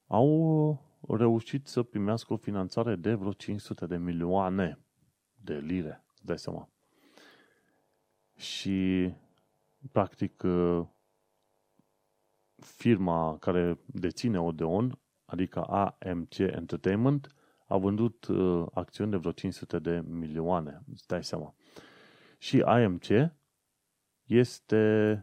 au 0.06 0.82
reușit 1.08 1.66
să 1.66 1.82
primească 1.82 2.32
o 2.32 2.36
finanțare 2.36 2.96
de 2.96 3.14
vreo 3.14 3.32
500 3.32 3.86
de 3.86 3.96
milioane 3.96 4.78
de 5.34 5.54
lire, 5.58 6.04
dai 6.22 6.38
seama. 6.38 6.68
Și, 8.36 9.10
practic, 9.92 10.44
firma 12.56 13.36
care 13.38 13.78
deține 13.86 14.40
Odeon, 14.40 14.98
adică 15.24 15.62
AMC 15.62 16.38
Entertainment, 16.38 17.32
a 17.68 17.76
vândut 17.76 18.26
uh, 18.26 18.66
acțiuni 18.72 19.10
de 19.10 19.16
vreo 19.16 19.32
500 19.32 19.78
de 19.78 20.02
milioane, 20.06 20.82
îți 20.92 21.06
dai 21.06 21.24
seama. 21.24 21.54
Și 22.38 22.60
AMC 22.60 23.04
este 24.24 25.22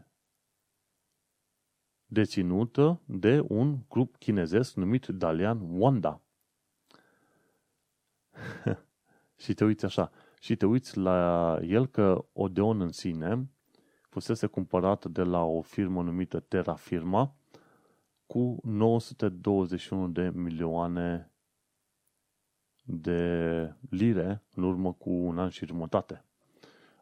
deținută 2.06 3.00
de 3.04 3.44
un 3.48 3.78
grup 3.88 4.16
chinezesc 4.16 4.74
numit 4.74 5.06
Dalian 5.06 5.60
Wanda. 5.80 6.22
și 9.42 9.54
te 9.54 9.64
uiți 9.64 9.84
așa, 9.84 10.10
și 10.40 10.56
te 10.56 10.66
uiți 10.66 10.96
la 10.96 11.58
el 11.62 11.86
că 11.86 12.24
Odeon 12.32 12.80
în 12.80 12.92
sine 12.92 13.50
fusese 14.08 14.46
cumpărat 14.46 15.04
de 15.04 15.22
la 15.22 15.44
o 15.44 15.60
firmă 15.60 16.02
numită 16.02 16.40
Terra 16.40 16.74
Firma 16.74 17.36
cu 18.26 18.60
921 18.62 20.08
de 20.08 20.30
milioane 20.34 21.30
de 22.88 23.74
lire 23.90 24.42
în 24.54 24.62
urmă 24.62 24.92
cu 24.92 25.10
un 25.10 25.38
an 25.38 25.48
și 25.48 25.66
jumătate. 25.66 26.24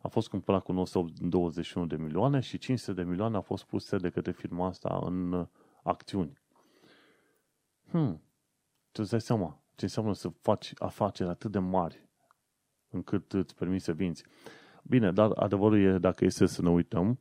A 0.02 0.08
fost 0.08 0.28
cumpărat 0.28 0.62
cu 0.62 0.72
921 0.72 1.86
de 1.86 1.96
milioane 1.96 2.40
și 2.40 2.58
500 2.58 3.02
de 3.02 3.08
milioane 3.08 3.36
a 3.36 3.40
fost 3.40 3.64
puse 3.64 3.96
de 3.96 4.10
către 4.10 4.32
firma 4.32 4.66
asta 4.66 5.00
în 5.04 5.48
acțiuni. 5.82 6.38
Hmm, 7.90 8.22
tu 8.92 9.00
îți 9.02 9.10
dai 9.10 9.20
seama 9.20 9.62
ce 9.74 9.84
înseamnă 9.84 10.14
să 10.14 10.28
faci 10.28 10.72
afaceri 10.78 11.28
atât 11.28 11.50
de 11.50 11.58
mari 11.58 12.08
încât 12.90 13.32
îți 13.32 13.54
permiți 13.54 13.84
să 13.84 13.92
vinzi. 13.92 14.24
Bine, 14.82 15.12
dar 15.12 15.30
adevărul 15.34 15.80
e, 15.80 15.98
dacă 15.98 16.24
este 16.24 16.46
să 16.46 16.62
ne 16.62 16.68
uităm, 16.68 17.20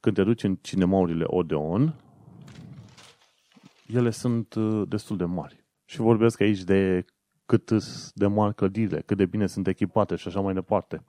când 0.00 0.14
te 0.16 0.24
duci 0.24 0.42
în 0.42 0.56
cinemaurile 0.56 1.24
Odeon, 1.26 1.94
ele 3.86 4.10
sunt 4.10 4.54
uh, 4.54 4.88
destul 4.88 5.16
de 5.16 5.24
mari. 5.24 5.63
Și 5.84 6.00
vorbesc 6.00 6.40
aici 6.40 6.62
de 6.62 7.04
cât 7.46 7.70
de 8.14 8.26
mari 8.26 8.54
clădirile, 8.54 9.02
cât 9.06 9.16
de 9.16 9.26
bine 9.26 9.46
sunt 9.46 9.66
echipate 9.66 10.16
și 10.16 10.28
așa 10.28 10.40
mai 10.40 10.54
departe. 10.54 11.04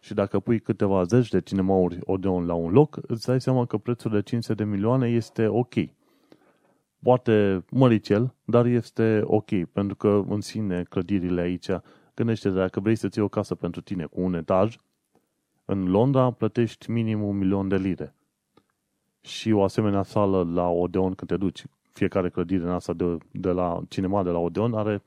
Și 0.00 0.14
dacă 0.14 0.40
pui 0.40 0.60
câteva 0.60 1.02
zeci 1.02 1.28
de 1.28 1.40
cinemauri 1.40 1.98
Odeon 2.04 2.46
la 2.46 2.54
un 2.54 2.72
loc, 2.72 2.98
îți 3.06 3.26
dai 3.26 3.40
seama 3.40 3.66
că 3.66 3.76
prețul 3.76 4.10
de 4.10 4.22
500 4.22 4.64
de 4.64 4.70
milioane 4.70 5.08
este 5.08 5.46
ok. 5.46 5.74
Poate 7.02 7.64
măricel, 7.70 8.34
dar 8.44 8.66
este 8.66 9.20
ok, 9.24 9.64
pentru 9.72 9.96
că 9.96 10.24
în 10.28 10.40
sine 10.40 10.82
clădirile 10.82 11.40
aici, 11.40 11.68
gândește 12.14 12.50
dacă 12.50 12.80
vrei 12.80 12.96
să 12.96 13.08
ții 13.08 13.22
o 13.22 13.28
casă 13.28 13.54
pentru 13.54 13.80
tine 13.80 14.04
cu 14.04 14.20
un 14.20 14.34
etaj, 14.34 14.76
în 15.64 15.90
Londra 15.90 16.30
plătești 16.30 16.90
minim 16.90 17.22
un 17.22 17.36
milion 17.36 17.68
de 17.68 17.76
lire. 17.76 18.14
și 19.20 19.52
o 19.52 19.62
asemenea 19.62 20.02
sală 20.02 20.42
la 20.52 20.68
Odeon 20.68 21.14
când 21.14 21.30
te 21.30 21.36
duci. 21.36 21.64
Fiecare 21.94 22.30
clădire 22.30 22.62
în 22.62 22.70
asta 22.70 22.92
de, 22.92 23.18
de 23.30 23.50
la 23.50 23.82
cinema 23.88 24.22
de 24.22 24.30
la 24.30 24.38
Odeon 24.38 24.74
are, 24.74 25.02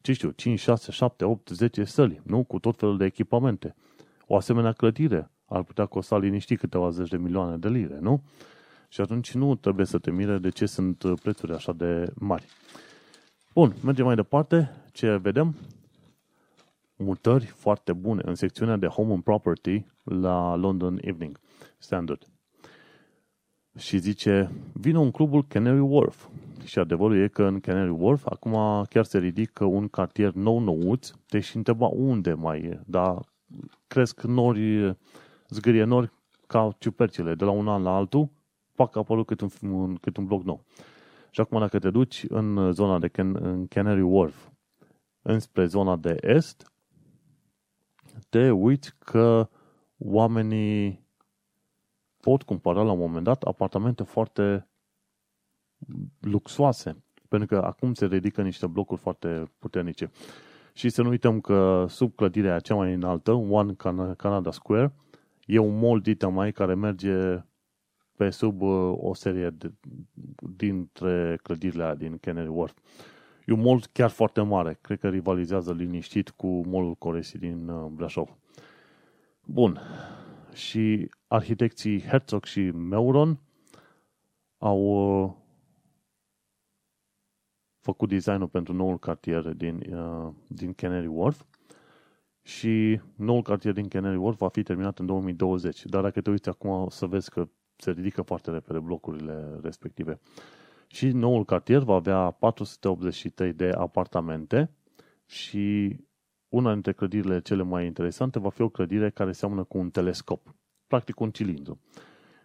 ce 0.00 0.12
știu, 0.12 0.30
5, 0.30 0.58
6, 0.58 0.90
7, 0.90 1.24
8, 1.24 1.48
10 1.48 1.84
săli, 1.84 2.20
nu? 2.24 2.44
Cu 2.44 2.58
tot 2.58 2.78
felul 2.78 2.96
de 2.96 3.04
echipamente. 3.04 3.74
O 4.26 4.36
asemenea 4.36 4.72
clădire 4.72 5.30
ar 5.44 5.62
putea 5.62 5.86
costa 5.86 6.18
liniștit 6.18 6.58
câteva 6.58 6.90
zeci 6.90 7.08
de 7.08 7.16
milioane 7.16 7.56
de 7.56 7.68
lire, 7.68 7.98
nu? 8.00 8.22
Și 8.88 9.00
atunci 9.00 9.34
nu 9.34 9.54
trebuie 9.54 9.86
să 9.86 9.98
te 9.98 10.10
mire 10.10 10.38
de 10.38 10.48
ce 10.48 10.66
sunt 10.66 11.04
prețuri 11.22 11.52
așa 11.52 11.72
de 11.72 12.12
mari. 12.14 12.44
Bun, 13.54 13.74
mergem 13.84 14.04
mai 14.04 14.14
departe. 14.14 14.70
Ce 14.92 15.16
vedem? 15.16 15.54
Mutări 16.96 17.44
foarte 17.44 17.92
bune 17.92 18.22
în 18.24 18.34
secțiunea 18.34 18.76
de 18.76 18.86
Home 18.86 19.12
and 19.12 19.22
Property 19.22 19.84
la 20.04 20.54
London 20.54 20.98
Evening 21.00 21.40
Standard. 21.78 22.26
Și 23.78 23.98
zice, 23.98 24.50
vine 24.72 24.98
un 24.98 25.10
clubul 25.10 25.46
Canary 25.46 25.80
Wharf. 25.80 26.28
Și 26.64 26.78
adevărul 26.78 27.22
e 27.22 27.28
că 27.28 27.42
în 27.44 27.60
Canary 27.60 27.90
Wharf 27.90 28.26
acum 28.26 28.84
chiar 28.88 29.04
se 29.04 29.18
ridică 29.18 29.64
un 29.64 29.88
cartier 29.88 30.32
nou-nouț. 30.32 31.10
Te-și 31.26 31.56
întreba 31.56 31.86
unde 31.86 32.32
mai 32.32 32.60
e, 32.60 32.80
dar 32.86 33.20
cresc 33.86 34.22
nori, 34.22 34.96
zgârie 35.48 35.84
nori 35.84 36.12
ca 36.46 36.74
ciupercile 36.78 37.34
de 37.34 37.44
la 37.44 37.50
un 37.50 37.68
an 37.68 37.82
la 37.82 37.94
altul, 37.94 38.28
fac 38.74 38.96
apărut 38.96 39.26
cât 39.26 39.40
un, 39.60 39.96
cât 39.96 40.16
un 40.16 40.26
bloc 40.26 40.42
nou. 40.42 40.64
Și 41.30 41.40
acum 41.40 41.58
dacă 41.58 41.78
te 41.78 41.90
duci 41.90 42.24
în 42.28 42.72
zona 42.72 42.98
de 42.98 43.08
Can- 43.08 43.40
în 43.40 43.66
Canary 43.66 44.02
Wharf, 44.02 44.48
înspre 45.22 45.66
zona 45.66 45.96
de 45.96 46.16
est, 46.20 46.72
te 48.28 48.50
uiți 48.50 48.94
că 48.98 49.48
oamenii 49.98 51.04
pot 52.20 52.42
cumpăra 52.42 52.82
la 52.82 52.92
un 52.92 52.98
moment 52.98 53.24
dat 53.24 53.42
apartamente 53.42 54.02
foarte 54.02 54.68
luxoase, 56.20 57.02
pentru 57.28 57.48
că 57.48 57.64
acum 57.64 57.94
se 57.94 58.06
ridică 58.06 58.42
niște 58.42 58.66
blocuri 58.66 59.00
foarte 59.00 59.50
puternice. 59.58 60.10
Și 60.72 60.88
să 60.88 61.02
nu 61.02 61.08
uităm 61.08 61.40
că 61.40 61.86
sub 61.88 62.14
clădirea 62.14 62.60
cea 62.60 62.74
mai 62.74 62.94
înaltă, 62.94 63.32
One 63.32 63.74
Canada 64.16 64.50
Square, 64.50 64.92
e 65.46 65.58
un 65.58 65.78
mall 65.78 66.00
dita 66.00 66.28
mai 66.28 66.52
care 66.52 66.74
merge 66.74 67.44
pe 68.16 68.30
sub 68.30 68.60
uh, 68.60 68.94
o 68.96 69.14
serie 69.14 69.50
de, 69.50 69.72
dintre 70.56 71.38
clădirile 71.42 71.94
din 71.98 72.18
Canary 72.18 72.48
Wharf. 72.48 72.76
E 73.46 73.52
un 73.52 73.60
mall 73.60 73.82
chiar 73.92 74.10
foarte 74.10 74.40
mare. 74.40 74.78
Cred 74.80 74.98
că 74.98 75.08
rivalizează 75.08 75.72
liniștit 75.72 76.30
cu 76.30 76.46
mallul 76.66 76.94
Coresi 76.94 77.38
din 77.38 77.68
uh, 77.68 77.86
Brașov. 77.90 78.36
Bun. 79.44 79.80
Și 80.52 81.10
arhitecții 81.32 82.02
Herzog 82.02 82.44
și 82.44 82.60
Meuron 82.60 83.40
au 84.58 84.78
uh, 84.80 85.32
făcut 87.80 88.08
designul 88.08 88.48
pentru 88.48 88.72
noul 88.72 88.98
cartier 88.98 89.48
din, 89.48 89.94
uh, 89.94 90.32
din 90.48 90.72
Canary 90.72 91.06
Wharf 91.06 91.44
și 92.42 93.00
noul 93.16 93.42
cartier 93.42 93.72
din 93.72 93.88
Canary 93.88 94.16
Wharf 94.16 94.38
va 94.38 94.48
fi 94.48 94.62
terminat 94.62 94.98
în 94.98 95.06
2020. 95.06 95.84
Dar 95.84 96.02
dacă 96.02 96.20
te 96.20 96.30
uiți 96.30 96.48
acum 96.48 96.70
o 96.70 96.90
să 96.90 97.06
vezi 97.06 97.30
că 97.30 97.48
se 97.76 97.90
ridică 97.90 98.22
foarte 98.22 98.50
repede 98.50 98.78
blocurile 98.78 99.58
respective. 99.62 100.20
Și 100.86 101.08
noul 101.08 101.44
cartier 101.44 101.82
va 101.82 101.94
avea 101.94 102.30
483 102.30 103.52
de 103.52 103.70
apartamente 103.70 104.70
și 105.26 105.96
una 106.48 106.72
dintre 106.72 106.92
clădirile 106.92 107.40
cele 107.40 107.62
mai 107.62 107.86
interesante 107.86 108.38
va 108.38 108.50
fi 108.50 108.62
o 108.62 108.68
clădire 108.68 109.10
care 109.10 109.32
seamănă 109.32 109.64
cu 109.64 109.78
un 109.78 109.90
telescop, 109.90 110.54
practic 110.90 111.20
un 111.20 111.30
cilindru. 111.30 111.80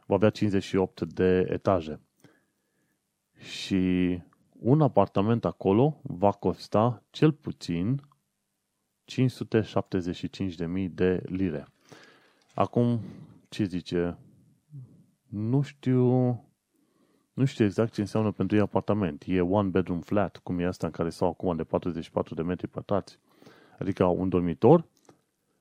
Va 0.05 0.15
avea 0.15 0.29
58 0.29 1.01
de 1.01 1.45
etaje. 1.49 1.99
Și 3.37 4.21
un 4.59 4.81
apartament 4.81 5.45
acolo 5.45 5.99
va 6.03 6.31
costa 6.31 7.03
cel 7.09 7.31
puțin 7.31 8.01
575.000 9.05 10.89
de 10.91 11.21
lire. 11.25 11.67
Acum, 12.53 12.99
ce 13.49 13.63
zice? 13.63 14.17
Nu 15.29 15.61
știu, 15.61 16.03
nu 17.33 17.45
știu 17.45 17.65
exact 17.65 17.93
ce 17.93 18.01
înseamnă 18.01 18.31
pentru 18.31 18.55
ei 18.55 18.61
apartament. 18.61 19.23
E 19.27 19.41
one 19.41 19.69
bedroom 19.69 20.01
flat, 20.01 20.37
cum 20.37 20.59
e 20.59 20.65
asta 20.65 20.85
în 20.85 20.91
care 20.91 21.09
stau 21.09 21.27
acum 21.27 21.55
de 21.55 21.63
44 21.63 22.35
de 22.35 22.41
metri 22.41 22.67
pătrați. 22.67 23.19
Adică 23.79 24.05
un 24.05 24.29
dormitor, 24.29 24.85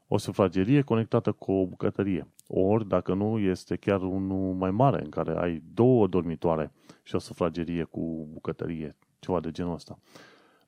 o 0.08 0.18
sufragerie 0.18 0.82
conectată 0.82 1.32
cu 1.32 1.52
o 1.52 1.66
bucătărie. 1.66 2.33
Ori, 2.46 2.88
dacă 2.88 3.14
nu, 3.14 3.38
este 3.38 3.76
chiar 3.76 4.02
unul 4.02 4.54
mai 4.54 4.70
mare, 4.70 5.02
în 5.02 5.10
care 5.10 5.36
ai 5.36 5.62
două 5.74 6.06
dormitoare 6.06 6.72
și 7.02 7.14
o 7.14 7.18
sufragerie 7.18 7.84
cu 7.84 8.28
bucătărie, 8.32 8.96
ceva 9.18 9.40
de 9.40 9.50
genul 9.50 9.74
ăsta. 9.74 9.98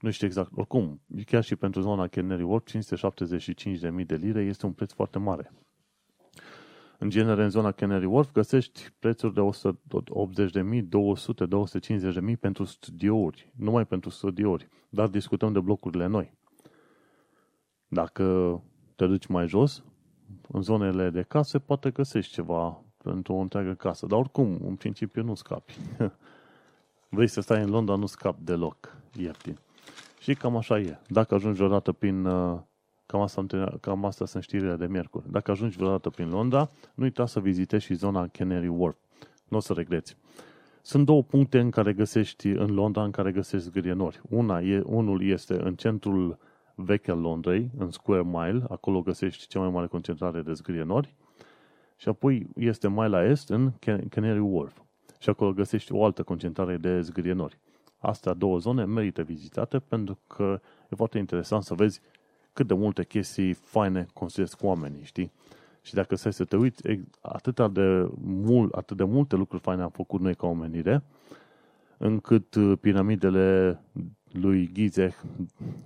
Nu 0.00 0.10
știu 0.10 0.26
exact. 0.26 0.50
Oricum, 0.54 1.00
chiar 1.26 1.42
și 1.42 1.56
pentru 1.56 1.80
zona 1.80 2.06
Canary 2.06 2.42
Wharf, 2.42 2.64
575.000 4.00 4.06
de 4.06 4.16
lire 4.16 4.42
este 4.42 4.66
un 4.66 4.72
preț 4.72 4.92
foarte 4.92 5.18
mare. 5.18 5.52
În 6.98 7.10
genere, 7.10 7.42
în 7.42 7.50
zona 7.50 7.72
Canary 7.72 8.04
Wharf 8.04 8.32
găsești 8.32 8.92
prețuri 8.98 9.34
de 9.34 9.40
180.000, 10.78 10.82
200, 10.88 11.46
250.000 12.30 12.38
pentru 12.40 12.64
studiouri. 12.64 13.52
Numai 13.56 13.86
pentru 13.86 14.10
studiouri. 14.10 14.68
Dar 14.88 15.08
discutăm 15.08 15.52
de 15.52 15.60
blocurile 15.60 16.06
noi. 16.06 16.32
Dacă 17.88 18.62
te 18.96 19.06
duci 19.06 19.26
mai 19.26 19.48
jos, 19.48 19.84
în 20.48 20.62
zonele 20.62 21.10
de 21.10 21.22
case, 21.22 21.58
poate 21.58 21.90
găsești 21.90 22.32
ceva 22.32 22.80
pentru 23.02 23.32
o 23.32 23.38
întreagă 23.38 23.72
casă. 23.74 24.06
Dar 24.06 24.18
oricum, 24.18 24.58
în 24.66 24.74
principiu, 24.74 25.22
nu 25.22 25.34
scapi. 25.34 25.76
Vrei 27.08 27.28
să 27.28 27.40
stai 27.40 27.62
în 27.62 27.70
Londra, 27.70 27.94
nu 27.94 28.06
scapi 28.06 28.44
deloc 28.44 28.96
ieftin. 29.16 29.58
Și 30.20 30.34
cam 30.34 30.56
așa 30.56 30.78
e. 30.78 30.98
Dacă 31.08 31.34
ajungi 31.34 31.56
vreodată 31.56 31.92
prin... 31.92 32.24
Uh, 32.24 32.58
cam 33.06 33.20
asta, 33.20 33.46
cam 33.80 34.04
asta 34.04 34.26
sunt 34.26 34.42
știrile 34.42 34.76
de 34.76 34.86
miercuri. 34.86 35.30
Dacă 35.30 35.50
ajungi 35.50 35.76
vreodată 35.76 36.10
prin 36.10 36.28
Londra, 36.28 36.70
nu 36.94 37.04
uita 37.04 37.26
să 37.26 37.40
vizitezi 37.40 37.84
și 37.84 37.94
zona 37.94 38.26
Canary 38.26 38.68
Wharf. 38.68 38.96
Nu 39.48 39.56
o 39.56 39.60
să 39.60 39.72
regreți. 39.72 40.16
Sunt 40.82 41.04
două 41.04 41.22
puncte 41.22 41.58
în 41.58 41.70
care 41.70 41.92
găsești 41.92 42.46
în 42.46 42.74
Londra, 42.74 43.04
în 43.04 43.10
care 43.10 43.32
găsești 43.32 43.66
zgârienori. 43.66 44.20
Una 44.28 44.60
e, 44.60 44.82
unul 44.84 45.22
este 45.22 45.62
în 45.62 45.74
centrul 45.74 46.38
vechi 46.76 47.08
al 47.08 47.20
Londrei, 47.20 47.70
în 47.78 47.90
Square 47.90 48.22
Mile, 48.24 48.64
acolo 48.68 49.02
găsești 49.02 49.46
cea 49.46 49.58
mai 49.60 49.70
mare 49.70 49.86
concentrare 49.86 50.42
de 50.42 50.52
zgârienori. 50.52 51.14
Și 51.96 52.08
apoi 52.08 52.46
este 52.54 52.88
mai 52.88 53.08
la 53.08 53.24
est, 53.24 53.48
în 53.48 53.72
Canary 54.08 54.38
Wharf. 54.38 54.80
Și 55.18 55.28
acolo 55.28 55.52
găsești 55.52 55.92
o 55.92 56.04
altă 56.04 56.22
concentrare 56.22 56.76
de 56.76 57.00
zgârienori. 57.00 57.58
Astea 57.98 58.34
două 58.34 58.58
zone 58.58 58.84
merită 58.84 59.22
vizitate 59.22 59.78
pentru 59.78 60.18
că 60.26 60.60
e 60.90 60.96
foarte 60.96 61.18
interesant 61.18 61.62
să 61.62 61.74
vezi 61.74 62.00
cât 62.52 62.66
de 62.66 62.74
multe 62.74 63.04
chestii 63.04 63.52
faine 63.52 64.06
construiesc 64.12 64.62
oamenii, 64.62 65.04
știi? 65.04 65.32
Și 65.82 65.94
dacă 65.94 66.14
stai 66.14 66.32
să 66.32 66.44
te 66.44 66.56
uiți, 66.56 66.82
atât 67.20 67.72
de, 67.72 68.10
mult, 68.20 68.72
atât 68.74 68.96
de 68.96 69.04
multe 69.04 69.36
lucruri 69.36 69.62
faine 69.62 69.82
am 69.82 69.90
făcut 69.90 70.20
noi 70.20 70.34
ca 70.34 70.46
omenire, 70.46 71.02
încât 71.96 72.54
uh, 72.54 72.78
piramidele 72.80 73.78
lui 74.36 74.70
Gizeh 74.72 75.14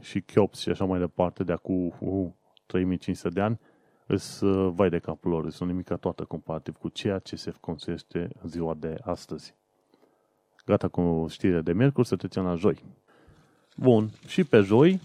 și 0.01 0.21
Cheops 0.21 0.59
și 0.59 0.69
așa 0.69 0.85
mai 0.85 0.99
departe, 0.99 1.45
de 1.45 1.53
acum 1.53 1.95
uh, 1.99 2.31
3500 2.67 3.29
de 3.29 3.41
ani, 3.41 3.61
îs 4.07 4.41
uh, 4.41 4.73
vai 4.75 4.89
de 4.89 4.99
capul 4.99 5.31
lor, 5.31 5.51
sunt 5.51 5.69
nimica 5.69 5.97
toată 5.97 6.25
comparativ 6.25 6.77
cu 6.77 6.89
ceea 6.89 7.19
ce 7.19 7.37
se 7.37 7.53
construiește 7.61 8.31
în 8.43 8.49
ziua 8.49 8.75
de 8.75 8.99
astăzi. 9.03 9.55
Gata 10.67 10.89
cu 10.89 11.27
știrea 11.31 11.61
de 11.61 11.73
miercuri, 11.73 12.07
să 12.07 12.17
trecem 12.17 12.45
la 12.45 12.55
joi. 12.55 12.79
Bun, 13.77 14.11
și 14.27 14.45
pe 14.45 14.61
joi, 14.61 15.01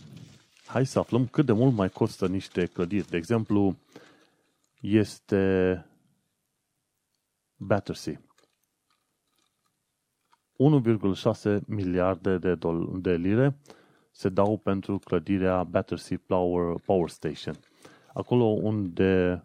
hai 0.65 0.85
să 0.85 0.99
aflăm 0.99 1.27
cât 1.27 1.45
de 1.45 1.51
mult 1.51 1.73
mai 1.75 1.89
costă 1.89 2.27
niște 2.27 2.65
clădiri. 2.65 3.09
De 3.09 3.17
exemplu, 3.17 3.75
este 4.81 5.85
Battersea. 7.57 8.24
1,6 10.57 11.59
miliarde 11.65 12.37
de, 12.37 12.55
dol- 12.55 13.01
de 13.01 13.15
lire 13.15 13.57
se 14.11 14.29
dau 14.29 14.57
pentru 14.57 14.99
clădirea 14.99 15.63
Battersea 15.63 16.19
Power, 16.25 16.79
Power 16.85 17.09
Station. 17.09 17.55
Acolo 18.13 18.43
unde 18.43 19.43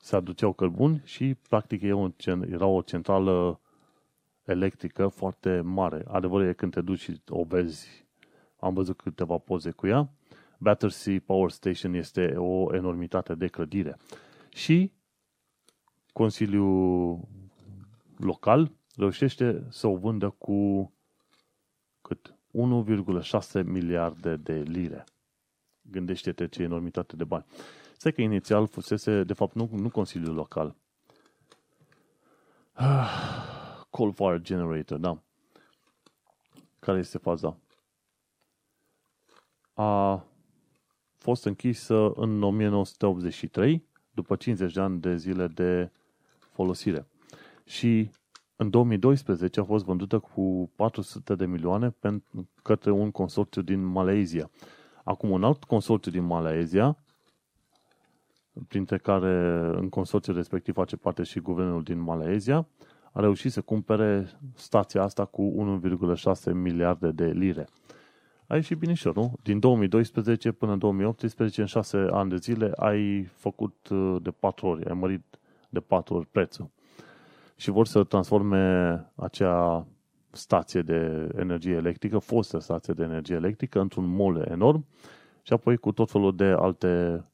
se 0.00 0.16
aduceau 0.16 0.52
cărbuni 0.52 1.02
și 1.04 1.34
practic 1.48 1.82
era 1.82 2.66
o 2.66 2.82
centrală 2.82 3.60
electrică 4.44 5.08
foarte 5.08 5.60
mare. 5.60 6.04
Adevărul 6.08 6.46
e 6.46 6.52
când 6.52 6.72
te 6.72 6.80
duci 6.80 7.00
și 7.00 7.20
o 7.28 7.44
vezi, 7.44 8.06
am 8.56 8.74
văzut 8.74 8.96
câteva 8.96 9.38
poze 9.38 9.70
cu 9.70 9.86
ea, 9.86 10.10
Battersea 10.58 11.18
Power 11.26 11.50
Station 11.50 11.94
este 11.94 12.34
o 12.36 12.74
enormitate 12.74 13.34
de 13.34 13.46
clădire. 13.46 13.96
Și 14.48 14.92
Consiliul 16.12 17.20
Local 18.16 18.72
reușește 18.96 19.66
să 19.68 19.86
o 19.86 19.96
vândă 19.96 20.30
cu 20.30 20.92
cât? 22.00 22.34
1,6 22.54 23.64
miliarde 23.64 24.36
de 24.36 24.52
lire. 24.52 25.04
Gândește-te 25.82 26.48
ce 26.48 26.62
enormitate 26.62 27.16
de 27.16 27.24
bani. 27.24 27.44
Stai 27.96 28.12
că 28.12 28.20
inițial 28.20 28.66
fusese, 28.66 29.24
de 29.24 29.32
fapt, 29.32 29.54
nu, 29.54 29.68
nu 29.72 29.90
Consiliul 29.90 30.34
Local. 30.34 30.76
Coal 33.90 34.12
fire 34.12 34.40
generator, 34.40 34.98
da. 34.98 35.22
Care 36.78 36.98
este 36.98 37.18
faza? 37.18 37.56
A 39.74 40.24
fost 41.16 41.44
închisă 41.44 42.12
în 42.14 42.42
1983, 42.42 43.84
după 44.10 44.36
50 44.36 44.72
de 44.72 44.80
ani 44.80 45.00
de 45.00 45.16
zile 45.16 45.46
de 45.46 45.90
folosire. 46.38 47.06
Și 47.64 48.10
în 48.56 48.70
2012 48.70 49.60
a 49.60 49.64
fost 49.64 49.84
vândută 49.84 50.18
cu 50.18 50.70
400 50.76 51.34
de 51.34 51.46
milioane 51.46 51.94
către 52.62 52.90
un 52.90 53.10
consorțiu 53.10 53.62
din 53.62 53.84
Malezia. 53.84 54.50
Acum, 55.04 55.30
un 55.30 55.44
alt 55.44 55.64
consorțiu 55.64 56.10
din 56.10 56.24
Malezia, 56.24 56.96
printre 58.68 58.98
care 58.98 59.60
în 59.76 59.88
consorțiul 59.88 60.36
respectiv 60.36 60.74
face 60.74 60.96
parte 60.96 61.22
și 61.22 61.40
guvernul 61.40 61.82
din 61.82 62.00
Malezia, 62.00 62.66
a 63.12 63.20
reușit 63.20 63.52
să 63.52 63.60
cumpere 63.60 64.28
stația 64.54 65.02
asta 65.02 65.24
cu 65.24 65.80
1,6 66.46 66.52
miliarde 66.52 67.10
de 67.10 67.26
lire. 67.26 67.68
Ai 68.46 68.62
și 68.62 68.74
binișor, 68.74 69.14
nu? 69.14 69.34
Din 69.42 69.58
2012 69.58 70.52
până 70.52 70.72
în 70.72 70.78
2018, 70.78 71.60
în 71.60 71.66
6 71.66 71.96
ani 72.10 72.30
de 72.30 72.36
zile, 72.36 72.72
ai 72.76 73.22
făcut 73.22 73.88
uh, 73.88 74.16
de 74.22 74.30
4 74.30 74.66
ori, 74.66 74.84
ai 74.84 74.94
mărit 74.94 75.38
de 75.68 75.80
4 75.80 76.14
ori 76.14 76.26
prețul. 76.26 76.70
Și 77.56 77.70
vor 77.70 77.86
să 77.86 78.04
transforme 78.04 78.94
acea 79.14 79.86
stație 80.30 80.82
de 80.82 81.28
energie 81.36 81.74
electrică, 81.74 82.18
fostă 82.18 82.58
stație 82.58 82.94
de 82.94 83.02
energie 83.02 83.34
electrică, 83.34 83.80
într-un 83.80 84.06
mall 84.16 84.46
enorm 84.50 84.86
și 85.42 85.52
apoi 85.52 85.76
cu 85.76 85.92
tot 85.92 86.10
felul 86.10 86.36
de 86.36 86.44
alte 86.44 87.24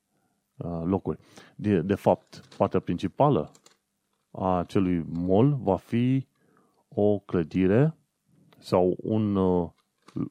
uh, 0.56 0.80
locuri. 0.84 1.18
De, 1.56 1.80
de 1.80 1.94
fapt, 1.94 2.40
partea 2.56 2.80
principală 2.80 3.50
a 4.30 4.58
acelui 4.58 5.04
mall 5.08 5.58
va 5.62 5.76
fi 5.76 6.26
o 6.88 7.18
clădire 7.18 7.96
sau 8.58 8.96
un, 9.02 9.36
uh, 9.36 9.68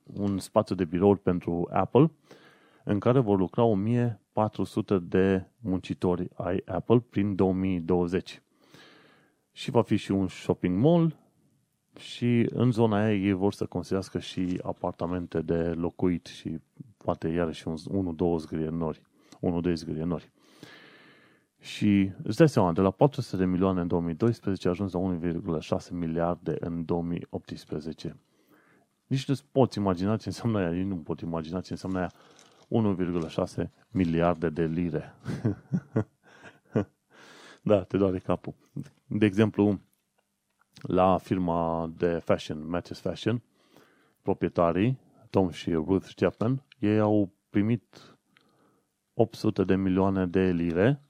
un 0.04 0.38
spațiu 0.38 0.76
de 0.76 0.86
birouri 0.86 1.20
pentru 1.20 1.70
Apple 1.72 2.12
în 2.84 3.00
care 3.00 3.20
vor 3.20 3.38
lucra 3.38 3.64
1400 3.64 5.00
de 5.00 5.46
muncitori 5.60 6.30
ai 6.34 6.62
Apple 6.66 7.00
prin 7.00 7.36
2020. 7.36 8.42
Și 9.60 9.72
va 9.72 9.82
fi 9.82 9.96
și 9.96 10.12
un 10.12 10.28
shopping 10.28 10.78
mall 10.78 11.16
și 11.98 12.48
în 12.50 12.72
zona 12.72 12.98
aia 12.98 13.14
ei 13.14 13.34
vor 13.34 13.54
să 13.54 13.66
construiască 13.66 14.20
și 14.20 14.60
apartamente 14.64 15.42
de 15.42 15.58
locuit 15.58 16.26
și 16.26 16.60
poate 16.98 17.28
iarăși 17.28 17.68
un, 17.68 17.76
unul, 17.90 18.16
două 18.16 18.38
zgrienori. 18.38 19.02
Unul, 19.40 19.62
doi 19.62 19.76
zgrienori. 19.76 20.32
Și 21.60 22.12
îți 22.24 22.38
dai 22.38 22.50
seama, 22.50 22.72
de 22.72 22.82
la 22.82 22.92
400 22.92 23.38
de 23.38 23.46
milioane 23.46 23.82
în 23.82 23.88
2012 23.88 24.68
a 24.68 24.72
ajuns 24.72 24.92
la 24.92 25.18
1,6 25.80 25.90
miliarde 25.92 26.56
în 26.60 26.86
2018. 26.86 28.18
Nici 29.08 29.28
nu 29.28 29.36
poți 29.52 29.78
imagina 29.78 30.18
ce 30.18 30.28
înseamnă 30.28 30.60
aia, 30.60 30.70
nici 30.70 30.86
nu 30.86 30.96
pot 30.96 31.20
imagina 31.20 31.62
ce 31.62 31.72
înseamnă 31.72 32.00
aia 32.00 32.12
1,6 33.64 33.70
miliarde 33.90 34.50
de 34.50 34.66
lire. 34.66 35.14
da, 37.62 37.84
te 37.84 37.98
doare 37.98 38.20
capul. 38.20 38.54
De 39.08 39.26
exemplu, 39.26 39.80
la 40.82 41.18
firma 41.18 41.92
de 41.98 42.20
fashion, 42.24 42.70
Matches 42.70 43.00
Fashion, 43.00 43.42
proprietarii, 44.22 44.98
Tom 45.30 45.50
și 45.50 45.74
Ruth 45.74 46.10
Chapman, 46.16 46.64
ei 46.80 47.00
au 47.00 47.30
primit 47.50 48.18
800 49.14 49.64
de 49.64 49.76
milioane 49.76 50.26
de 50.26 50.52
lire 50.52 51.02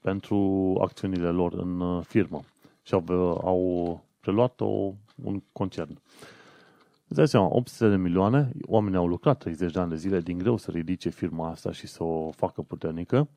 pentru 0.00 0.36
acțiunile 0.80 1.30
lor 1.30 1.52
în 1.52 1.80
uh, 1.80 2.04
firmă 2.04 2.40
și 2.82 2.94
au, 2.94 3.04
au 3.44 4.04
preluat 4.20 4.60
o, 4.60 4.92
un 5.22 5.42
concern. 5.52 6.00
Îți 7.08 7.14
dai 7.14 7.28
seama, 7.28 7.48
800 7.54 7.90
de 7.90 7.96
milioane, 7.96 8.50
oamenii 8.62 8.98
au 8.98 9.06
lucrat 9.06 9.38
30 9.38 9.72
de 9.72 9.78
ani 9.78 9.90
de 9.90 9.96
zile 9.96 10.20
din 10.20 10.38
greu 10.38 10.56
să 10.56 10.70
ridice 10.70 11.08
firma 11.08 11.48
asta 11.48 11.72
și 11.72 11.86
să 11.86 12.02
o 12.02 12.30
facă 12.30 12.62
puternică 12.62 13.28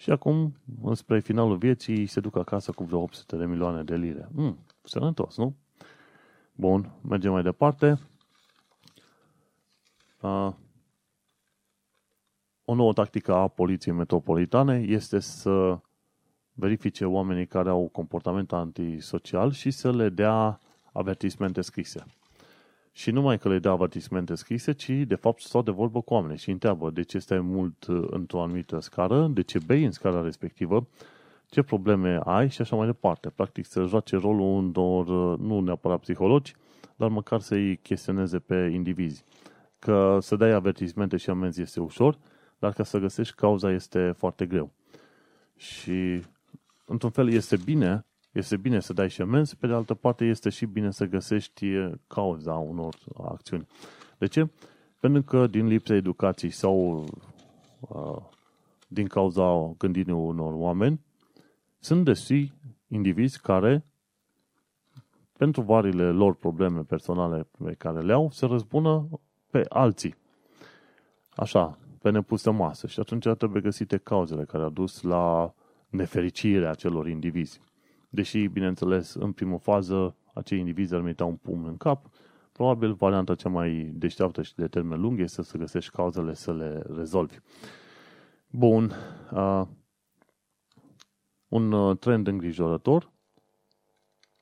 și 0.00 0.10
acum, 0.10 0.54
spre 0.92 1.20
finalul 1.20 1.56
vieții, 1.56 2.06
se 2.06 2.20
duc 2.20 2.36
acasă 2.36 2.72
cu 2.72 2.84
vreo 2.84 2.98
800 2.98 3.36
de 3.36 3.46
milioane 3.46 3.82
de 3.82 3.96
lire. 3.96 4.28
Mm, 4.32 4.58
sănătos, 4.82 5.36
nu? 5.36 5.56
Bun, 6.52 6.92
mergem 7.02 7.32
mai 7.32 7.42
departe. 7.42 7.98
Uh, 10.20 10.52
o 12.64 12.74
nouă 12.74 12.92
tactică 12.92 13.34
a 13.34 13.48
Poliției 13.48 13.94
Metropolitane 13.94 14.78
este 14.78 15.18
să 15.18 15.78
verifice 16.52 17.04
oamenii 17.04 17.46
care 17.46 17.68
au 17.68 17.88
comportament 17.88 18.52
antisocial 18.52 19.52
și 19.52 19.70
să 19.70 19.92
le 19.92 20.08
dea 20.08 20.60
avertismente 20.92 21.60
scrise. 21.60 22.04
Și 22.92 23.10
nu 23.10 23.20
mai 23.20 23.38
că 23.38 23.48
le 23.48 23.58
dea 23.58 23.70
avertismente 23.70 24.34
scrise, 24.34 24.72
ci 24.72 24.90
de 24.90 25.14
fapt 25.14 25.40
stau 25.40 25.62
de 25.62 25.70
vorbă 25.70 26.00
cu 26.00 26.14
oameni 26.14 26.38
și 26.38 26.50
întreabă 26.50 26.90
de 26.90 27.02
ce 27.02 27.18
stai 27.18 27.40
mult 27.40 27.86
uh, 27.86 28.06
într-o 28.10 28.42
anumită 28.42 28.80
scară, 28.80 29.26
de 29.26 29.42
ce 29.42 29.58
bei 29.66 29.84
în 29.84 29.90
scara 29.90 30.22
respectivă, 30.22 30.86
ce 31.46 31.62
probleme 31.62 32.20
ai 32.24 32.48
și 32.48 32.60
așa 32.60 32.76
mai 32.76 32.86
departe. 32.86 33.30
Practic 33.30 33.66
să 33.66 33.84
joace 33.84 34.16
rolul 34.16 34.40
unor, 34.40 35.32
uh, 35.32 35.38
nu 35.38 35.60
neapărat 35.60 36.00
psihologi, 36.00 36.54
dar 36.96 37.08
măcar 37.08 37.40
să-i 37.40 37.76
chestioneze 37.76 38.38
pe 38.38 38.70
indivizi. 38.72 39.24
Că 39.78 40.18
să 40.20 40.36
dai 40.36 40.50
avertismente 40.50 41.16
și 41.16 41.30
amenzi 41.30 41.60
este 41.60 41.80
ușor, 41.80 42.18
dar 42.58 42.72
ca 42.72 42.82
să 42.82 42.98
găsești 42.98 43.34
cauza 43.34 43.72
este 43.72 44.14
foarte 44.16 44.46
greu. 44.46 44.72
Și 45.56 46.22
într-un 46.84 47.10
fel 47.10 47.32
este 47.32 47.56
bine, 47.64 48.06
este 48.32 48.56
bine 48.56 48.80
să 48.80 48.92
dai 48.92 49.08
și 49.08 49.20
amenzi, 49.20 49.56
pe 49.56 49.66
de 49.66 49.72
altă 49.72 49.94
parte 49.94 50.24
este 50.24 50.48
și 50.48 50.66
bine 50.66 50.90
să 50.90 51.04
găsești 51.04 51.66
cauza 52.06 52.54
unor 52.54 52.94
acțiuni. 53.24 53.66
De 54.18 54.26
ce? 54.26 54.48
Pentru 54.98 55.22
că 55.22 55.46
din 55.46 55.66
lipsa 55.66 55.94
educației 55.94 56.50
sau 56.50 57.04
uh, 57.80 58.22
din 58.88 59.06
cauza 59.06 59.74
gândirii 59.78 60.12
unor 60.12 60.52
oameni, 60.52 61.00
sunt 61.78 62.04
destui 62.04 62.52
indivizi 62.88 63.40
care, 63.40 63.84
pentru 65.38 65.62
varile 65.62 66.10
lor 66.10 66.34
probleme 66.34 66.80
personale 66.80 67.46
pe 67.64 67.74
care 67.74 68.00
le 68.00 68.12
au, 68.12 68.30
se 68.30 68.46
răzbună 68.46 69.08
pe 69.50 69.64
alții. 69.68 70.14
Așa, 71.30 71.78
pe 72.02 72.10
nepusă 72.10 72.50
masă. 72.50 72.86
Și 72.86 73.00
atunci 73.00 73.28
trebuie 73.28 73.62
găsite 73.62 73.96
cauzele 73.96 74.44
care 74.44 74.62
au 74.62 74.70
dus 74.70 75.02
la 75.02 75.54
nefericirea 75.88 76.70
acelor 76.70 77.08
indivizi. 77.08 77.60
Deși, 78.12 78.46
bineînțeles, 78.46 79.14
în 79.14 79.32
primă 79.32 79.58
fază, 79.58 80.16
acei 80.34 80.58
indivizi 80.58 80.94
ar 80.94 81.00
merita 81.00 81.24
un 81.24 81.36
pumn 81.36 81.66
în 81.66 81.76
cap, 81.76 82.10
probabil 82.52 82.92
varianta 82.92 83.34
cea 83.34 83.48
mai 83.48 83.90
deșteaptă 83.94 84.42
și 84.42 84.54
de 84.54 84.68
termen 84.68 85.00
lung 85.00 85.20
este 85.20 85.42
să 85.42 85.58
găsești 85.58 85.90
cauzele 85.90 86.34
să 86.34 86.52
le 86.52 86.82
rezolvi. 86.94 87.36
Bun. 88.50 88.92
Uh, 89.32 89.62
un 91.48 91.72
uh, 91.72 91.98
trend 91.98 92.26
îngrijorător 92.26 93.12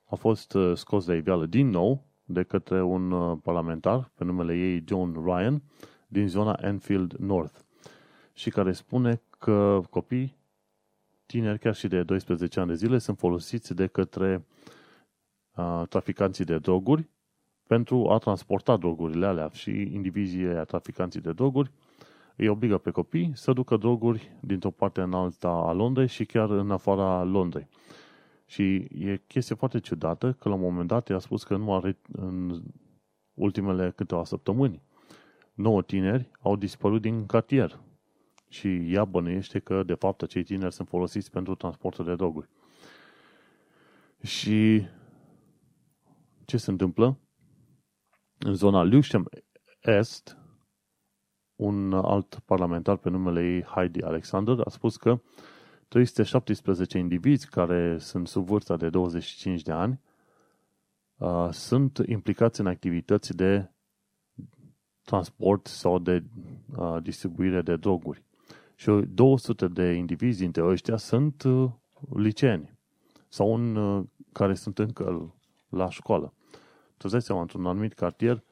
a 0.05 0.15
fost 0.15 0.53
uh, 0.53 0.77
scos 0.77 1.05
de 1.05 1.15
iveală 1.15 1.45
din 1.45 1.69
nou 1.69 2.05
de 2.23 2.43
către 2.43 2.81
un 2.81 3.11
uh, 3.11 3.37
parlamentar 3.43 4.11
pe 4.15 4.23
numele 4.23 4.57
ei 4.57 4.83
John 4.87 5.23
Ryan 5.25 5.63
din 6.07 6.27
zona 6.27 6.59
Enfield 6.61 7.13
North 7.13 7.59
și 8.33 8.49
care 8.49 8.71
spune 8.71 9.21
că 9.37 9.81
copii 9.89 10.38
tineri, 11.31 11.59
chiar 11.59 11.75
și 11.75 11.87
de 11.87 12.03
12 12.03 12.59
ani 12.59 12.69
de 12.69 12.75
zile, 12.75 12.97
sunt 12.97 13.17
folosiți 13.17 13.73
de 13.73 13.87
către 13.87 14.45
uh, 15.55 15.83
traficanții 15.89 16.45
de 16.45 16.57
droguri 16.57 17.09
pentru 17.67 18.09
a 18.09 18.17
transporta 18.17 18.77
drogurile 18.77 19.25
alea 19.25 19.49
și 19.53 19.71
indivizii 19.71 20.45
a 20.45 20.63
traficanții 20.63 21.21
de 21.21 21.31
droguri 21.31 21.71
îi 22.35 22.47
obligă 22.47 22.77
pe 22.77 22.91
copii 22.91 23.31
să 23.33 23.53
ducă 23.53 23.77
droguri 23.77 24.31
dintr-o 24.41 24.71
parte 24.71 25.01
în 25.01 25.13
alta 25.13 25.47
a 25.47 25.71
Londrei 25.71 26.07
și 26.07 26.25
chiar 26.25 26.49
în 26.49 26.71
afara 26.71 27.23
Londrei. 27.23 27.67
Și 28.45 28.75
e 28.75 29.21
chestie 29.27 29.55
foarte 29.55 29.79
ciudată 29.79 30.35
că 30.39 30.49
la 30.49 30.55
un 30.55 30.61
moment 30.61 30.87
dat 30.87 31.09
i-a 31.09 31.19
spus 31.19 31.43
că 31.43 31.57
nu 31.57 31.75
are 31.75 31.97
în 32.11 32.61
ultimele 33.33 33.91
câteva 33.95 34.23
săptămâni. 34.23 34.81
Nouă 35.53 35.81
tineri 35.81 36.29
au 36.41 36.55
dispărut 36.55 37.01
din 37.01 37.25
cartier 37.25 37.79
și 38.49 38.93
ea 38.93 39.05
bănuiește 39.05 39.59
că, 39.59 39.83
de 39.83 39.93
fapt, 39.93 40.21
acei 40.21 40.43
tineri 40.43 40.73
sunt 40.73 40.87
folosiți 40.87 41.31
pentru 41.31 41.55
transportul 41.55 42.05
de 42.05 42.15
droguri. 42.15 42.49
Și 44.21 44.87
ce 46.45 46.57
se 46.57 46.71
întâmplă? 46.71 47.19
În 48.37 48.53
zona 48.53 48.83
Lewisham 48.83 49.29
Est, 49.79 50.37
un 51.55 51.93
alt 51.93 52.39
parlamentar 52.45 52.97
pe 52.97 53.09
numele 53.09 53.53
ei, 53.53 53.63
Heidi 53.63 54.03
Alexander, 54.03 54.59
a 54.65 54.69
spus 54.69 54.97
că 54.97 55.21
317 55.87 56.97
indivizi 56.97 57.47
care 57.49 57.97
sunt 57.97 58.27
sub 58.27 58.45
vârsta 58.45 58.77
de 58.77 58.89
25 58.89 59.61
de 59.61 59.71
ani 59.71 59.99
uh, 61.17 61.47
sunt 61.51 61.97
implicați 62.05 62.59
în 62.59 62.67
activități 62.67 63.35
de 63.35 63.71
transport 65.01 65.67
sau 65.67 65.99
de 65.99 66.23
uh, 66.77 66.97
distribuire 67.01 67.61
de 67.61 67.75
droguri. 67.75 68.23
Și 68.79 68.89
200 68.89 69.67
de 69.67 69.91
indivizi 69.91 70.39
dintre 70.39 70.65
ăștia 70.65 70.97
sunt 70.97 71.43
uh, 71.43 71.69
liceeni 72.15 72.77
sau 73.27 73.55
în 73.55 73.75
uh, 73.75 74.05
care 74.31 74.53
sunt 74.53 74.79
încă 74.79 75.35
la 75.69 75.89
școală. 75.89 76.33
Tu 76.87 76.97
îți 76.97 77.11
dai 77.11 77.21
seama, 77.21 77.41
într-un 77.41 77.65
anumit 77.65 77.93
cartier, 77.93 78.43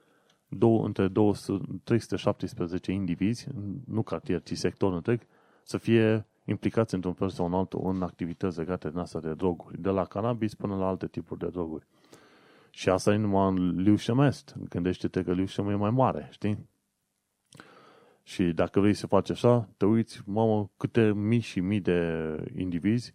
două, 0.48 0.86
între 0.86 1.08
200, 1.08 1.66
317 1.84 2.92
indivizi, 2.92 3.48
nu 3.86 4.02
cartier, 4.02 4.42
ci 4.42 4.58
sector 4.58 4.94
întreg, 4.94 5.22
să 5.64 5.78
fie 5.78 6.28
implicați 6.46 6.94
într-un 6.94 7.14
fel 7.14 7.30
sau 7.30 7.46
în 7.46 7.54
altul 7.54 7.82
în 7.84 8.02
activități 8.02 8.58
legate 8.58 8.90
din 8.90 9.00
asta 9.00 9.20
de 9.20 9.34
droguri, 9.34 9.82
de 9.82 9.90
la 9.90 10.06
cannabis 10.06 10.54
până 10.54 10.76
la 10.76 10.88
alte 10.88 11.08
tipuri 11.08 11.40
de 11.40 11.48
droguri. 11.48 11.88
Și 12.70 12.90
asta 12.90 13.14
e 13.14 13.18
numai 13.18 13.48
în 13.48 13.82
Liușemest. 13.82 14.56
Gândește-te 14.70 15.24
că 15.24 15.32
Liușem 15.32 15.70
e 15.70 15.76
mai 15.76 15.92
mare, 15.92 16.28
știi? 16.32 16.70
Și 18.28 18.44
dacă 18.44 18.80
vrei 18.80 18.94
să 18.94 19.08
faci 19.08 19.30
așa, 19.30 19.70
te 19.78 19.86
uiți, 19.86 20.22
mamă, 20.26 20.70
câte 20.78 21.14
mii 21.14 21.40
și 21.40 21.60
mii 21.60 21.80
de 21.80 22.36
indivizi 22.58 23.14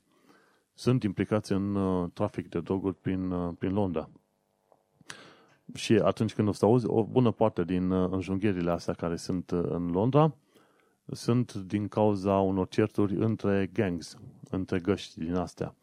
sunt 0.75 1.03
implicați 1.03 1.53
în 1.53 1.75
uh, 1.75 2.11
trafic 2.13 2.49
de 2.49 2.61
droguri 2.61 2.95
prin, 2.95 3.31
uh, 3.31 3.55
prin 3.59 3.73
Londra. 3.73 4.11
Și 5.75 5.93
atunci 5.93 6.35
când 6.35 6.49
o 6.49 6.53
să 6.53 6.65
auzi, 6.65 6.87
o 6.87 7.05
bună 7.05 7.31
parte 7.31 7.65
din 7.65 7.91
uh, 7.91 8.11
înjunghierile 8.13 8.71
astea 8.71 8.95
care 8.95 9.17
sunt 9.17 9.51
uh, 9.51 9.63
în 9.65 9.91
Londra 9.91 10.35
sunt 11.07 11.55
din 11.55 11.89
cauza 11.89 12.39
unor 12.39 12.69
certuri 12.69 13.15
între 13.15 13.71
gangs, 13.73 14.19
între 14.51 14.79
găști 14.79 15.19
din 15.19 15.35
astea. 15.35 15.75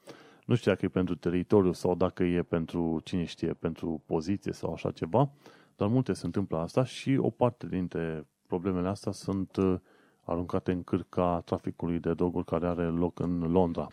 Nu 0.46 0.56
știu 0.56 0.72
dacă 0.72 0.86
e 0.86 0.90
pentru 0.90 1.16
teritoriu 1.16 1.72
sau 1.72 1.96
dacă 1.96 2.24
e 2.24 2.42
pentru, 2.42 3.02
cine 3.04 3.24
știe, 3.24 3.54
pentru 3.54 4.04
poziție 4.06 4.54
sau 4.54 4.74
așa 4.74 4.92
ceva, 4.92 5.32
dar 5.76 5.88
multe 5.88 6.14
se 6.14 6.26
întâmplă 6.26 6.58
asta 6.58 6.84
și 6.84 7.18
o 7.22 7.30
parte 7.30 7.68
dintre 7.68 8.28
problemele 8.50 8.88
astea 8.88 9.12
sunt 9.12 9.56
uh, 9.56 9.76
aruncate 10.24 10.72
în 10.72 10.84
cârca 10.84 11.42
traficului 11.46 12.00
de 12.00 12.14
droguri 12.14 12.46
care 12.46 12.68
are 12.68 12.86
loc 12.86 13.20
în 13.20 13.52
Londra. 13.52 13.88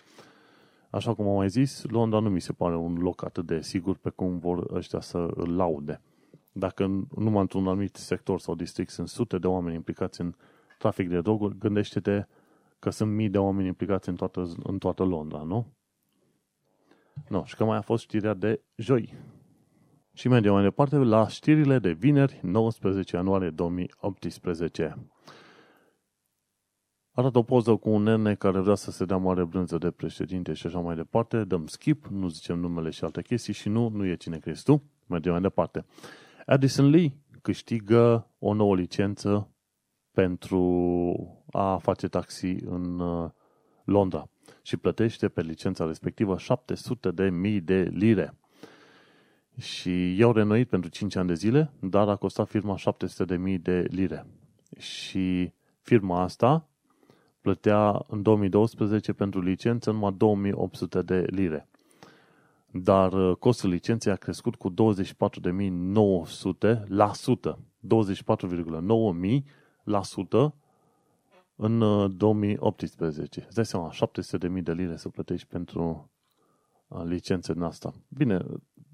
Așa 0.90 1.14
cum 1.14 1.28
am 1.28 1.34
mai 1.34 1.48
zis, 1.48 1.84
Londra 1.84 2.18
nu 2.18 2.30
mi 2.30 2.40
se 2.40 2.52
pare 2.52 2.76
un 2.76 2.96
loc 2.98 3.24
atât 3.24 3.46
de 3.46 3.60
sigur 3.60 3.96
pe 3.96 4.10
cum 4.10 4.38
vor 4.38 4.66
ăștia 4.72 5.00
să 5.00 5.18
îl 5.18 5.56
laude. 5.56 6.00
Dacă 6.52 7.06
numai 7.16 7.40
într-un 7.40 7.66
anumit 7.66 7.96
sector 7.96 8.40
sau 8.40 8.54
district 8.54 8.90
sunt 8.90 9.08
sute 9.08 9.38
de 9.38 9.46
oameni 9.46 9.74
implicați 9.74 10.20
în 10.20 10.34
trafic 10.78 11.08
de 11.08 11.20
droguri, 11.20 11.58
gândește-te 11.58 12.26
că 12.78 12.90
sunt 12.90 13.12
mii 13.12 13.28
de 13.28 13.38
oameni 13.38 13.66
implicați 13.66 14.08
în 14.08 14.14
toată, 14.14 14.48
în 14.62 14.78
toată 14.78 15.02
Londra, 15.02 15.42
nu? 15.42 15.66
No, 17.28 17.44
și 17.44 17.56
că 17.56 17.64
mai 17.64 17.76
a 17.76 17.80
fost 17.80 18.02
știrea 18.02 18.34
de 18.34 18.60
joi. 18.74 19.14
Și 20.16 20.28
mergem 20.28 20.52
mai 20.52 20.62
departe 20.62 20.96
la 20.96 21.28
știrile 21.28 21.78
de 21.78 21.92
vineri, 21.92 22.40
19 22.42 23.16
ianuarie 23.16 23.50
2018. 23.50 24.96
Arată 27.10 27.38
o 27.38 27.42
poză 27.42 27.76
cu 27.76 27.90
un 27.90 28.02
nene 28.02 28.34
care 28.34 28.60
vrea 28.60 28.74
să 28.74 28.90
se 28.90 29.04
dea 29.04 29.16
mare 29.16 29.44
brânză 29.44 29.78
de 29.78 29.90
președinte 29.90 30.52
și 30.52 30.66
așa 30.66 30.78
mai 30.78 30.96
departe. 30.96 31.44
Dăm 31.44 31.66
skip, 31.66 32.06
nu 32.06 32.28
zicem 32.28 32.58
numele 32.58 32.90
și 32.90 33.04
alte 33.04 33.22
chestii 33.22 33.52
și 33.52 33.68
nu, 33.68 33.88
nu 33.88 34.06
e 34.06 34.14
cine 34.14 34.38
crezi 34.38 34.62
tu. 34.62 34.82
Mergem 35.06 35.32
mai 35.32 35.40
departe. 35.40 35.84
Addison 36.46 36.90
Lee 36.90 37.16
câștigă 37.42 38.30
o 38.38 38.52
nouă 38.52 38.74
licență 38.74 39.50
pentru 40.10 40.62
a 41.50 41.76
face 41.76 42.08
taxi 42.08 42.56
în 42.64 42.98
uh, 42.98 43.30
Londra 43.84 44.30
și 44.62 44.76
plătește 44.76 45.28
pe 45.28 45.40
licența 45.40 45.86
respectivă 45.86 46.38
700 46.38 47.10
de 47.10 47.30
mii 47.30 47.60
de 47.60 47.82
lire. 47.82 48.34
Și 49.58 50.16
i-au 50.18 50.32
renoit 50.32 50.68
pentru 50.68 50.90
5 50.90 51.16
ani 51.16 51.28
de 51.28 51.34
zile, 51.34 51.72
dar 51.80 52.08
a 52.08 52.16
costat 52.16 52.48
firma 52.48 52.76
700 52.76 53.24
de 53.24 53.36
mii 53.36 53.58
de 53.58 53.86
lire. 53.90 54.26
Și 54.78 55.52
firma 55.80 56.22
asta 56.22 56.68
plătea 57.40 58.04
în 58.06 58.22
2012 58.22 59.12
pentru 59.12 59.40
licență 59.40 59.90
numai 59.90 60.12
2800 60.16 61.02
de 61.02 61.24
lire. 61.28 61.68
Dar 62.70 63.12
uh, 63.12 63.36
costul 63.36 63.70
licenței 63.70 64.12
a 64.12 64.16
crescut 64.16 64.54
cu 64.54 64.70
24.900 64.70 64.74
la 66.86 67.12
sută. 67.12 67.58
24,9 67.82 69.42
la 69.84 70.02
sută 70.02 70.54
în 71.56 71.78
2018. 72.16 73.44
Îți 73.46 73.54
dai 73.54 73.66
seama, 73.66 73.90
700.000 73.92 74.62
de 74.62 74.72
lire 74.72 74.96
să 74.96 75.08
plătești 75.08 75.46
pentru 75.46 76.10
uh, 76.88 77.02
licențe 77.04 77.52
în 77.52 77.62
asta. 77.62 77.92
Bine, 78.08 78.44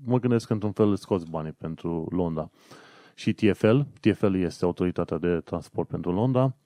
mă 0.04 0.18
gândesc 0.18 0.46
că 0.46 0.52
într-un 0.52 0.72
fel 0.72 0.96
scoți 0.96 1.30
banii 1.30 1.52
pentru 1.52 2.06
Londra. 2.10 2.50
Și 3.14 3.32
TFL, 3.32 3.78
TFL 4.00 4.34
este 4.34 4.64
autoritatea 4.64 5.18
de 5.18 5.40
transport 5.40 5.88
pentru 5.88 6.12
Londra, 6.12 6.56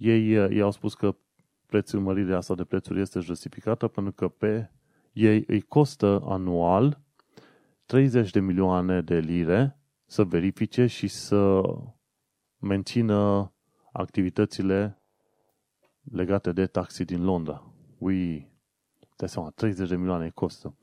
ei, 0.00 0.36
uh, 0.36 0.50
ei 0.50 0.60
au 0.60 0.70
spus 0.70 0.94
că 0.94 1.16
prețul, 1.66 2.00
mărirea 2.00 2.36
asta 2.36 2.54
de 2.54 2.64
prețuri 2.64 3.00
este 3.00 3.20
justificată 3.20 3.88
pentru 3.88 4.12
că 4.12 4.28
pe 4.28 4.70
ei 5.12 5.44
îi 5.46 5.60
costă 5.60 6.22
anual 6.24 7.00
30 7.86 8.30
de 8.30 8.40
milioane 8.40 9.00
de 9.00 9.18
lire 9.18 9.78
să 10.06 10.24
verifice 10.24 10.86
și 10.86 11.08
să 11.08 11.62
mențină 12.58 13.52
activitățile 13.92 15.02
legate 16.12 16.52
de 16.52 16.66
taxi 16.66 17.04
din 17.04 17.24
Londra. 17.24 17.72
Ui, 17.98 18.50
te 19.16 19.26
seama, 19.26 19.50
30 19.50 19.88
de 19.88 19.96
milioane 19.96 20.30
costă. 20.30 20.74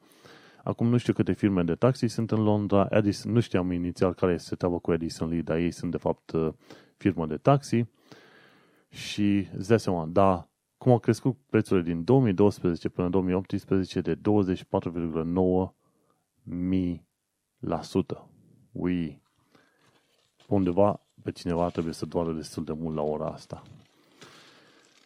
Acum 0.67 0.87
nu 0.87 0.97
știu 0.97 1.13
câte 1.13 1.33
firme 1.33 1.63
de 1.63 1.75
taxi 1.75 2.07
sunt 2.07 2.31
în 2.31 2.43
Londra. 2.43 2.87
Edison, 2.89 3.31
nu 3.31 3.39
știam 3.39 3.71
inițial 3.71 4.13
care 4.13 4.33
este 4.33 4.55
treaba 4.55 4.77
cu 4.77 4.93
Edison 4.93 5.29
Lee, 5.29 5.41
dar 5.41 5.57
ei 5.57 5.71
sunt 5.71 5.91
de 5.91 5.97
fapt 5.97 6.31
uh, 6.31 6.53
firmă 6.97 7.25
de 7.25 7.37
taxi. 7.37 7.85
Și 8.89 9.47
îți 9.57 9.67
dai 9.67 9.79
seama, 9.79 10.05
da, 10.05 10.49
cum 10.77 10.91
au 10.91 10.99
crescut 10.99 11.37
prețurile 11.49 11.93
din 11.93 12.03
2012 12.03 12.89
până 12.89 13.05
în 13.05 13.11
2018 13.11 14.01
de 14.01 14.15
24,9 14.15 14.21
mii 16.43 17.07
la 17.59 17.81
sută. 17.81 18.29
Ui, 18.71 19.21
undeva 20.47 21.01
pe 21.23 21.31
cineva 21.31 21.69
trebuie 21.69 21.93
să 21.93 22.05
doară 22.05 22.31
destul 22.31 22.63
de 22.63 22.73
mult 22.73 22.95
la 22.95 23.01
ora 23.01 23.27
asta. 23.27 23.61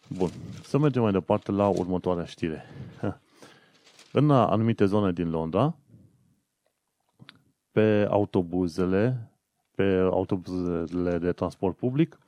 Bun, 0.08 0.30
să 0.62 0.78
mergem 0.78 1.02
mai 1.02 1.12
departe 1.12 1.52
la 1.52 1.68
următoarea 1.68 2.24
știre. 2.24 2.64
În 4.12 4.30
anumite 4.30 4.84
zone 4.84 5.12
din 5.12 5.30
Londra, 5.30 5.76
pe 7.70 8.06
autobuzele, 8.10 9.30
pe 9.74 10.08
autobuzele 10.10 11.18
de 11.18 11.32
transport 11.32 11.76
public, 11.76 12.18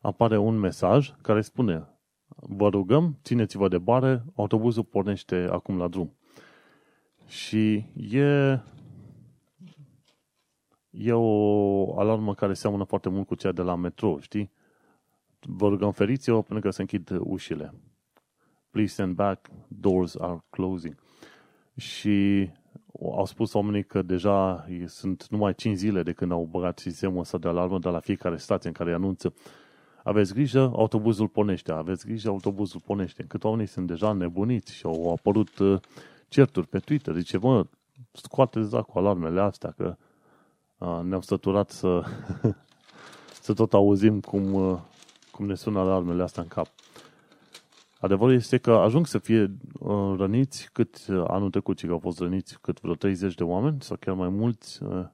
apare 0.00 0.38
un 0.38 0.58
mesaj 0.58 1.14
care 1.20 1.40
spune 1.40 1.86
vă 2.36 2.68
rugăm, 2.68 3.18
țineți-vă 3.22 3.68
de 3.68 3.78
bare, 3.78 4.24
autobuzul 4.34 4.84
pornește 4.84 5.48
acum 5.50 5.78
la 5.78 5.88
drum. 5.88 6.16
Și 7.26 7.74
e, 7.94 8.60
e 10.90 11.12
o 11.12 12.00
alarmă 12.00 12.34
care 12.34 12.54
seamănă 12.54 12.84
foarte 12.84 13.08
mult 13.08 13.26
cu 13.26 13.34
cea 13.34 13.52
de 13.52 13.62
la 13.62 13.74
metro, 13.74 14.18
știi? 14.20 14.52
Vă 15.40 15.68
rugăm 15.68 15.92
feriți-o 15.92 16.42
până 16.42 16.60
că 16.60 16.70
se 16.70 16.80
închid 16.80 17.10
ușile. 17.20 17.74
Please 18.70 18.92
stand 18.92 19.14
back, 19.14 19.50
doors 19.68 20.16
are 20.16 20.44
closing. 20.50 21.02
Și 21.76 22.48
au 23.00 23.26
spus 23.26 23.52
oamenii 23.54 23.84
că 23.84 24.02
deja 24.02 24.66
sunt 24.86 25.26
numai 25.28 25.54
5 25.54 25.76
zile 25.76 26.02
de 26.02 26.12
când 26.12 26.32
au 26.32 26.48
băgat 26.50 26.78
sistemul 26.78 27.20
ăsta 27.20 27.38
de 27.38 27.48
alarmă 27.48 27.78
de 27.78 27.88
la 27.88 28.00
fiecare 28.00 28.36
stație 28.36 28.68
în 28.68 28.74
care 28.74 28.92
anunță 28.92 29.34
aveți 30.02 30.34
grijă, 30.34 30.72
autobuzul 30.76 31.28
ponește, 31.28 31.72
aveți 31.72 32.06
grijă, 32.06 32.28
autobuzul 32.28 32.80
ponește. 32.80 33.24
Cât 33.28 33.44
oamenii 33.44 33.66
sunt 33.66 33.86
deja 33.86 34.12
nebuniți 34.12 34.74
și 34.74 34.86
au 34.86 35.12
apărut 35.12 35.58
uh, 35.58 35.80
certuri 36.28 36.66
pe 36.66 36.78
Twitter. 36.78 37.14
Zice, 37.14 37.38
mă, 37.38 37.66
scoateți 38.12 38.76
cu 38.76 38.98
alarmele 38.98 39.40
astea, 39.40 39.74
că 39.76 39.96
uh, 40.78 41.00
ne-am 41.02 41.20
săturat 41.20 41.70
să, 41.70 42.02
să 43.42 43.52
tot 43.52 43.72
auzim 43.74 44.20
cum, 44.20 44.54
uh, 44.54 44.78
cum 45.30 45.46
ne 45.46 45.54
sună 45.54 45.78
alarmele 45.78 46.22
astea 46.22 46.42
în 46.42 46.48
cap. 46.48 46.68
Adevărul 48.02 48.34
este 48.34 48.58
că 48.58 48.72
ajung 48.72 49.06
să 49.06 49.18
fie 49.18 49.56
uh, 49.78 50.14
răniți 50.16 50.68
cât 50.72 51.06
uh, 51.08 51.24
anul 51.26 51.50
trecut, 51.50 51.80
că 51.80 51.90
au 51.90 51.98
fost 51.98 52.18
răniți 52.18 52.60
cât 52.60 52.80
vreo 52.80 52.94
30 52.94 53.34
de 53.34 53.44
oameni 53.44 53.82
sau 53.82 53.96
chiar 53.96 54.14
mai 54.14 54.28
mulți. 54.28 54.82
Uh, 54.82 55.04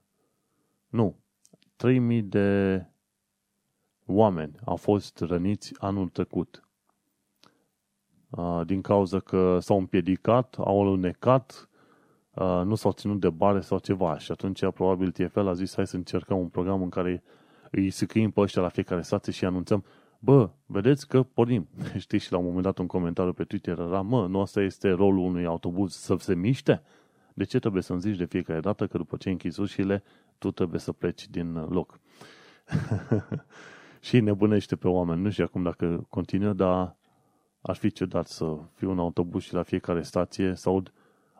nu, 0.87 1.15
3000 1.75 2.21
de 2.21 2.85
oameni 4.05 4.55
au 4.65 4.75
fost 4.75 5.19
răniți 5.19 5.73
anul 5.79 6.07
trecut. 6.07 6.63
Din 8.65 8.81
cauza 8.81 9.19
că 9.19 9.57
s-au 9.59 9.77
împiedicat, 9.77 10.55
au 10.57 10.81
alunecat, 10.81 11.69
nu 12.63 12.75
s-au 12.75 12.91
ținut 12.91 13.19
de 13.19 13.29
bare 13.29 13.59
sau 13.59 13.79
ceva. 13.79 14.17
Și 14.17 14.31
atunci 14.31 14.65
probabil 14.73 15.11
TFL 15.11 15.47
a 15.47 15.53
zis 15.53 15.75
hai 15.75 15.87
să 15.87 15.95
încercăm 15.95 16.39
un 16.39 16.47
program 16.47 16.81
în 16.81 16.89
care 16.89 17.23
îi 17.71 17.89
scriem 17.89 18.31
pe 18.31 18.39
ăștia 18.39 18.61
la 18.61 18.69
fiecare 18.69 19.01
stație 19.01 19.31
și 19.31 19.45
anunțăm 19.45 19.83
bă, 20.19 20.49
vedeți 20.65 21.07
că 21.07 21.23
pornim. 21.23 21.67
Știți, 21.97 22.25
și 22.25 22.31
la 22.31 22.37
un 22.37 22.45
moment 22.45 22.63
dat 22.63 22.77
un 22.77 22.87
comentariu 22.87 23.33
pe 23.33 23.43
Twitter 23.43 23.79
era, 23.79 24.01
mă, 24.01 24.27
nu 24.27 24.41
asta 24.41 24.61
este 24.61 24.89
rolul 24.89 25.25
unui 25.25 25.45
autobuz 25.45 25.93
să 25.93 26.15
se 26.19 26.35
miște? 26.35 26.81
De 27.33 27.43
ce 27.43 27.59
trebuie 27.59 27.81
să-mi 27.81 27.99
zici 27.99 28.17
de 28.17 28.25
fiecare 28.25 28.59
dată 28.59 28.87
că 28.87 28.97
după 28.97 29.17
ce 29.17 29.29
închizi 29.29 29.61
ușile, 29.61 30.03
tu 30.37 30.51
trebuie 30.51 30.79
să 30.79 30.91
pleci 30.91 31.27
din 31.27 31.53
loc? 31.53 31.99
și 34.07 34.19
nebunește 34.19 34.75
pe 34.75 34.87
oameni. 34.87 35.21
Nu 35.21 35.29
știu 35.29 35.43
acum 35.43 35.63
dacă 35.63 36.05
continuă, 36.09 36.53
dar 36.53 36.95
ar 37.61 37.75
fi 37.75 37.91
ciudat 37.91 38.27
să 38.27 38.57
fie 38.73 38.87
un 38.87 38.99
autobuz 38.99 39.43
și 39.43 39.53
la 39.53 39.63
fiecare 39.63 40.01
stație 40.01 40.55
să 40.55 40.69
aud 40.69 40.93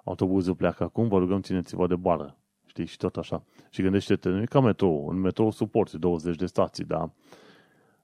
autobuzul 0.04 0.56
pleacă 0.56 0.84
acum, 0.84 1.08
vă 1.08 1.18
rugăm 1.18 1.42
țineți-vă 1.42 1.88
de 1.88 1.96
bară. 1.96 2.38
Știi? 2.66 2.86
Și 2.86 2.98
tot 2.98 3.18
așa. 3.18 3.44
Și 3.70 3.82
gândește-te, 3.82 4.30
nu 4.30 4.42
e 4.42 4.46
ca 4.46 4.60
metrou. 4.60 5.10
În 5.10 5.20
metrou 5.20 5.52
suporți 5.52 5.98
20 5.98 6.36
de 6.36 6.46
stații, 6.46 6.86
da? 6.86 7.12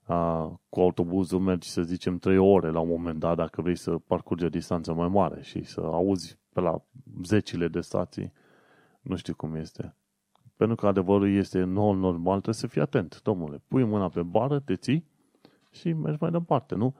A, 0.06 0.46
cu 0.68 0.80
autobuzul 0.80 1.40
mergi, 1.40 1.68
să 1.68 1.82
zicem, 1.82 2.18
3 2.18 2.38
ore 2.38 2.70
la 2.70 2.80
un 2.80 2.88
moment 2.88 3.18
dat, 3.18 3.36
dacă 3.36 3.62
vrei 3.62 3.76
să 3.76 3.98
parcurgi 3.98 4.44
o 4.44 4.48
distanță 4.48 4.92
mai 4.92 5.08
mare 5.08 5.42
și 5.42 5.64
să 5.64 5.80
auzi 5.80 6.38
pe 6.52 6.60
la 6.60 6.82
zecile 7.22 7.68
de 7.68 7.80
stații. 7.80 8.32
Nu 9.00 9.16
știu 9.16 9.34
cum 9.34 9.54
este. 9.54 9.94
Pentru 10.56 10.76
că 10.76 10.86
adevărul 10.86 11.34
este 11.34 11.62
nou 11.62 11.92
normal, 11.92 12.32
trebuie 12.32 12.54
să 12.54 12.66
fii 12.66 12.80
atent, 12.80 13.20
domnule. 13.22 13.62
Pui 13.68 13.84
mâna 13.84 14.08
pe 14.08 14.22
bară, 14.22 14.60
te 14.60 14.76
ții 14.76 15.06
și 15.70 15.92
mergi 15.92 16.18
mai 16.20 16.30
departe, 16.30 16.74
nu? 16.74 16.94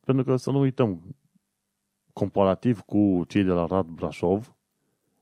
Pentru 0.00 0.24
că 0.24 0.36
să 0.36 0.50
nu 0.50 0.58
uităm, 0.58 1.16
comparativ 2.12 2.80
cu 2.80 3.24
cei 3.28 3.42
de 3.42 3.50
la 3.50 3.66
Rad 3.66 3.86
Brașov, 3.86 4.56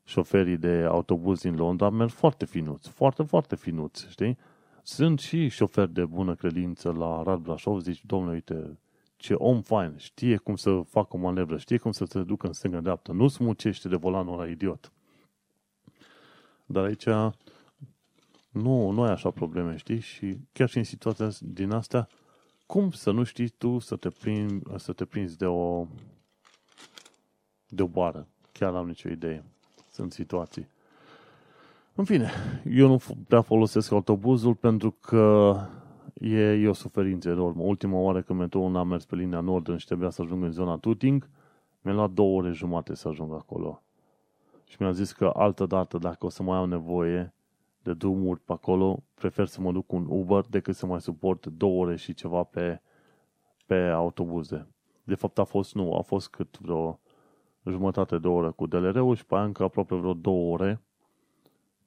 șoferii 0.05 0.57
de 0.57 0.87
autobuz 0.89 1.41
din 1.41 1.57
Londra 1.57 1.91
merg 1.91 2.11
foarte 2.11 2.45
finuți, 2.45 2.89
foarte, 2.89 3.23
foarte 3.23 3.57
finuți, 3.57 4.07
știi? 4.11 4.39
Sunt 4.87 5.21
și 5.21 5.49
șoferi 5.49 5.93
de 5.93 6.05
bună 6.05 6.35
credință 6.35 6.91
la 6.93 7.23
Rad 7.23 7.41
Brașov, 7.41 7.81
zici, 7.81 8.05
domnule, 8.05 8.33
uite, 8.33 8.79
ce 9.17 9.35
om 9.35 9.63
fain, 9.63 9.97
știe 9.97 10.37
cum 10.37 10.57
să 10.57 10.81
facă 10.89 11.17
o 11.17 11.19
manevră, 11.19 11.59
știe 11.59 11.77
cum 11.77 11.93
să 11.93 12.05
se 12.05 12.23
ducă 12.23 12.47
în 12.47 12.53
stânga 12.53 12.81
dreaptă, 12.81 13.13
nu 13.13 13.29
smucește 13.29 13.89
de 13.89 13.97
volanul 13.97 14.33
ăla 14.33 14.51
idiot. 14.51 14.93
Dar 16.67 16.85
aici 16.85 17.05
nu, 18.51 18.91
nu 18.91 19.03
ai 19.03 19.11
așa 19.11 19.31
probleme, 19.31 19.77
știi? 19.77 20.01
Și 20.01 20.39
chiar 20.53 20.69
și 20.69 20.79
în 20.79 20.85
situația 20.85 21.31
din 21.41 21.71
astea, 21.71 22.09
cum 22.67 22.91
să 22.91 23.11
nu 23.11 23.25
știi 23.25 23.49
tu 23.49 23.79
să 23.79 23.97
te, 23.97 24.11
prin, 24.11 24.63
să 24.77 24.93
te 24.93 25.05
prinzi 25.05 25.37
de 25.37 25.47
o, 25.47 25.87
de 27.69 27.83
o 27.83 27.87
boară? 27.87 28.27
Chiar 28.53 28.75
am 28.75 28.87
nicio 28.87 29.09
idee. 29.09 29.45
Sunt 29.91 30.13
situații. 30.13 30.67
În 31.97 32.05
fine, 32.05 32.31
eu 32.71 32.89
nu 32.89 33.01
prea 33.29 33.41
folosesc 33.41 33.93
autobuzul 33.93 34.55
pentru 34.55 34.91
că 34.91 35.57
e, 36.15 36.41
e 36.41 36.69
o 36.69 36.73
suferință 36.73 37.29
enormă. 37.29 37.63
Ultima 37.63 37.99
oară 37.99 38.23
când 38.23 38.39
metroul 38.39 38.77
am 38.77 38.89
mers 38.89 39.05
pe 39.05 39.17
linia 39.17 39.41
Northern 39.41 39.79
și 39.79 39.87
trebuia 39.87 40.11
să 40.11 40.23
ajung 40.23 40.43
în 40.43 40.51
zona 40.51 40.77
Tuting, 40.77 41.29
mi-a 41.83 41.95
luat 41.95 42.11
două 42.11 42.39
ore 42.39 42.51
jumate 42.51 42.95
să 42.95 43.09
ajung 43.09 43.33
acolo. 43.33 43.83
Și 44.65 44.77
mi-a 44.79 44.91
zis 44.91 45.13
că 45.13 45.31
altă 45.35 45.67
dată, 45.67 45.99
dacă 45.99 46.27
o 46.27 46.29
să 46.29 46.43
mai 46.43 46.59
am 46.59 46.69
nevoie 46.69 47.35
de 47.83 47.95
drumuri 47.95 48.41
pe 48.41 48.53
acolo, 48.53 49.03
prefer 49.15 49.47
să 49.47 49.61
mă 49.61 49.73
duc 49.73 49.87
cu 49.87 49.97
un 49.97 50.07
Uber 50.09 50.45
decât 50.49 50.75
să 50.75 50.87
mai 50.87 51.01
suport 51.01 51.47
două 51.47 51.83
ore 51.85 51.97
și 51.97 52.15
ceva 52.15 52.43
pe, 52.43 52.81
pe 53.67 53.75
autobuze. 53.75 54.69
De 55.05 55.15
fapt 55.15 55.39
a 55.39 55.45
fost, 55.45 55.75
nu, 55.75 55.95
a 55.95 56.01
fost 56.01 56.29
cât 56.29 56.59
vreo 56.59 57.01
jumătate 57.65 58.19
de 58.19 58.29
oră 58.29 58.53
cu 58.53 58.67
DLR-ul 58.67 59.17
și 59.17 59.27
pe 59.27 59.35
aia 59.35 59.45
încă 59.45 59.63
aproape 59.63 59.95
vreo 59.95 60.15
două 60.15 60.53
ore 60.53 60.84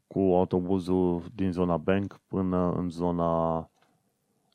cu 0.07 0.19
autobuzul 0.19 1.23
din 1.35 1.51
zona 1.51 1.77
Bank 1.77 2.19
până 2.27 2.71
în 2.71 2.89
zona 2.89 3.69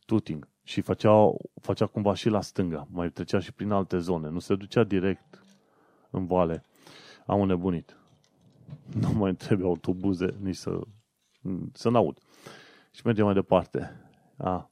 Tuting. 0.07 0.49
Și 0.63 0.81
făcea, 0.81 1.33
făcea 1.61 1.87
cumva 1.87 2.15
și 2.15 2.29
la 2.29 2.41
stânga, 2.41 2.87
mai 2.91 3.11
trecea 3.11 3.39
și 3.39 3.53
prin 3.53 3.71
alte 3.71 3.99
zone, 3.99 4.29
nu 4.29 4.39
se 4.39 4.55
ducea 4.55 4.85
direct 4.85 5.45
în 6.11 6.27
vale. 6.27 6.65
Am 7.27 7.41
un 7.41 7.47
nebunit. 7.47 7.97
Nu 9.01 9.13
mai 9.13 9.35
trebuie 9.35 9.67
autobuze, 9.67 10.37
nici 10.41 10.57
să, 10.57 10.81
să 11.73 11.91
n-aud. 11.91 12.19
Și 12.91 13.03
mergem 13.05 13.25
mai 13.25 13.35
departe. 13.35 13.91
A, 14.37 14.71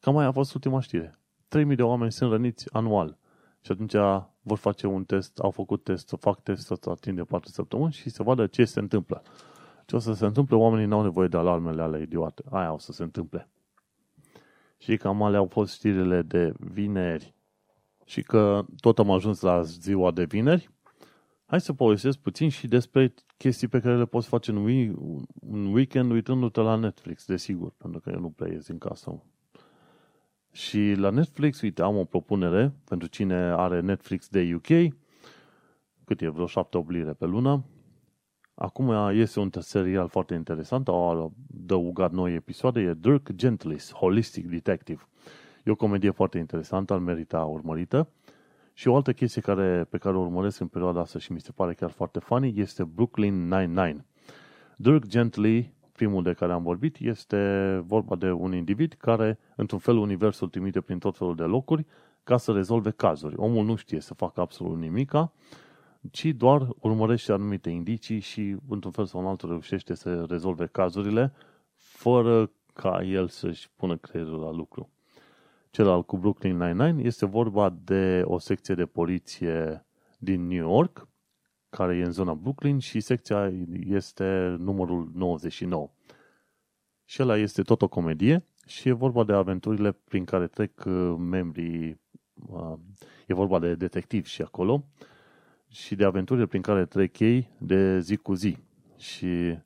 cam 0.00 0.14
mai 0.14 0.24
a 0.24 0.32
fost 0.32 0.54
ultima 0.54 0.80
știre. 0.80 1.18
3.000 1.58 1.76
de 1.76 1.82
oameni 1.82 2.12
sunt 2.12 2.30
răniți 2.30 2.72
anual. 2.72 3.18
Și 3.60 3.72
atunci 3.72 3.94
vor 4.42 4.58
face 4.58 4.86
un 4.86 5.04
test, 5.04 5.38
au 5.38 5.50
făcut 5.50 5.84
test, 5.84 6.14
fac 6.18 6.42
test 6.42 6.66
să 6.66 6.94
timp 7.00 7.16
de 7.16 7.24
4 7.24 7.50
săptămâni 7.50 7.92
și 7.92 8.10
să 8.10 8.22
vadă 8.22 8.46
ce 8.46 8.64
se 8.64 8.80
întâmplă. 8.80 9.22
Ce 9.86 9.96
o 9.96 9.98
să 9.98 10.12
se 10.12 10.24
întâmple, 10.24 10.56
oamenii 10.56 10.86
n-au 10.86 11.02
nevoie 11.02 11.28
de 11.28 11.36
alarmele 11.36 11.82
ale 11.82 12.02
idiote. 12.02 12.42
Aia 12.50 12.72
o 12.72 12.78
să 12.78 12.92
se 12.92 13.02
întâmple. 13.02 13.48
Și 14.78 14.96
cam 14.96 15.22
alea 15.22 15.38
au 15.38 15.46
fost 15.46 15.74
știrile 15.74 16.22
de 16.22 16.52
vineri. 16.58 17.34
Și 18.04 18.22
că 18.22 18.64
tot 18.80 18.98
am 18.98 19.10
ajuns 19.10 19.40
la 19.40 19.62
ziua 19.62 20.10
de 20.10 20.24
vineri, 20.24 20.70
hai 21.46 21.60
să 21.60 21.72
povestesc 21.72 22.18
puțin 22.18 22.48
și 22.48 22.66
despre 22.66 23.14
chestii 23.36 23.68
pe 23.68 23.80
care 23.80 23.96
le 23.96 24.04
poți 24.04 24.28
face 24.28 24.50
în, 24.50 25.66
weekend 25.72 26.10
uitându-te 26.10 26.60
la 26.60 26.74
Netflix, 26.74 27.26
desigur, 27.26 27.72
pentru 27.76 28.00
că 28.00 28.10
eu 28.10 28.20
nu 28.20 28.30
prea 28.30 28.52
ies 28.52 28.66
din 28.66 28.78
casă 28.78 29.22
și 30.52 30.94
la 30.96 31.10
Netflix, 31.10 31.60
uite, 31.60 31.82
am 31.82 31.96
o 31.96 32.04
propunere 32.04 32.72
pentru 32.84 33.08
cine 33.08 33.34
are 33.34 33.80
Netflix 33.80 34.28
de 34.28 34.52
UK, 34.54 34.94
cât 36.04 36.20
e, 36.20 36.28
vreo 36.28 36.46
7 36.46 36.84
lire 36.88 37.12
pe 37.12 37.26
lună. 37.26 37.64
Acum 38.54 38.90
este 39.10 39.40
un 39.40 39.50
serial 39.58 40.08
foarte 40.08 40.34
interesant, 40.34 40.88
au 40.88 41.32
adăugat 41.50 42.12
noi 42.12 42.34
episoade, 42.34 42.80
e 42.80 42.94
Dirk 42.94 43.32
Gentlis, 43.34 43.92
Holistic 43.92 44.46
Detective. 44.46 45.08
E 45.64 45.70
o 45.70 45.74
comedie 45.74 46.10
foarte 46.10 46.38
interesantă, 46.38 46.92
al 46.92 47.00
merita 47.00 47.44
urmărită. 47.44 48.08
Și 48.74 48.88
o 48.88 48.94
altă 48.94 49.12
chestie 49.12 49.40
care, 49.40 49.86
pe 49.90 49.98
care 49.98 50.16
o 50.16 50.20
urmăresc 50.20 50.60
în 50.60 50.66
perioada 50.66 51.00
asta 51.00 51.18
și 51.18 51.32
mi 51.32 51.40
se 51.40 51.52
pare 51.52 51.74
chiar 51.74 51.90
foarte 51.90 52.18
funny 52.18 52.52
este 52.56 52.84
Brooklyn 52.84 53.48
Nine-Nine. 53.48 54.06
Dirk 54.76 55.06
Gently 55.06 55.74
primul 55.92 56.22
de 56.22 56.32
care 56.32 56.52
am 56.52 56.62
vorbit, 56.62 56.96
este 57.00 57.82
vorba 57.86 58.16
de 58.16 58.30
un 58.30 58.54
individ 58.54 58.92
care, 58.92 59.38
într-un 59.56 59.78
fel, 59.78 59.96
universul 59.96 60.48
trimite 60.48 60.80
prin 60.80 60.98
tot 60.98 61.16
felul 61.16 61.34
de 61.34 61.42
locuri 61.42 61.86
ca 62.24 62.36
să 62.36 62.52
rezolve 62.52 62.90
cazuri. 62.90 63.34
Omul 63.36 63.64
nu 63.64 63.74
știe 63.74 64.00
să 64.00 64.14
facă 64.14 64.40
absolut 64.40 64.78
nimica, 64.78 65.32
ci 66.10 66.24
doar 66.24 66.68
urmărește 66.78 67.32
anumite 67.32 67.70
indicii 67.70 68.18
și, 68.18 68.56
într-un 68.68 68.92
fel 68.92 69.06
sau 69.06 69.20
în 69.20 69.26
altul, 69.26 69.48
reușește 69.48 69.94
să 69.94 70.24
rezolve 70.28 70.66
cazurile 70.66 71.32
fără 71.74 72.50
ca 72.72 73.02
el 73.02 73.28
să-și 73.28 73.70
pună 73.76 73.96
creierul 73.96 74.40
la 74.40 74.50
lucru. 74.50 74.90
Celălalt 75.70 76.06
cu 76.06 76.16
Brooklyn 76.16 76.56
Nine-Nine 76.56 77.02
este 77.02 77.26
vorba 77.26 77.76
de 77.84 78.22
o 78.24 78.38
secție 78.38 78.74
de 78.74 78.86
poliție 78.86 79.86
din 80.18 80.46
New 80.46 80.68
York 80.68 81.08
care 81.68 81.96
e 81.96 82.04
în 82.04 82.12
zona 82.12 82.34
Brooklyn 82.34 82.78
și 82.78 83.00
secția 83.00 83.52
este 83.84 84.56
numărul 84.58 85.10
99. 85.14 85.90
Și 87.04 87.22
ăla 87.22 87.36
este 87.36 87.62
tot 87.62 87.82
o 87.82 87.88
comedie 87.88 88.46
și 88.66 88.88
e 88.88 88.92
vorba 88.92 89.24
de 89.24 89.32
aventurile 89.32 89.92
prin 89.92 90.24
care 90.24 90.46
trec 90.46 90.84
uh, 90.86 91.14
membrii, 91.18 92.00
uh, 92.46 92.74
e 93.26 93.34
vorba 93.34 93.58
de 93.58 93.74
detectivi 93.74 94.28
și 94.28 94.42
acolo, 94.42 94.84
și 95.72 95.94
de 95.94 96.04
aventurile 96.04 96.46
prin 96.46 96.62
care 96.62 96.84
trec 96.84 97.18
ei 97.18 97.50
de 97.58 98.00
zi 98.00 98.16
cu 98.16 98.34
zi. 98.34 98.56
Și 98.96 99.58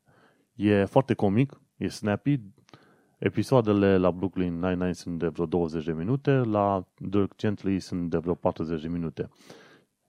e 0.55 0.85
foarte 0.85 1.15
comic, 1.15 1.61
e 1.77 1.89
snappy, 1.89 2.41
Episoadele 3.19 3.97
la 3.97 4.11
Brooklyn 4.11 4.55
Nine-Nine 4.55 4.93
sunt 4.93 5.19
de 5.19 5.27
vreo 5.27 5.47
20 5.47 5.85
de 5.85 5.93
minute, 5.93 6.31
la 6.31 6.87
Dirk 6.99 7.37
Gently 7.37 7.81
sunt 7.81 8.11
de 8.11 8.19
vreo 8.19 8.35
40 8.35 8.83
de 8.83 8.89
minute. 8.89 9.29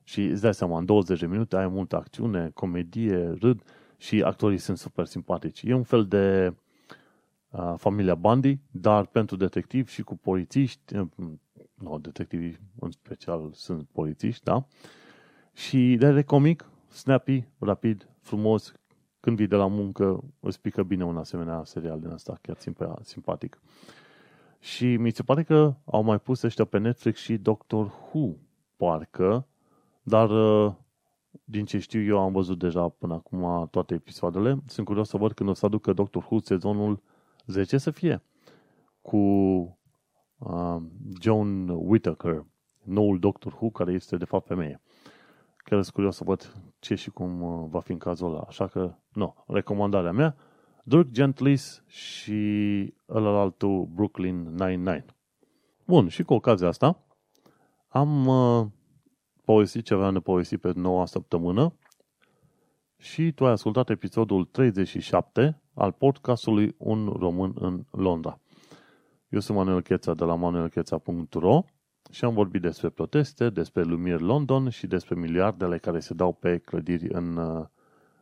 Și 0.04 0.24
îți 0.24 0.42
dai 0.42 0.54
seama, 0.54 0.78
în 0.78 0.86
20 0.86 1.20
de 1.20 1.28
minute 1.28 1.56
ai 1.56 1.68
multă 1.68 1.96
acțiune, 1.96 2.52
comedie, 2.54 3.36
râd 3.40 3.64
și 3.98 4.22
actorii 4.24 4.58
sunt 4.58 4.78
super 4.78 5.06
simpatici. 5.06 5.62
E 5.62 5.74
un 5.74 5.84
fel 5.84 6.06
de 6.06 6.54
uh, 7.50 7.74
familia 7.78 8.16
Bundy, 8.16 8.60
dar 8.72 9.06
pentru 9.06 9.36
detectivi 9.36 9.92
și 9.92 10.04
cu 10.04 10.18
polițiști, 10.18 10.96
uh, 10.96 11.08
nu, 11.74 12.00
detectivii 12.00 12.58
în 12.80 12.92
special 12.92 13.50
sunt 13.54 13.88
polițiști, 13.92 14.44
da? 14.44 14.68
Și 15.58 15.96
de 16.00 16.24
comic, 16.24 16.70
snappy, 16.88 17.48
rapid, 17.60 18.10
frumos, 18.20 18.74
când 19.20 19.38
vii 19.38 19.48
de 19.48 19.56
la 19.56 19.68
muncă, 19.68 20.24
îți 20.40 20.62
pică 20.62 20.84
bine 20.84 21.04
un 21.04 21.18
asemenea 21.18 21.64
serial 21.64 22.00
din 22.00 22.10
asta, 22.10 22.38
chiar 22.42 22.58
simpatic. 23.02 23.62
Și 24.60 24.98
mi 24.98 25.12
se 25.12 25.24
pare 25.24 25.44
că 25.44 25.76
au 25.86 26.04
mai 26.04 26.20
pus 26.20 26.42
ăștia 26.42 26.66
pe 26.66 26.78
Netflix 26.78 27.20
și 27.20 27.38
Doctor 27.38 27.86
Who, 27.86 28.36
parcă, 28.76 29.48
dar 30.04 30.30
uh, 30.30 30.74
din 31.44 31.66
ce 31.66 31.80
știu 31.80 32.02
eu 32.02 32.20
am 32.20 32.32
văzut 32.32 32.60
deja 32.60 32.90
până 32.90 33.14
acum 33.14 33.68
toate 33.72 33.94
episoadele. 33.94 34.58
Sunt 34.66 34.86
curios 34.86 35.10
să 35.10 35.18
văd 35.18 35.34
când 35.34 35.50
o 35.50 35.54
să 35.54 35.66
aducă 35.66 35.94
Doctor 35.94 36.24
Who 36.24 36.40
sezonul 36.40 37.02
10 37.46 37.78
să 37.78 37.92
fie 37.92 38.22
cu 39.02 39.18
uh, 40.38 40.78
John 41.22 41.70
Whittaker, 41.70 42.46
noul 42.84 43.20
Doctor 43.20 43.54
Who, 43.54 43.70
care 43.70 43.92
este 43.92 44.18
de 44.18 44.26
fapt 44.26 44.48
femeie. 44.48 44.82
Chiar 45.70 45.82
sunt 45.82 45.94
curios 45.94 46.16
să 46.16 46.24
văd 46.24 46.54
ce 46.80 46.96
și 46.96 47.10
cum 47.10 47.42
uh, 47.42 47.68
va 47.70 47.80
fi 47.80 47.92
în 47.92 47.98
cazul 47.98 48.28
ăla. 48.28 48.44
Așa 48.48 48.68
că, 48.68 48.96
nu, 49.14 49.36
recomandarea 49.48 50.12
mea, 50.12 50.36
Dirk 50.84 51.12
Gentlis 51.12 51.84
și 51.88 52.94
ălălaltul 53.10 53.86
Brooklyn 53.86 54.42
Nine-Nine. 54.42 55.06
Bun, 55.86 56.08
și 56.08 56.24
cu 56.24 56.34
ocazia 56.34 56.68
asta 56.68 57.04
am 57.88 58.28
uh, 58.28 58.68
povestit 59.46 59.86
ce 59.86 59.94
aveam 59.94 60.14
de 60.14 60.20
povestit 60.20 60.62
pe 60.62 60.72
noua 60.76 61.06
săptămână 61.06 61.74
și 62.98 63.32
tu 63.32 63.46
ai 63.46 63.52
ascultat 63.52 63.90
episodul 63.90 64.46
37 64.46 65.62
al 65.74 65.92
podcastului 65.92 66.76
Un 66.78 67.16
Român 67.20 67.54
în 67.60 67.86
Londra. 67.92 68.40
Eu 69.30 69.40
sunt 69.40 69.58
Manuel 69.58 69.82
Cheța 69.82 70.14
de 70.14 70.24
la 70.24 70.36
manuelcheța.ro 70.36 71.64
și 72.12 72.26
am 72.26 72.34
vorbit 72.34 72.62
despre 72.62 72.90
proteste, 72.90 73.50
despre 73.50 73.84
Lumiere 73.84 74.24
London 74.24 74.70
și 74.70 74.88
despre 74.88 75.16
miliardele 75.16 75.78
care 75.78 76.00
se 76.00 76.14
dau 76.14 76.34
pe 76.34 76.58
clădiri 76.58 77.14
în, 77.14 77.38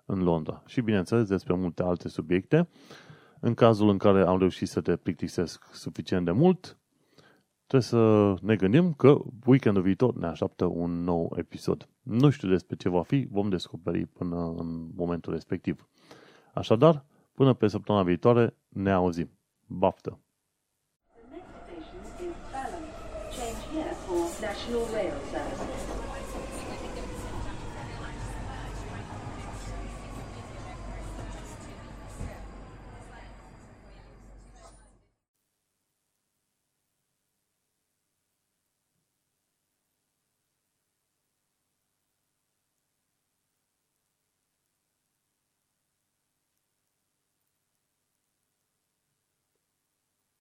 în 0.05 0.23
Londra. 0.23 0.63
Și 0.65 0.81
bineînțeles 0.81 1.27
despre 1.27 1.55
multe 1.55 1.83
alte 1.83 2.07
subiecte. 2.07 2.67
În 3.39 3.53
cazul 3.53 3.89
în 3.89 3.97
care 3.97 4.21
am 4.21 4.39
reușit 4.39 4.67
să 4.67 4.81
te 4.81 4.95
plictisesc 4.95 5.73
suficient 5.73 6.25
de 6.25 6.31
mult, 6.31 6.77
trebuie 7.67 7.89
să 7.89 8.33
ne 8.41 8.55
gândim 8.55 8.93
că 8.93 9.17
weekendul 9.45 9.81
viitor 9.81 10.15
ne 10.15 10.27
așteaptă 10.27 10.65
un 10.65 11.03
nou 11.03 11.33
episod. 11.37 11.89
Nu 12.01 12.29
știu 12.29 12.49
despre 12.49 12.75
ce 12.75 12.89
va 12.89 13.03
fi, 13.03 13.27
vom 13.31 13.49
descoperi 13.49 14.05
până 14.05 14.53
în 14.57 14.89
momentul 14.95 15.33
respectiv. 15.33 15.89
Așadar, 16.53 17.05
până 17.33 17.53
pe 17.53 17.67
săptămâna 17.67 18.03
viitoare, 18.03 18.57
ne 18.69 18.91
auzim. 18.91 19.29
Baftă! 19.65 20.24
additional 24.65 24.85
rails 24.87 25.34